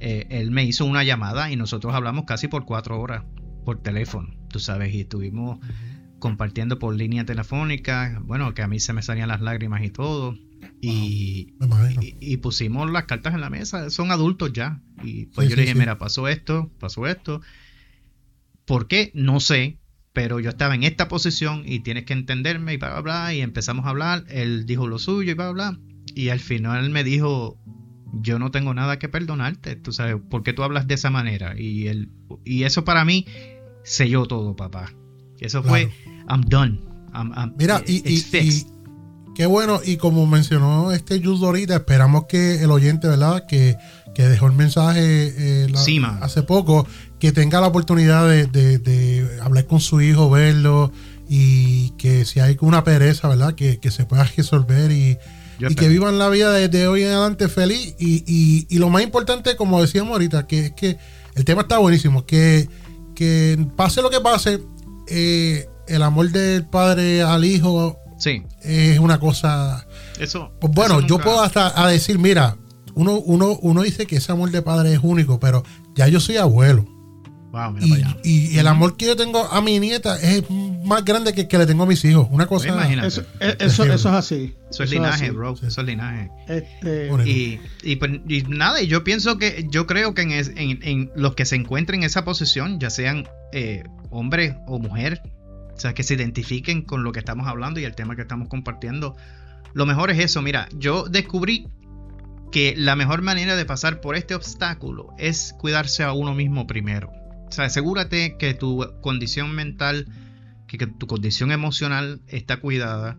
Eh, 0.00 0.26
él 0.30 0.50
me 0.50 0.64
hizo 0.64 0.84
una 0.84 1.04
llamada 1.04 1.50
y 1.50 1.56
nosotros 1.56 1.94
hablamos 1.94 2.24
casi 2.26 2.48
por 2.48 2.64
cuatro 2.64 3.00
horas 3.00 3.24
por 3.64 3.82
teléfono, 3.82 4.28
tú 4.48 4.60
sabes, 4.60 4.94
y 4.94 5.00
estuvimos 5.00 5.58
compartiendo 6.18 6.78
por 6.78 6.94
línea 6.94 7.24
telefónica, 7.24 8.20
bueno, 8.24 8.54
que 8.54 8.62
a 8.62 8.68
mí 8.68 8.80
se 8.80 8.92
me 8.92 9.02
salían 9.02 9.28
las 9.28 9.40
lágrimas 9.40 9.82
y 9.84 9.90
todo. 9.90 10.36
Y, 10.80 11.52
pusimos 12.42 12.90
las 12.90 13.04
cartas 13.04 13.34
en 13.34 13.40
la 13.40 13.50
mesa, 13.50 13.90
son 13.90 14.10
adultos 14.10 14.52
ya. 14.52 14.80
Y 15.02 15.26
pues 15.26 15.46
Sí, 15.46 15.50
yo 15.50 15.56
le 15.56 15.62
dije, 15.62 15.74
sí. 15.74 15.78
mira, 15.78 15.98
pasó 15.98 16.28
esto, 16.28 16.70
pasó 16.78 17.06
esto. 17.06 17.40
¿Por 18.64 18.88
qué? 18.88 19.10
No 19.14 19.40
sé, 19.40 19.78
pero 20.12 20.40
yo 20.40 20.50
estaba 20.50 20.74
en 20.74 20.82
esta 20.82 21.08
posición 21.08 21.62
y 21.66 21.80
tienes 21.80 22.04
que 22.04 22.12
entenderme 22.12 22.74
y 22.74 22.76
bla, 22.76 22.90
bla, 22.92 23.00
bla. 23.00 23.34
Y 23.34 23.40
empezamos 23.40 23.86
a 23.86 23.90
hablar, 23.90 24.24
él 24.28 24.66
dijo 24.66 24.86
lo 24.86 24.98
suyo 24.98 25.32
y 25.32 25.34
bla. 25.34 25.50
bla. 25.50 25.78
Y 26.14 26.30
al 26.30 26.40
final 26.40 26.90
me 26.90 27.04
dijo, 27.04 27.58
yo 28.12 28.38
no 28.38 28.50
tengo 28.50 28.72
nada 28.74 28.98
que 28.98 29.08
perdonarte, 29.08 29.76
tú 29.76 29.92
sabes, 29.92 30.16
¿por 30.30 30.42
qué 30.42 30.52
tú 30.52 30.62
hablas 30.62 30.86
de 30.86 30.94
esa 30.94 31.10
manera? 31.10 31.54
Y, 31.58 31.88
él, 31.88 32.10
y 32.44 32.62
eso 32.64 32.84
para 32.84 33.04
mí 33.04 33.26
selló 33.82 34.26
todo, 34.26 34.54
papá. 34.56 34.92
Eso 35.40 35.62
fue, 35.62 35.90
I'm 36.28 36.42
done. 36.42 36.80
I'm- 37.12 37.32
I'm- 37.34 37.54
Mira, 37.58 37.82
y, 37.86 38.02
y- 38.08 38.18
y 38.38 38.66
qué 39.34 39.46
bueno, 39.46 39.80
y 39.84 39.96
como 39.96 40.26
mencionó 40.26 40.92
este 40.92 41.22
Jude 41.22 41.44
ahorita, 41.46 41.76
esperamos 41.76 42.24
que 42.26 42.62
el 42.62 42.70
oyente, 42.70 43.06
¿verdad? 43.08 43.44
Que, 43.46 43.76
que 44.14 44.22
dejó 44.28 44.46
el 44.46 44.52
mensaje 44.54 45.02
eh, 45.64 45.68
la- 45.68 45.78
Sí, 45.82 46.00
man. 46.00 46.18
hace 46.22 46.42
poco, 46.42 46.86
que 47.18 47.32
tenga 47.32 47.60
la 47.60 47.66
oportunidad 47.66 48.28
de, 48.28 48.46
de- 48.46 48.78
de 48.78 49.40
hablar 49.42 49.66
con 49.66 49.80
su 49.80 50.00
hijo, 50.00 50.30
verlo, 50.30 50.90
y 51.28 51.90
que 51.98 52.24
si 52.24 52.40
hay 52.40 52.56
una 52.60 52.82
pereza, 52.84 53.28
¿verdad? 53.28 53.54
Que, 53.54 53.78
que 53.78 53.90
se 53.90 54.06
pueda 54.06 54.24
resolver 54.36 54.90
y, 54.92 55.18
Yo 55.58 55.68
y 55.68 55.74
que 55.74 55.88
vivan 55.88 56.18
la 56.18 56.28
vida 56.28 56.52
desde 56.52 56.86
hoy 56.88 57.02
en 57.02 57.08
adelante 57.12 57.48
feliz. 57.48 57.94
Y, 57.98 58.24
y- 58.26 58.66
y 58.68 58.78
lo 58.78 58.88
más 58.90 59.02
importante, 59.02 59.56
como 59.56 59.80
decíamos 59.80 60.12
ahorita, 60.12 60.46
que 60.46 60.66
es 60.66 60.72
que 60.72 60.98
el 61.34 61.44
tema 61.44 61.62
está 61.62 61.78
buenísimo, 61.78 62.26
que, 62.26 62.68
que 63.14 63.66
pase 63.76 64.02
lo 64.02 64.10
que 64.10 64.20
pase, 64.20 64.60
eh, 65.08 65.68
el 65.88 66.02
amor 66.02 66.30
del 66.30 66.66
padre 66.66 67.22
al 67.22 67.44
hijo 67.44 67.96
Sí, 68.18 68.42
es 68.62 68.98
una 68.98 69.20
cosa. 69.20 69.86
eso. 70.18 70.50
Pues 70.60 70.72
bueno, 70.74 70.98
eso 70.98 71.06
yo 71.06 71.18
puedo 71.18 71.42
hasta 71.42 71.80
a 71.82 71.88
decir, 71.88 72.18
mira, 72.18 72.56
uno, 72.94 73.16
uno, 73.18 73.58
uno 73.60 73.82
dice 73.82 74.06
que 74.06 74.16
ese 74.16 74.32
amor 74.32 74.50
de 74.50 74.62
padre 74.62 74.94
es 74.94 75.00
único, 75.02 75.38
pero 75.38 75.62
ya 75.94 76.08
yo 76.08 76.18
soy 76.20 76.38
abuelo. 76.38 76.86
Wow, 77.52 77.72
mira 77.72 77.86
Y, 77.86 77.90
para 77.90 78.10
allá. 78.10 78.16
y 78.24 78.58
el 78.58 78.66
amor 78.66 78.96
que 78.96 79.06
yo 79.06 79.16
tengo 79.16 79.44
a 79.44 79.60
mi 79.62 79.78
nieta 79.78 80.20
es 80.20 80.44
más 80.84 81.04
grande 81.04 81.32
que 81.32 81.42
el 81.42 81.48
que 81.48 81.58
le 81.58 81.66
tengo 81.66 81.84
a 81.84 81.86
mis 81.86 82.04
hijos. 82.04 82.26
Una 82.30 82.46
cosa. 82.46 82.68
imagínate. 82.68 83.08
Eso, 83.08 83.20
eh, 83.40 83.56
eso, 83.60 83.84
eso 83.84 83.94
es 83.94 84.06
así. 84.06 84.54
Eso 84.70 84.82
es 84.82 84.90
linaje, 84.90 85.24
así. 85.26 85.30
bro. 85.34 85.56
Sí. 85.56 85.66
Eso 85.66 85.80
es 85.80 85.86
linaje. 85.86 86.30
Este. 86.48 87.08
Y, 87.24 87.60
y, 87.82 87.96
pues, 87.96 88.10
y 88.28 88.42
nada, 88.48 88.82
y 88.82 88.88
yo 88.88 89.04
pienso 89.04 89.38
que, 89.38 89.66
yo 89.70 89.86
creo 89.86 90.12
que 90.14 90.22
en, 90.22 90.32
es- 90.32 90.52
en- 90.56 90.80
en 90.82 91.10
los 91.16 91.34
que 91.34 91.44
se 91.44 91.56
encuentren 91.56 92.00
en 92.02 92.06
esa 92.06 92.24
posición, 92.24 92.78
ya 92.80 92.90
sean 92.90 93.28
eh, 93.52 93.84
hombre 94.10 94.58
o 94.66 94.78
mujer, 94.78 95.22
o 95.74 95.78
sea, 95.78 95.94
que 95.94 96.02
se 96.02 96.14
identifiquen 96.14 96.82
con 96.82 97.04
lo 97.04 97.12
que 97.12 97.20
estamos 97.20 97.46
hablando 97.46 97.80
y 97.80 97.84
el 97.84 97.94
tema 97.94 98.16
que 98.16 98.22
estamos 98.22 98.48
compartiendo, 98.48 99.16
lo 99.72 99.86
mejor 99.86 100.10
es 100.10 100.18
eso. 100.18 100.42
Mira, 100.42 100.68
yo 100.76 101.04
descubrí 101.04 101.68
que 102.52 102.74
la 102.76 102.96
mejor 102.96 103.22
manera 103.22 103.56
de 103.56 103.64
pasar 103.64 104.00
por 104.00 104.16
este 104.16 104.34
obstáculo 104.34 105.08
es 105.18 105.54
cuidarse 105.58 106.02
a 106.02 106.12
uno 106.12 106.34
mismo 106.34 106.66
primero. 106.66 107.10
O 107.46 107.62
asegúrate 107.62 108.36
que 108.38 108.54
tu 108.54 108.84
condición 109.00 109.54
mental 109.54 110.06
que, 110.66 110.78
que 110.78 110.86
tu 110.86 111.06
condición 111.06 111.52
emocional 111.52 112.20
está 112.26 112.58
cuidada, 112.58 113.18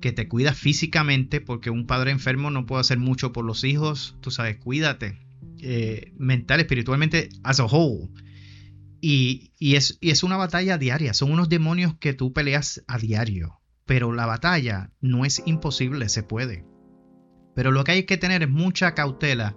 que 0.00 0.12
te 0.12 0.28
cuidas 0.28 0.58
físicamente, 0.58 1.40
porque 1.40 1.70
un 1.70 1.86
padre 1.86 2.10
enfermo 2.10 2.50
no 2.50 2.66
puede 2.66 2.80
hacer 2.80 2.98
mucho 2.98 3.32
por 3.32 3.44
los 3.44 3.64
hijos, 3.64 4.16
tú 4.20 4.30
sabes, 4.30 4.56
cuídate, 4.58 5.18
eh, 5.60 6.12
mental, 6.16 6.60
espiritualmente, 6.60 7.28
as 7.42 7.60
a 7.60 7.64
whole. 7.64 8.08
Y, 9.00 9.52
y, 9.58 9.76
es, 9.76 9.98
y 10.00 10.10
es 10.10 10.22
una 10.22 10.36
batalla 10.36 10.78
diaria, 10.78 11.14
son 11.14 11.32
unos 11.32 11.48
demonios 11.48 11.94
que 11.98 12.14
tú 12.14 12.32
peleas 12.32 12.84
a 12.86 12.98
diario, 12.98 13.60
pero 13.86 14.12
la 14.12 14.26
batalla 14.26 14.90
no 15.00 15.24
es 15.24 15.42
imposible, 15.46 16.08
se 16.08 16.22
puede. 16.22 16.64
Pero 17.54 17.70
lo 17.70 17.84
que 17.84 17.92
hay 17.92 18.02
que 18.04 18.16
tener 18.16 18.42
es 18.42 18.48
mucha 18.48 18.94
cautela, 18.94 19.56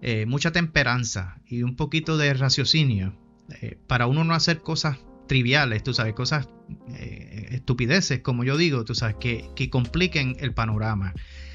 eh, 0.00 0.26
mucha 0.26 0.52
temperanza 0.52 1.40
y 1.46 1.62
un 1.62 1.76
poquito 1.76 2.16
de 2.16 2.34
raciocinio 2.34 3.21
eh, 3.60 3.78
para 3.86 4.06
uno 4.06 4.24
no 4.24 4.34
hacer 4.34 4.60
cosas 4.60 4.98
triviales, 5.26 5.82
tú 5.82 5.94
sabes, 5.94 6.14
cosas 6.14 6.48
eh, 6.98 7.48
estupideces, 7.52 8.20
como 8.20 8.44
yo 8.44 8.56
digo, 8.56 8.84
tú 8.84 8.94
sabes, 8.94 9.16
que, 9.16 9.48
que 9.56 9.70
compliquen 9.70 10.36
el 10.40 10.52
panorama. 10.52 11.14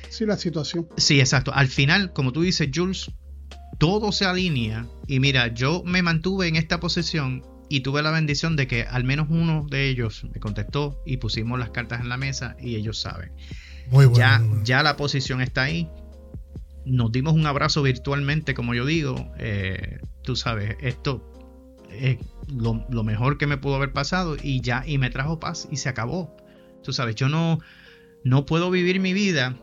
Sí, 0.10 0.26
la 0.26 0.38
situación. 0.38 0.88
Sí, 0.98 1.20
exacto. 1.20 1.54
Al 1.54 1.68
final, 1.68 2.14
como 2.14 2.32
tú 2.32 2.42
dices, 2.42 2.70
Jules, 2.74 3.12
todo 3.78 4.12
se 4.12 4.26
alinea 4.26 4.88
y 5.06 5.20
mira, 5.20 5.54
yo 5.54 5.84
me 5.86 6.02
mantuve 6.02 6.48
en 6.48 6.56
esta 6.56 6.80
posición 6.80 7.44
y 7.70 7.82
tuve 7.82 8.02
la 8.02 8.12
bendición 8.12 8.56
de 8.56 8.68
que 8.68 8.84
al 8.84 9.04
menos 9.04 9.28
uno 9.30 9.66
de 9.70 9.90
ellos 9.90 10.26
me 10.34 10.40
contestó 10.40 11.02
y 11.06 11.18
pusimos 11.18 11.60
las 11.60 11.70
cartas 11.72 12.02
en 12.02 12.10
la 12.10 12.18
mesa 12.18 12.56
y 12.60 12.76
ellos 12.76 13.00
saben. 13.00 13.32
Muy 13.92 14.06
bueno. 14.06 14.18
ya, 14.18 14.40
muy 14.40 14.48
bueno. 14.48 14.64
ya 14.64 14.84
la 14.84 14.98
posición 14.98 15.42
está 15.42 15.64
ahí. 15.64 15.90
Nos 16.86 17.12
dimos 17.12 17.34
un 17.34 17.46
abrazo 17.46 17.84
virtualmente, 17.84 18.54
como 18.54 18.74
yo 18.74 18.86
digo. 18.86 19.34
Eh, 19.38 20.00
tú 20.24 20.36
sabes, 20.36 20.78
esto 20.82 21.37
es 22.00 22.18
lo, 22.54 22.86
lo 22.90 23.04
mejor 23.04 23.38
que 23.38 23.48
me 23.48 23.58
pudo 23.58 23.76
haber 23.76 23.92
pasado 23.94 24.36
y 24.42 24.62
ya, 24.62 24.84
y 24.86 24.98
me 24.98 25.10
trajo 25.10 25.40
paz 25.40 25.68
y 25.72 25.78
se 25.78 25.90
acabó. 25.90 26.36
Tú 26.84 26.94
sabes, 26.94 27.16
yo 27.16 27.28
no, 27.30 27.60
no 28.24 28.46
puedo 28.46 28.70
vivir 28.72 29.00
mi 29.00 29.14
vida 29.14 29.58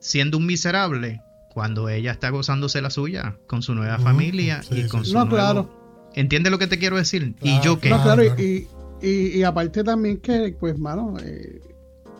siendo 0.00 0.38
un 0.38 0.46
miserable 0.46 1.22
cuando 1.52 1.88
ella 1.88 2.12
está 2.12 2.30
gozándose 2.30 2.80
la 2.82 2.90
suya 2.90 3.38
con 3.46 3.62
su 3.62 3.74
nueva 3.74 3.98
familia 3.98 4.62
sí, 4.62 4.80
y 4.82 4.88
con 4.88 5.04
sí. 5.04 5.10
su 5.10 5.16
No, 5.18 5.24
nuevo- 5.24 5.36
claro. 5.36 6.10
¿Entiendes 6.14 6.50
lo 6.50 6.58
que 6.58 6.66
te 6.66 6.78
quiero 6.78 6.96
decir? 6.96 7.34
y 7.42 7.60
yo 7.60 7.80
que... 7.80 7.90
No, 7.90 8.02
claro. 8.02 8.22
y, 8.24 8.66
y, 9.02 9.08
y 9.38 9.42
aparte 9.44 9.84
también 9.84 10.18
que, 10.18 10.56
pues, 10.58 10.78
mano, 10.78 11.14
eh, 11.22 11.60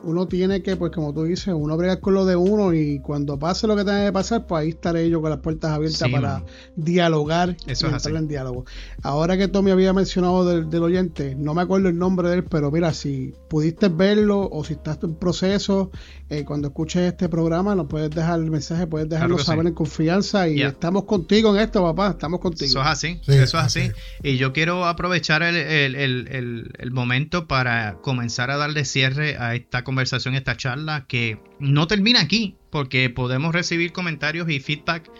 uno 0.04 0.26
tiene 0.28 0.62
que, 0.62 0.76
pues, 0.76 0.92
como 0.92 1.12
tú 1.12 1.24
dices, 1.24 1.52
uno 1.56 1.76
bregar 1.76 2.00
con 2.00 2.14
lo 2.14 2.24
de 2.24 2.36
uno 2.36 2.72
y 2.72 3.00
cuando 3.00 3.38
pase 3.38 3.66
lo 3.66 3.76
que 3.76 3.84
tenga 3.84 4.04
que 4.06 4.12
pasar, 4.12 4.46
pues 4.46 4.62
ahí 4.62 4.68
estaré 4.70 5.08
yo 5.10 5.20
con 5.20 5.30
las 5.30 5.40
puertas 5.40 5.70
abiertas 5.72 6.06
Sí, 6.06 6.12
para 6.12 6.42
dialogar 6.76 7.50
Eso 7.66 7.66
y 7.66 7.72
es 7.72 7.82
entrar 7.82 7.96
así. 7.96 8.16
en 8.16 8.28
diálogo. 8.28 8.64
Ahora 9.02 9.36
que 9.36 9.48
Tommy 9.48 9.70
había 9.72 9.92
mencionado 9.92 10.44
del, 10.48 10.70
del 10.70 10.82
oyente, 10.82 11.34
no 11.36 11.54
me 11.54 11.62
acuerdo 11.62 11.88
el 11.88 11.98
nombre 11.98 12.28
de 12.28 12.36
él, 12.36 12.44
pero 12.44 12.70
mira, 12.70 12.92
si 12.94 13.34
pudiste 13.48 13.88
verlo 13.88 14.48
o 14.50 14.64
si 14.64 14.74
estás 14.74 14.98
en 15.02 15.14
proceso, 15.14 15.90
eh, 16.30 16.44
cuando 16.44 16.68
escuches 16.68 17.02
este 17.02 17.28
programa, 17.28 17.74
nos 17.74 17.86
puedes 17.88 18.10
dejar 18.10 18.38
el 18.40 18.50
mensaje, 18.50 18.86
puedes 18.86 19.08
dejarlo 19.08 19.38
saber 19.38 19.64
sí. 19.64 19.68
en 19.68 19.74
confianza 19.74 20.48
y 20.48 20.62
estamos 20.62 21.04
contigo 21.04 21.54
en 21.54 21.60
esto, 21.62 21.82
papá, 21.82 22.10
estamos 22.10 22.40
contigo. 22.40 22.66
Eso 22.70 22.80
es 22.80 22.86
así, 22.86 23.20
Sí, 23.24 23.32
eso 23.32 23.42
es 23.58 23.64
así. 23.64 23.80
así. 23.80 23.92
Y 24.22 24.36
yo 24.36 24.52
quiero 24.52 24.86
aprovechar 24.86 25.42
el, 25.42 25.56
el- 25.56 25.94
el- 25.96 26.28
el- 26.28 26.70
el 26.78 26.90
momento 26.90 27.46
para 27.48 27.94
comenzar 28.02 28.50
a 28.50 28.56
darle 28.56 28.84
cierre 28.84 29.36
a 29.38 29.54
esta 29.54 29.84
conversación, 29.88 30.34
esta 30.34 30.54
charla, 30.54 31.06
que 31.08 31.40
no 31.60 31.86
termina 31.86 32.20
aquí, 32.20 32.56
porque 32.68 33.08
podemos 33.08 33.54
recibir 33.54 33.90
comentarios 33.92 34.50
y 34.50 34.60
feedback 34.60 35.10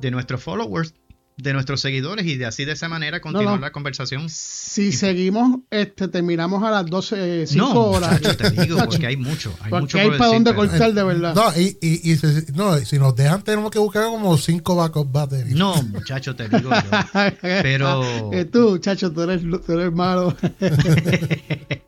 de 0.00 0.10
nuestros 0.10 0.42
followers, 0.42 0.94
de 1.36 1.52
nuestros 1.52 1.82
seguidores, 1.82 2.24
y 2.24 2.36
de 2.38 2.46
así 2.46 2.64
de 2.64 2.72
esa 2.72 2.88
manera 2.88 3.20
continuar 3.20 3.56
no. 3.56 3.60
la 3.60 3.70
conversación. 3.72 4.30
Si 4.30 4.90
seguimos, 4.92 5.58
este, 5.70 6.08
terminamos 6.08 6.62
a 6.64 6.70
las 6.70 6.86
12, 6.86 7.46
5 7.46 7.62
No, 7.62 7.74
horas. 7.90 8.12
muchacho, 8.22 8.36
te 8.38 8.62
digo, 8.62 8.78
porque 8.86 9.06
hay 9.06 9.18
mucho. 9.18 9.54
Hay 9.60 9.68
Porque 9.68 9.82
mucho 9.82 9.98
hay 9.98 10.08
por 10.08 10.16
para 10.16 10.30
dónde 10.32 10.54
cortar 10.54 10.94
de 10.94 11.02
verdad. 11.04 11.34
No, 11.34 11.44
y, 11.60 11.76
y, 11.82 12.10
y 12.10 12.16
si, 12.16 12.26
no, 12.54 12.78
si 12.78 12.98
nos 12.98 13.14
dejan, 13.14 13.42
tenemos 13.42 13.70
que 13.70 13.78
buscar 13.78 14.04
como 14.06 14.34
cinco 14.38 14.76
backup 14.76 15.12
batteries. 15.12 15.54
No, 15.54 15.74
muchacho, 15.82 16.34
te 16.34 16.48
digo 16.48 16.70
yo. 16.70 17.30
Pero- 17.42 18.32
Eh, 18.32 18.46
tú, 18.46 18.78
chacho, 18.78 19.12
tú 19.12 19.20
eres, 19.20 19.42
tú 19.42 19.72
eres 19.74 19.92
malo. 19.92 20.34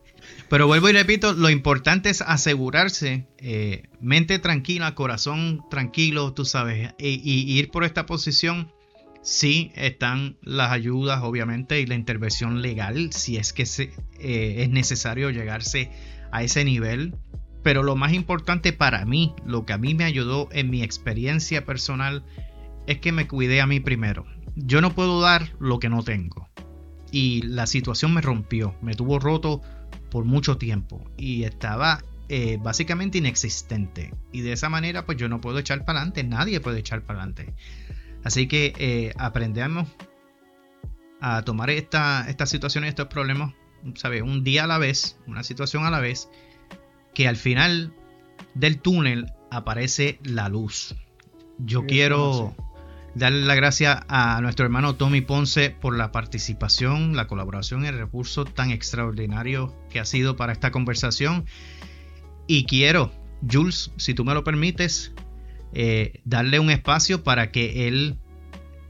Pero 0.49 0.67
vuelvo 0.67 0.89
y 0.89 0.93
repito, 0.93 1.35
lo 1.35 1.51
importante 1.51 2.09
es 2.09 2.23
asegurarse, 2.23 3.27
eh, 3.39 3.83
mente 4.01 4.39
tranquila, 4.39 4.95
corazón 4.95 5.63
tranquilo, 5.71 6.33
tú 6.33 6.47
sabes, 6.47 6.95
y, 6.99 7.59
ir 7.59 7.71
por 7.71 7.85
esta 7.85 8.07
posición. 8.07 8.73
Sí 9.21 9.73
están 9.75 10.39
las 10.43 10.71
ayudas, 10.71 11.21
obviamente, 11.23 11.81
y 11.81 11.87
la 11.87 11.97
intervención 11.97 12.63
legal, 12.63 13.13
si 13.13 13.37
es 13.37 13.53
que 13.53 13.67
se, 13.67 13.93
eh, 14.21 14.63
es 14.63 14.71
necesario 14.71 15.29
llegarse 15.29 15.91
a 16.33 16.43
ese 16.43 16.65
nivel. 16.65 17.15
Pero 17.63 17.83
lo 17.83 17.95
más 17.95 18.15
importante 18.15 18.73
para 18.73 19.05
mí, 19.05 19.35
lo 19.45 19.67
que 19.67 19.75
a 19.75 19.79
mí 19.79 19.95
me 19.95 20.05
ayudó 20.05 20.49
en 20.53 20.71
mi 20.71 20.83
experiencia 20.83 21.67
personal, 21.67 22.25
es 22.87 23.01
que 23.01 23.13
me 23.13 23.29
cuidé 23.29 23.61
a 23.61 23.67
mí 23.67 23.81
primero. 23.81 24.25
Yo 24.57 24.81
no 24.81 24.95
puedo 24.95 25.21
dar 25.21 25.53
lo 25.59 25.79
que 25.79 25.91
no 25.91 26.03
tengo. 26.03 26.49
Y 27.11 27.43
la 27.43 27.67
situación 27.67 28.15
me 28.15 28.23
rompió, 28.23 28.77
me 28.81 28.95
tuvo 28.95 29.19
roto 29.19 29.61
por 30.11 30.25
mucho 30.25 30.59
tiempo 30.59 31.05
y 31.17 31.45
estaba 31.45 32.03
eh, 32.29 32.59
básicamente 32.61 33.19
inexistente. 33.19 34.13
Y 34.33 34.43
de 34.43 34.53
esa 34.53 34.69
manera, 34.69 35.07
pues 35.07 35.19
yo 35.19 35.29
no 35.29 35.41
puedo 35.41 35.59
echar 35.59 35.85
para 35.85 36.01
adelante, 36.01 36.25
nadie 36.25 36.61
puede 36.61 36.81
echar 36.81 37.03
para 37.03 37.21
adelante. 37.21 37.55
Así 38.25 38.49
que 38.49 38.75
eh, 38.79 39.13
aprendemos 39.17 39.89
a 41.21 41.43
tomar 41.43 41.71
esta, 41.71 42.29
estas 42.29 42.51
situaciones, 42.51 42.91
estos 42.91 43.09
problemas, 43.09 43.55
¿sabes? 43.95 44.23
Un 44.23 44.45
día 44.45 44.65
a 44.65 44.67
la 44.67 44.79
vez, 44.79 45.19
una 45.27 45.43
situación 45.43 45.85
a 45.85 45.91
la 45.91 46.01
vez, 46.01 46.29
que 47.15 47.29
al 47.29 47.37
final 47.37 47.95
del 48.55 48.79
túnel 48.81 49.33
aparece 49.51 50.19
la 50.23 50.49
luz. 50.49 50.95
Yo 51.59 51.87
quiero 51.87 52.55
darle 53.15 53.47
las 53.47 53.57
gracias 53.57 54.01
a 54.09 54.41
nuestro 54.41 54.65
hermano 54.65 54.95
Tommy 54.97 55.21
Ponce 55.21 55.71
por 55.71 55.97
la 55.97 56.13
participación, 56.13 57.17
la 57.17 57.27
colaboración 57.27 57.85
y 57.85 57.89
el 57.89 57.99
recurso 57.99 58.45
tan 58.45 58.71
extraordinario 58.71 59.75
que 59.91 60.01
ha 60.01 60.05
sido 60.05 60.37
para 60.37 60.53
esta 60.53 60.71
conversación. 60.71 61.47
Y 62.47 62.65
quiero, 62.65 63.13
Jules, 63.51 63.93
si 63.97 64.15
tú 64.15 64.25
me 64.25 64.35
lo 64.35 64.45
permites, 64.45 65.13
eh, 65.73 66.21
darle 66.25 66.61
un 66.61 66.71
espacio 66.71 67.23
para 67.23 67.51
que 67.51 67.89
él 67.89 68.19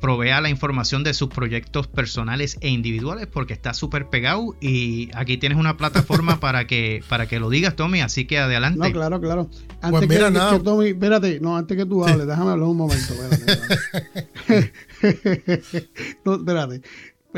provea 0.01 0.41
la 0.41 0.49
información 0.49 1.03
de 1.05 1.13
sus 1.15 1.29
proyectos 1.29 1.87
personales 1.89 2.57
e 2.61 2.69
individuales 2.69 3.27
porque 3.27 3.53
está 3.53 3.75
súper 3.75 4.07
pegado 4.09 4.55
y 4.61 5.11
aquí 5.15 5.37
tienes 5.39 5.59
una 5.59 5.77
plataforma 5.77 6.39
para 6.41 6.67
que 6.67 7.03
para 7.09 7.27
que 7.27 7.41
lo 7.41 7.51
digas 7.51 7.75
Tommy 7.77 8.01
así 8.01 8.25
que 8.25 8.39
adelante 8.39 8.79
No, 8.79 8.93
claro, 8.93 9.21
claro. 9.21 9.51
Antes 9.81 9.91
Pues 9.91 10.01
que, 10.03 10.07
mira, 10.09 10.27
que- 10.29 10.33
nada. 10.35 10.59
que 10.59 10.65
Tommy, 10.65 10.89
espérate, 10.89 11.41
no, 11.41 11.57
antes 11.57 11.77
que 11.77 11.85
tú 11.87 12.05
Sí. 12.05 12.11
hables, 12.13 12.27
déjame 12.27 12.51
hablar 12.53 12.69
un 12.69 12.77
momento. 12.77 13.15
Espérate. 13.15 14.73
no, 16.25 16.35
espérate. 16.37 16.83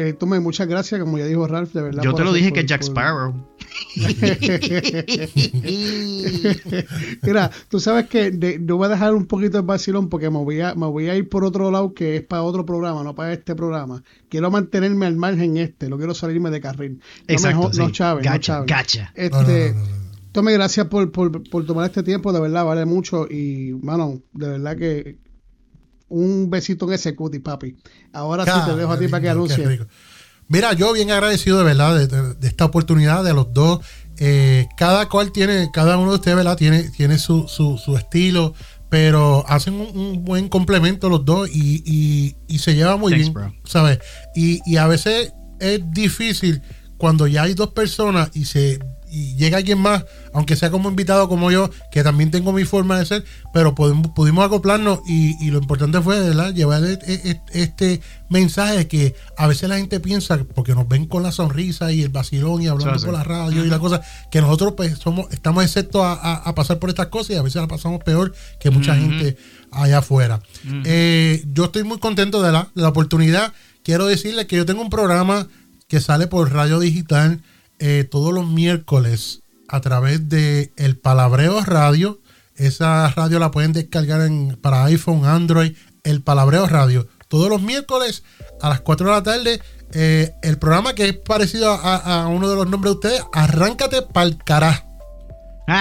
Eh, 0.00 0.12
Tommy, 0.14 0.40
muchas 0.40 0.66
gracias, 0.66 1.00
como 1.00 1.18
ya 1.18 1.26
dijo 1.26 1.46
Ralph, 1.46 1.72
de 1.74 1.82
verdad. 1.82 2.02
yo 2.02 2.14
te 2.14 2.24
lo 2.24 2.32
dije 2.32 2.48
por- 2.48 2.54
que 2.54 2.60
es 2.60 2.66
Jack 2.66 2.80
por- 2.80 2.88
Sparrow 2.90 3.34
Mira, 7.22 7.50
tú 7.68 7.80
sabes 7.80 8.06
que 8.08 8.30
de- 8.30 8.60
yo 8.64 8.76
voy 8.76 8.86
a 8.86 8.90
dejar 8.90 9.14
un 9.14 9.26
poquito 9.26 9.58
el 9.58 9.64
vacilón 9.64 10.08
porque 10.08 10.30
me 10.30 10.38
voy, 10.38 10.60
a, 10.60 10.74
me 10.74 10.86
voy 10.86 11.08
a 11.08 11.16
ir 11.16 11.28
por 11.28 11.44
otro 11.44 11.70
lado 11.70 11.92
que 11.94 12.16
es 12.16 12.22
para 12.22 12.42
otro 12.42 12.64
programa, 12.64 13.02
no 13.02 13.14
para 13.14 13.32
este 13.32 13.54
programa. 13.54 14.02
Quiero 14.28 14.50
mantenerme 14.50 15.06
al 15.06 15.16
margen 15.16 15.56
este, 15.56 15.88
no 15.88 15.96
quiero 15.98 16.14
salirme 16.14 16.50
de 16.50 16.60
carril. 16.60 16.92
No, 17.28 17.34
exacto 17.34 17.70
no, 17.76 17.86
sí. 17.86 17.92
Chávez, 17.92 18.24
no, 18.24 18.30
gacha, 18.32 18.52
Chávez. 18.54 18.66
gacha. 18.70 19.12
Este, 19.14 19.72
No, 19.74 19.78
no, 19.78 19.80
no, 19.84 19.88
no, 19.90 19.96
no. 20.04 20.10
Tommy, 20.32 20.52
gracias 20.52 20.86
por, 20.86 21.10
por, 21.10 21.42
por 21.50 21.66
tomar 21.66 21.86
este 21.86 22.02
tiempo, 22.04 22.32
de 22.32 22.40
verdad, 22.40 22.64
vale 22.64 22.84
mucho. 22.86 23.26
Y, 23.28 23.76
mano, 23.82 24.20
de 24.32 24.48
verdad 24.48 24.76
que 24.76 25.18
un 26.10 26.50
besito 26.50 26.86
en 26.86 26.92
ese 26.92 27.14
cuti, 27.16 27.38
papi. 27.38 27.76
Ahora 28.12 28.44
sí 28.44 28.70
te 28.70 28.76
dejo 28.76 28.92
a 28.92 28.98
ti 28.98 29.08
para 29.08 29.22
que 29.22 29.30
anuncies. 29.30 29.80
Mira, 30.48 30.72
yo 30.74 30.92
bien 30.92 31.10
agradecido 31.12 31.58
de 31.58 31.64
verdad 31.64 31.96
de, 31.96 32.06
de- 32.08 32.34
de 32.34 32.48
esta 32.48 32.64
oportunidad 32.66 33.24
de 33.24 33.32
los 33.32 33.52
dos. 33.54 33.80
Eh, 34.18 34.66
cada 34.76 35.08
cual 35.08 35.32
tiene, 35.32 35.70
cada 35.72 35.96
uno 35.96 36.10
de 36.10 36.16
ustedes, 36.16 36.36
¿verdad? 36.36 36.56
Tiene, 36.56 36.90
tiene 36.90 37.16
su, 37.18 37.48
su, 37.48 37.78
su 37.78 37.96
estilo, 37.96 38.52
pero 38.90 39.44
hacen 39.48 39.74
un, 39.74 39.96
un 39.96 40.24
buen 40.24 40.48
complemento 40.50 41.08
los 41.08 41.24
dos 41.24 41.48
y, 41.50 41.82
y, 41.86 42.36
y 42.48 42.58
se 42.58 42.74
lleva 42.74 42.96
muy 42.96 43.12
Thanks, 43.12 43.24
bien, 43.26 43.32
bro. 43.34 43.54
¿sabes? 43.64 44.00
Y, 44.34 44.60
y 44.66 44.76
a 44.76 44.86
veces 44.88 45.32
es 45.60 45.80
difícil 45.92 46.60
cuando 46.98 47.26
ya 47.28 47.44
hay 47.44 47.54
dos 47.54 47.68
personas 47.70 48.30
y 48.34 48.44
se 48.44 48.78
y 49.10 49.34
llega 49.36 49.58
alguien 49.58 49.78
más, 49.78 50.04
aunque 50.32 50.56
sea 50.56 50.70
como 50.70 50.88
invitado 50.88 51.28
como 51.28 51.50
yo, 51.50 51.70
que 51.90 52.02
también 52.02 52.30
tengo 52.30 52.52
mi 52.52 52.64
forma 52.64 52.98
de 52.98 53.06
ser, 53.06 53.24
pero 53.52 53.74
pudimos, 53.74 54.08
pudimos 54.08 54.44
acoplarnos 54.46 55.00
y, 55.06 55.36
y 55.44 55.50
lo 55.50 55.58
importante 55.58 56.00
fue 56.00 56.20
¿verdad? 56.20 56.54
llevar 56.54 56.84
e- 56.84 56.98
e- 57.06 57.40
este 57.52 58.00
mensaje 58.28 58.76
de 58.76 58.88
que 58.88 59.14
a 59.36 59.46
veces 59.46 59.68
la 59.68 59.76
gente 59.78 59.98
piensa, 60.00 60.38
porque 60.54 60.74
nos 60.74 60.86
ven 60.88 61.06
con 61.06 61.22
la 61.22 61.32
sonrisa 61.32 61.90
y 61.92 62.02
el 62.02 62.08
vacilón 62.10 62.62
y 62.62 62.68
hablando 62.68 62.94
Sí, 62.94 63.00
sí. 63.00 63.06
por 63.06 63.14
la 63.14 63.24
radio 63.24 63.64
y 63.64 63.68
la 63.68 63.78
cosa, 63.78 64.00
que 64.30 64.40
nosotros 64.40 64.74
pues 64.76 64.98
somos, 64.98 65.26
estamos 65.32 65.64
exceptos 65.64 66.02
a, 66.04 66.12
a- 66.12 66.34
a 66.36 66.54
pasar 66.54 66.78
por 66.78 66.90
estas 66.90 67.06
cosas 67.06 67.30
y 67.30 67.34
a 67.34 67.42
veces 67.42 67.60
la 67.60 67.68
pasamos 67.68 68.02
peor 68.04 68.32
que 68.60 68.70
mucha 68.70 68.94
gente 68.94 69.36
allá 69.72 69.98
afuera. 69.98 70.40
Eh, 70.84 71.42
yo 71.52 71.64
estoy 71.66 71.84
muy 71.84 71.98
contento 71.98 72.42
de 72.42 72.52
la, 72.52 72.68
de 72.74 72.82
la 72.82 72.88
oportunidad. 72.88 73.52
Quiero 73.82 74.06
decirles 74.06 74.46
que 74.46 74.56
yo 74.56 74.66
tengo 74.66 74.82
un 74.82 74.90
programa 74.90 75.48
que 75.88 76.00
sale 76.00 76.26
por 76.26 76.52
radio 76.52 76.78
digital 76.78 77.40
eh, 77.80 78.04
todos 78.08 78.32
los 78.32 78.46
miércoles 78.48 79.42
a 79.68 79.80
través 79.80 80.28
de 80.28 80.72
El 80.76 80.96
Palabreo 80.98 81.60
Radio. 81.64 82.20
Esa 82.56 83.08
radio 83.10 83.38
la 83.38 83.50
pueden 83.50 83.72
descargar 83.72 84.20
en, 84.22 84.58
para 84.60 84.84
iPhone, 84.84 85.24
Android, 85.24 85.72
El 86.04 86.22
Palabreo 86.22 86.66
Radio. 86.66 87.08
Todos 87.28 87.48
los 87.48 87.62
miércoles 87.62 88.22
a 88.60 88.68
las 88.68 88.80
4 88.80 89.06
de 89.06 89.12
la 89.12 89.22
tarde. 89.22 89.60
eh, 89.92 90.32
el 90.42 90.58
programa 90.58 90.94
que 90.94 91.08
es 91.08 91.16
parecido 91.16 91.72
a, 91.72 92.22
a 92.22 92.28
uno 92.28 92.48
de 92.48 92.56
los 92.56 92.68
nombres 92.68 92.92
de 92.92 92.96
ustedes, 92.96 93.22
Arráncate 93.32 94.02
pa'l 94.02 94.36
carajo. 94.44 94.86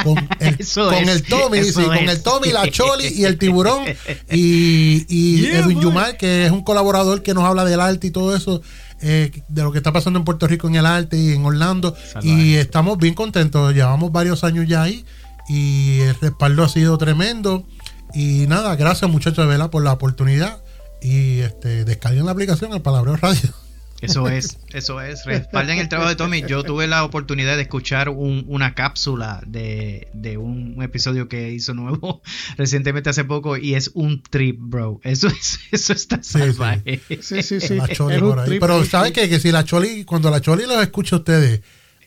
Con 0.04 0.18
el, 0.40 0.58
con 0.58 0.94
es, 0.94 1.08
el 1.08 1.24
Tommy, 1.24 1.64
sí, 1.64 1.74
con 1.84 1.98
el 1.98 2.22
Tommy, 2.22 2.52
la 2.52 2.68
Choli 2.72 3.08
y 3.08 3.26
el 3.26 3.38
tiburón. 3.40 3.84
Y, 4.32 5.06
y 5.10 5.42
Yeah, 5.42 5.60
Edwin 5.60 5.76
boy. 5.78 5.84
Yumar, 5.86 6.18
que 6.18 6.46
es 6.46 6.52
un 6.52 6.64
colaborador 6.64 7.24
que 7.24 7.34
nos 7.34 7.44
habla 7.44 7.66
del 7.66 7.82
arte 7.82 8.08
y 8.08 8.12
todo 8.12 8.36
eso, 8.36 8.62
eh, 9.02 9.32
de 9.48 9.64
lo 9.64 9.72
que 9.72 9.78
está 9.78 9.92
pasando 9.94 10.20
en 10.20 10.26
Puerto 10.26 10.48
Rico 10.48 10.68
en 10.68 10.76
el 10.76 10.86
arte 10.86 11.18
y 11.18 11.34
en 11.34 11.46
Orlando. 11.46 11.96
Y 12.22 12.56
estamos 12.56 12.98
bien 12.98 13.14
contentos. 13.14 13.74
Llevamos 13.74 14.12
varios 14.12 14.44
años 14.44 14.68
ya 14.68 14.84
ahí 14.84 15.06
y 15.48 16.00
el 16.02 16.16
respaldo 16.16 16.64
ha 16.64 16.70
sido 16.70 16.98
tremendo. 16.98 17.66
Y 18.14 18.46
nada, 18.48 18.76
gracias 18.76 19.10
muchachos 19.10 19.46
de 19.46 19.52
Vela 19.52 19.70
por 19.70 19.84
la 19.84 19.94
oportunidad. 19.94 20.62
Y 21.02 21.40
este 21.40 21.86
descarguen 21.86 22.26
la 22.26 22.32
aplicación 22.32 22.74
al 22.74 22.82
Palabreo 22.82 23.16
Radio. 23.16 23.54
Eso 24.02 24.30
es, 24.30 24.58
eso 24.74 25.02
es. 25.02 25.26
Respalden 25.26 25.78
el 25.78 25.90
trabajo 25.90 26.10
de 26.10 26.16
Tommy. 26.16 26.42
Yo 26.48 26.64
tuve 26.64 26.88
la 26.88 27.04
oportunidad 27.04 27.56
de 27.58 27.64
escuchar 27.64 28.10
un- 28.10 28.46
una 28.48 28.74
cápsula 28.74 29.42
de, 29.46 30.08
de 30.14 30.38
un, 30.38 30.76
un 30.78 30.84
episodio 30.84 31.28
que 31.28 31.52
hizo 31.52 31.74
nuevo 31.74 32.22
recientemente 32.58 33.10
hace 33.10 33.26
poco 33.26 33.58
y 33.58 33.76
es 33.76 33.92
un 33.94 34.24
trip, 34.24 34.58
bro. 34.60 35.02
Eso 35.04 35.28
es, 35.28 35.60
eso 35.72 35.94
está 35.94 36.18
Sí, 36.24 36.24
sí. 36.34 36.40
salvaje. 36.40 37.02
Sí, 37.22 37.44
sí, 37.44 37.60
sí. 37.60 37.76
La 37.76 37.88
Choli 37.90 38.16
Es 38.16 38.22
por 38.22 38.40
ahí. 38.40 38.46
trip. 38.46 38.62
Pero 38.62 38.86
¿saben 38.86 39.12
qué? 39.14 39.28
Que 39.28 39.40
si 39.40 39.52
la 39.52 39.64
Choli, 39.66 40.06
cuando 40.06 40.30
la 40.32 40.40
Choli 40.42 40.66
los 40.66 40.82
escucha 40.82 41.18
a 41.18 41.20
ustedes 41.20 41.62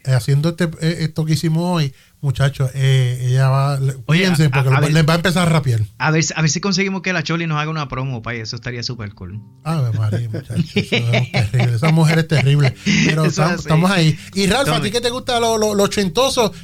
eh, 0.04 0.12
haciendo 0.12 0.48
este, 0.50 0.64
eh, 0.80 0.96
esto 1.00 1.24
que 1.26 1.34
hicimos 1.34 1.62
hoy, 1.64 1.92
muchachos, 2.22 2.70
eh, 2.74 3.18
ella 3.28 3.48
va, 3.50 3.78
cuídense 4.06 4.44
a- 4.46 4.50
porque 4.50 4.70
a 4.74 4.80
ver. 4.80 4.92
les 4.92 5.06
va 5.06 5.12
a 5.12 5.16
empezar 5.16 5.46
a 5.46 5.50
rapear. 5.50 5.82
A 5.98 6.10
ver, 6.10 6.24
a 6.34 6.40
ver 6.40 6.50
si 6.50 6.60
conseguimos 6.60 7.02
que 7.02 7.12
la 7.12 7.22
Choli 7.22 7.46
nos 7.46 7.58
haga 7.58 7.70
una 7.70 7.88
promo, 7.88 8.22
pay. 8.22 8.40
Eso 8.40 8.56
estaría 8.56 8.82
súper 8.82 9.12
cool. 9.14 9.40
Ave 9.64 9.90
María, 9.98 10.28
muchachos, 10.32 10.64
es 10.74 10.88
terrible. 11.50 11.74
Esa 11.74 11.90
mujer 11.92 12.20
es 12.20 12.28
terrible. 12.28 12.74
Pero 13.06 13.26
estamos, 13.26 13.90
ahí. 13.90 14.16
Y 14.34 14.46
Ralph, 14.46 14.70
a 14.70 14.80
ti 14.80 14.90
que 14.90 15.00
te 15.00 15.10
gusta 15.10 15.38
lo, 15.40 15.58
lo, 15.58 15.74
lo 15.74 15.88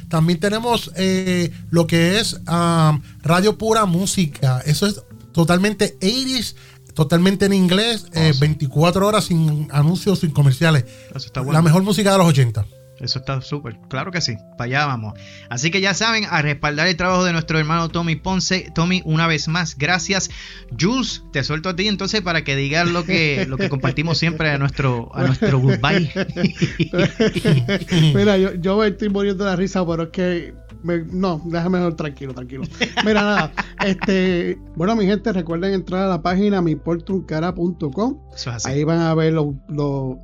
también 0.07 0.39
tenemos 0.39 0.91
eh, 0.95 1.51
lo 1.69 1.85
que 1.85 2.19
es 2.19 2.39
um, 2.47 3.01
Radio 3.21 3.57
Pura 3.57 3.85
Música. 3.85 4.61
Eso 4.65 4.87
es 4.87 5.01
totalmente 5.33 5.97
80s, 5.99 6.55
totalmente 6.93 7.45
en 7.45 7.53
inglés, 7.53 8.05
eh, 8.13 8.27
Awesome. 8.29 8.39
24 8.47 9.05
horas 9.07 9.25
sin 9.25 9.67
anuncios, 9.71 10.19
sin 10.19 10.31
comerciales. 10.31 10.85
Eso 11.13 11.27
está 11.27 11.43
La 11.43 11.61
mejor 11.61 11.83
música 11.83 12.11
de 12.13 12.17
los 12.17 12.27
80. 12.27 12.65
Eso 12.99 13.19
está 13.19 13.41
súper, 13.41 13.77
claro 13.89 14.11
que 14.11 14.19
sí, 14.21 14.35
para 14.57 14.65
allá 14.65 14.85
vamos. 14.87 15.13
Así 15.49 15.71
que 15.71 15.79
ya 15.81 15.93
saben, 15.93 16.25
a 16.29 16.41
respaldar 16.41 16.87
el 16.87 16.97
trabajo 16.97 17.23
de 17.23 17.31
nuestro 17.31 17.57
hermano 17.57 17.89
Tommy 17.89 18.15
Ponce. 18.17 18.69
Tommy, 18.75 19.01
una 19.05 19.27
vez 19.27 19.47
más, 19.47 19.77
gracias. 19.77 20.29
Jules, 20.77 21.23
te 21.31 21.43
suelto 21.43 21.69
a 21.69 21.75
ti 21.75 21.87
entonces 21.87 22.21
para 22.21 22.43
que 22.43 22.55
digas 22.55 22.89
lo 22.89 23.05
que, 23.05 23.45
lo 23.47 23.57
que 23.57 23.69
compartimos 23.69 24.17
siempre 24.17 24.51
a 24.51 24.57
nuestro, 24.57 25.09
a 25.15 25.23
nuestro 25.23 25.59
goodbye. 25.59 26.11
Mira, 28.15 28.37
yo, 28.37 28.53
yo 28.55 28.77
me 28.77 28.87
estoy 28.87 29.09
muriendo 29.09 29.43
de 29.43 29.49
la 29.51 29.55
risa, 29.55 29.85
pero 29.85 30.03
es 30.03 30.09
que. 30.09 30.53
me- 30.83 31.03
no, 31.11 31.41
déjame 31.45 31.79
mejor 31.79 31.95
tranquilo, 31.95 32.33
tranquilo. 32.33 32.63
Mira, 33.05 33.21
nada. 33.21 33.51
Este, 33.85 34.57
bueno, 34.75 34.95
mi 34.95 35.05
gente, 35.05 35.31
recuerden 35.31 35.73
entrar 35.73 36.03
a 36.03 36.07
la 36.07 36.21
página 36.21 36.61
miportuncara.com. 36.61 38.17
Eso 38.35 38.51
es. 38.55 38.65
Ahí 38.65 38.83
van 38.83 38.99
a 38.99 39.13
ver 39.13 39.33
los, 39.33 39.47
los, 39.69 40.17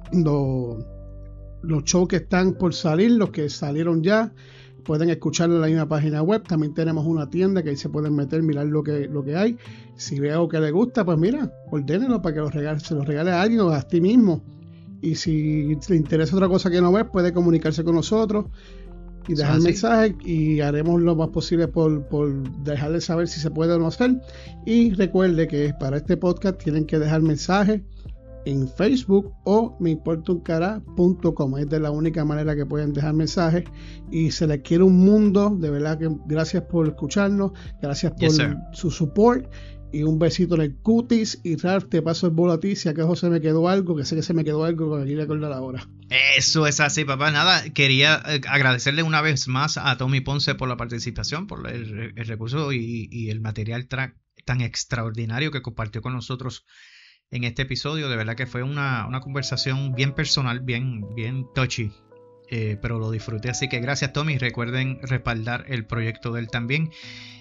los 1.68 1.84
shows 1.84 2.08
que 2.08 2.18
están 2.18 2.54
por 2.54 2.74
salir, 2.74 3.12
los 3.12 3.30
que 3.30 3.50
salieron 3.50 4.04
ya. 4.04 4.34
Pueden 4.84 5.10
escucharlo 5.10 5.56
en 5.56 5.62
la 5.62 5.68
misma 5.68 5.88
página 5.88 6.22
web. 6.22 6.44
También 6.44 6.74
tenemos 6.74 7.06
una 7.06 7.30
tienda 7.30 7.64
que 7.64 7.72
ahí 7.72 7.76
se 7.76 7.90
pueden 7.90 8.16
meter, 8.16 8.44
mirar 8.44 8.68
lo 8.68 8.84
que, 8.84 9.08
lo 9.08 9.24
que 9.24 9.36
hay. 9.36 9.58
Si 9.96 10.20
ve 10.20 10.32
algo 10.32 10.48
que 10.48 10.60
le 10.60 10.72
gusta, 10.72 11.04
pues 11.04 11.18
mira, 11.18 11.52
ordénelo 11.72 12.22
para 12.22 12.36
que 12.36 12.42
regale, 12.52 12.80
se 12.80 12.94
lo 12.94 13.04
regale 13.04 13.32
a 13.32 13.42
alguien 13.42 13.62
o 13.62 13.70
a 13.70 13.82
ti 13.82 14.00
mismo. 14.00 14.44
Y 15.02 15.16
si 15.16 15.76
le 15.90 15.96
interesa 15.96 16.36
otra 16.36 16.48
cosa 16.48 16.70
que 16.70 16.82
no 16.82 16.92
ves, 16.92 17.06
puede 17.12 17.34
comunicarse 17.34 17.84
con 17.84 17.96
nosotros 17.96 18.46
y 19.28 19.34
dejar 19.34 19.60
mensaje 19.60 20.16
y 20.24 20.60
haremos 20.62 21.02
lo 21.02 21.16
más 21.16 21.30
posible 21.30 21.68
por, 21.68 22.06
por 22.08 22.32
dejarle 22.64 23.02
saber 23.02 23.28
si 23.28 23.40
se 23.40 23.50
puede 23.50 23.74
o 23.74 23.80
no 23.80 23.88
hacer. 23.88 24.22
Y 24.66 24.94
recuerde 24.94 25.48
que 25.48 25.74
para 25.80 25.98
este 25.98 26.16
podcast 26.18 26.62
tienen 26.64 26.86
que 26.86 27.00
dejar 27.00 27.22
mensaje 27.22 27.84
en 28.46 28.68
Facebook 28.68 29.34
o 29.44 29.76
meimportuncara.com. 29.80 31.58
Es 31.58 31.70
de 31.70 31.80
la 31.80 31.92
única 31.92 32.24
manera 32.24 32.56
que 32.56 32.66
pueden 32.66 32.94
dejar 32.94 33.14
mensajes. 33.14 33.64
Y 34.12 34.32
se 34.32 34.48
les 34.48 34.62
quiere 34.62 34.84
un 34.84 34.98
mundo. 34.98 35.56
De 35.60 35.70
verdad 35.70 36.00
que 36.00 36.10
gracias 36.28 36.64
por 36.64 36.88
escucharnos. 36.88 37.52
Gracias 37.82 38.14
por 38.14 38.22
Yes, 38.22 38.42
su 38.74 38.92
support. 38.92 39.52
Y 39.92 40.04
un 40.04 40.20
besito 40.20 40.56
en 40.56 40.62
el 40.62 40.76
cutis. 40.78 41.40
Y 41.44 41.56
Ralph, 41.56 41.90
te 41.90 42.02
paso 42.02 42.28
el 42.28 42.34
bolo 42.34 42.54
a 42.54 42.60
ti. 42.60 42.76
Si 42.76 42.90
acaso 42.90 43.16
se 43.16 43.30
me 43.30 43.42
quedó 43.42 43.68
algo, 43.68 43.96
que 43.96 44.06
sé 44.06 44.16
que 44.16 44.24
se 44.24 44.34
me 44.34 44.44
quedó 44.44 44.64
algo, 44.64 44.96
que 44.96 45.04
aquí 45.04 45.16
recordar 45.16 45.52
ahora. 45.52 45.88
Eso 46.38 46.68
es 46.68 46.80
así, 46.80 47.06
papá. 47.06 47.32
Nada, 47.32 47.70
quería 47.74 48.22
eh, 48.28 48.42
agradecerle 48.48 49.04
una 49.04 49.22
vez 49.22 49.48
más 49.48 49.78
a 49.78 49.98
Tommy 49.98 50.22
Ponce 50.22 50.54
por 50.56 50.70
la 50.70 50.78
participación, 50.78 51.48
por 51.48 51.68
el, 51.70 52.14
el 52.16 52.28
recurso 52.28 52.72
y, 52.74 53.08
y 53.10 53.30
el 53.30 53.40
material 53.40 53.88
tan 53.88 54.62
extraordinario 54.62 55.52
que 55.52 55.62
compartió 55.62 56.02
con 56.02 56.14
nosotros 56.14 56.66
en 57.36 57.44
este 57.44 57.64
episodio. 57.64 58.10
De 58.10 58.16
verdad 58.16 58.36
que 58.36 58.48
fue 58.48 58.64
una, 58.64 59.06
una 59.08 59.20
conversación 59.20 59.94
bien 59.94 60.14
personal, 60.14 60.62
bien, 60.62 61.14
bien 61.16 61.48
touchy. 61.54 61.92
eh, 62.50 62.78
pero 62.82 63.00
lo 63.00 63.10
disfruté, 63.12 63.50
así 63.50 63.68
que 63.68 63.80
gracias 63.80 64.14
Tommy. 64.14 64.38
Recuerden 64.38 65.00
respaldar 65.02 65.66
el 65.68 65.86
proyecto 65.86 66.32
de 66.32 66.42
él 66.42 66.48
también. 66.50 66.92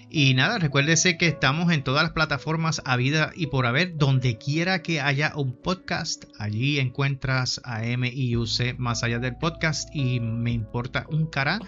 Y 0.09 0.33
nada, 0.33 0.59
recuérdese 0.59 1.17
que 1.17 1.27
estamos 1.27 1.71
en 1.71 1.83
todas 1.83 2.03
las 2.03 2.11
plataformas 2.13 2.81
a 2.85 2.95
vida 2.95 3.31
y 3.35 3.47
por 3.47 3.65
haber, 3.65 3.97
donde 3.97 4.37
quiera 4.37 4.81
que 4.81 5.01
haya 5.01 5.33
un 5.35 5.59
podcast, 5.61 6.25
allí 6.39 6.79
encuentras 6.79 7.59
a 7.63 7.81
MIUC 7.81 8.77
más 8.77 9.03
allá 9.03 9.19
del 9.19 9.35
podcast 9.37 9.89
y 9.93 10.19
me 10.19 10.51
importa 10.51 11.05
un 11.09 11.25
cara, 11.25 11.59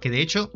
que 0.00 0.08
de 0.08 0.22
hecho 0.22 0.52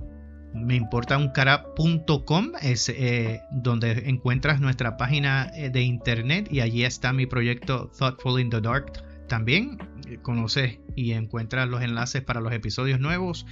me 0.54 0.76
importa 0.76 1.18
un 1.18 1.30
cara.com 1.30 2.52
es 2.62 2.88
eh, 2.88 3.40
donde 3.50 4.04
encuentras 4.08 4.60
nuestra 4.60 4.96
página 4.96 5.50
eh, 5.54 5.70
de 5.70 5.82
internet 5.82 6.48
y 6.50 6.60
allí 6.60 6.84
está 6.84 7.12
mi 7.12 7.26
proyecto 7.26 7.90
Thoughtful 7.98 8.40
in 8.40 8.50
the 8.50 8.60
Dark 8.60 8.92
también. 9.28 9.78
Eh, 10.08 10.18
Conoces 10.22 10.78
y 10.94 11.12
encuentras 11.12 11.68
los 11.68 11.82
enlaces 11.82 12.22
para 12.22 12.40
los 12.40 12.52
episodios 12.52 13.00
nuevos. 13.00 13.46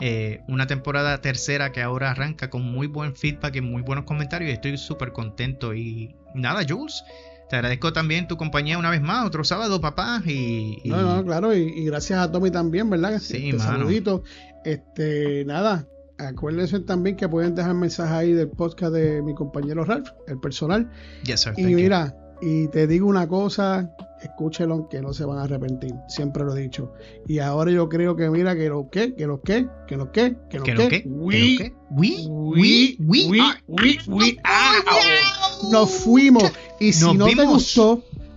Eh, 0.00 0.42
una 0.46 0.66
temporada 0.66 1.22
tercera 1.22 1.72
que 1.72 1.80
ahora 1.80 2.10
arranca 2.10 2.50
con 2.50 2.62
muy 2.70 2.86
buen 2.86 3.16
feedback 3.16 3.56
y 3.56 3.60
muy 3.62 3.80
buenos 3.82 4.04
comentarios. 4.04 4.52
Estoy 4.52 4.76
súper 4.76 5.12
contento. 5.12 5.72
Y 5.74 6.14
nada, 6.34 6.60
Jules, 6.68 7.02
te 7.48 7.56
agradezco 7.56 7.94
también 7.94 8.28
tu 8.28 8.36
compañía 8.36 8.76
una 8.76 8.90
vez 8.90 9.00
más. 9.00 9.24
Otro 9.24 9.42
sábado, 9.42 9.80
papá. 9.80 10.20
Y, 10.26 10.80
y- 10.84 10.90
No, 10.90 11.00
no, 11.00 11.24
claro, 11.24 11.56
y, 11.56 11.62
y 11.62 11.86
gracias 11.86 12.18
a 12.18 12.30
Tommy 12.30 12.50
también, 12.50 12.90
¿verdad? 12.90 13.18
Sí, 13.20 13.36
Este, 13.48 13.52
mano. 13.56 13.70
saludito. 13.78 14.22
Este, 14.64 15.44
nada, 15.46 15.86
acuérdense 16.18 16.80
también 16.80 17.16
que 17.16 17.28
pueden 17.28 17.54
dejar 17.54 17.74
mensajes 17.74 18.12
ahí 18.12 18.32
del 18.32 18.48
podcast 18.48 18.92
de 18.92 19.22
mi 19.22 19.34
compañero 19.34 19.84
Ralph, 19.84 20.08
el 20.28 20.38
personal. 20.40 20.90
Yes, 21.24 21.40
sir, 21.42 21.52
Y 21.56 21.62
you. 21.70 21.76
mira, 21.76 22.14
y 22.42 22.68
te 22.68 22.86
digo 22.86 23.06
una 23.06 23.26
cosa, 23.28 23.90
escúchelo 24.22 24.88
que 24.88 25.00
no 25.00 25.12
se 25.14 25.24
van 25.24 25.38
a 25.38 25.42
arrepentir, 25.44 25.94
siempre 26.08 26.44
lo 26.44 26.54
he 26.56 26.60
dicho. 26.62 26.92
Y 27.26 27.38
ahora 27.38 27.70
yo 27.70 27.88
creo 27.88 28.14
que 28.16 28.28
mira 28.30 28.54
que 28.54 28.68
lo 28.68 28.88
que, 28.90 29.14
que 29.14 29.26
lo 29.26 29.40
que, 29.40 29.66
que 29.86 29.96
lo 29.96 30.12
que, 30.12 30.36
que 30.50 30.58
lo 30.58 30.64
¿Que 30.64 30.74
que, 30.74 30.82
lo 30.82 30.88
que? 30.88 31.02
we- 31.06 31.56
¿Que 31.56 31.64
lo 31.64 31.70
que? 31.70 31.74
We, 31.88 32.26
we, 32.26 32.26
we, 32.28 32.96
we 32.98 33.30
we, 33.30 33.40
are- 33.40 33.62
we, 33.68 33.98
we 34.08 34.36
are. 34.44 35.70
nos 35.70 35.90
fuimos. 35.90 36.44
Y 36.80 36.92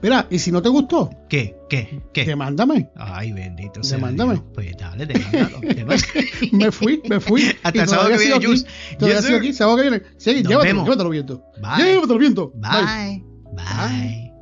mira, 0.01 0.27
y 0.29 0.39
si 0.39 0.51
no 0.51 0.61
te 0.61 0.69
gustó, 0.69 1.09
¿Qué? 1.29 1.55
¿Qué? 1.69 2.01
¿Qué? 2.13 2.25
demándame. 2.25 2.89
Ay, 2.95 3.31
bendito 3.31 3.83
sea 3.83 3.97
Demándame. 3.97 4.33
Dios. 4.33 4.45
Pues 4.53 4.77
dale, 4.77 5.05
demándalo. 5.05 5.59
Me 6.51 6.71
fui, 6.71 7.01
me 7.07 7.19
fui. 7.19 7.43
Hasta 7.63 7.81
el 7.83 7.87
sábado 7.87 8.09
que 8.09 8.17
viene, 8.17 8.35
Jules. 8.45 8.65
Todavía 8.97 9.21
sigo 9.21 9.37
aquí, 9.37 9.53
sábado 9.53 9.77
que 9.77 9.83
viene. 9.83 10.01
Sí, 10.17 10.43
llévatelo, 10.43 10.83
llévatelo 10.83 11.09
viento. 11.09 11.43
Bye. 11.61 11.83
Llévatelo 11.83 12.19
viento. 12.19 12.51
Bye. 12.55 13.23
Bye. 13.53 14.33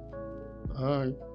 Bye. 0.75 1.26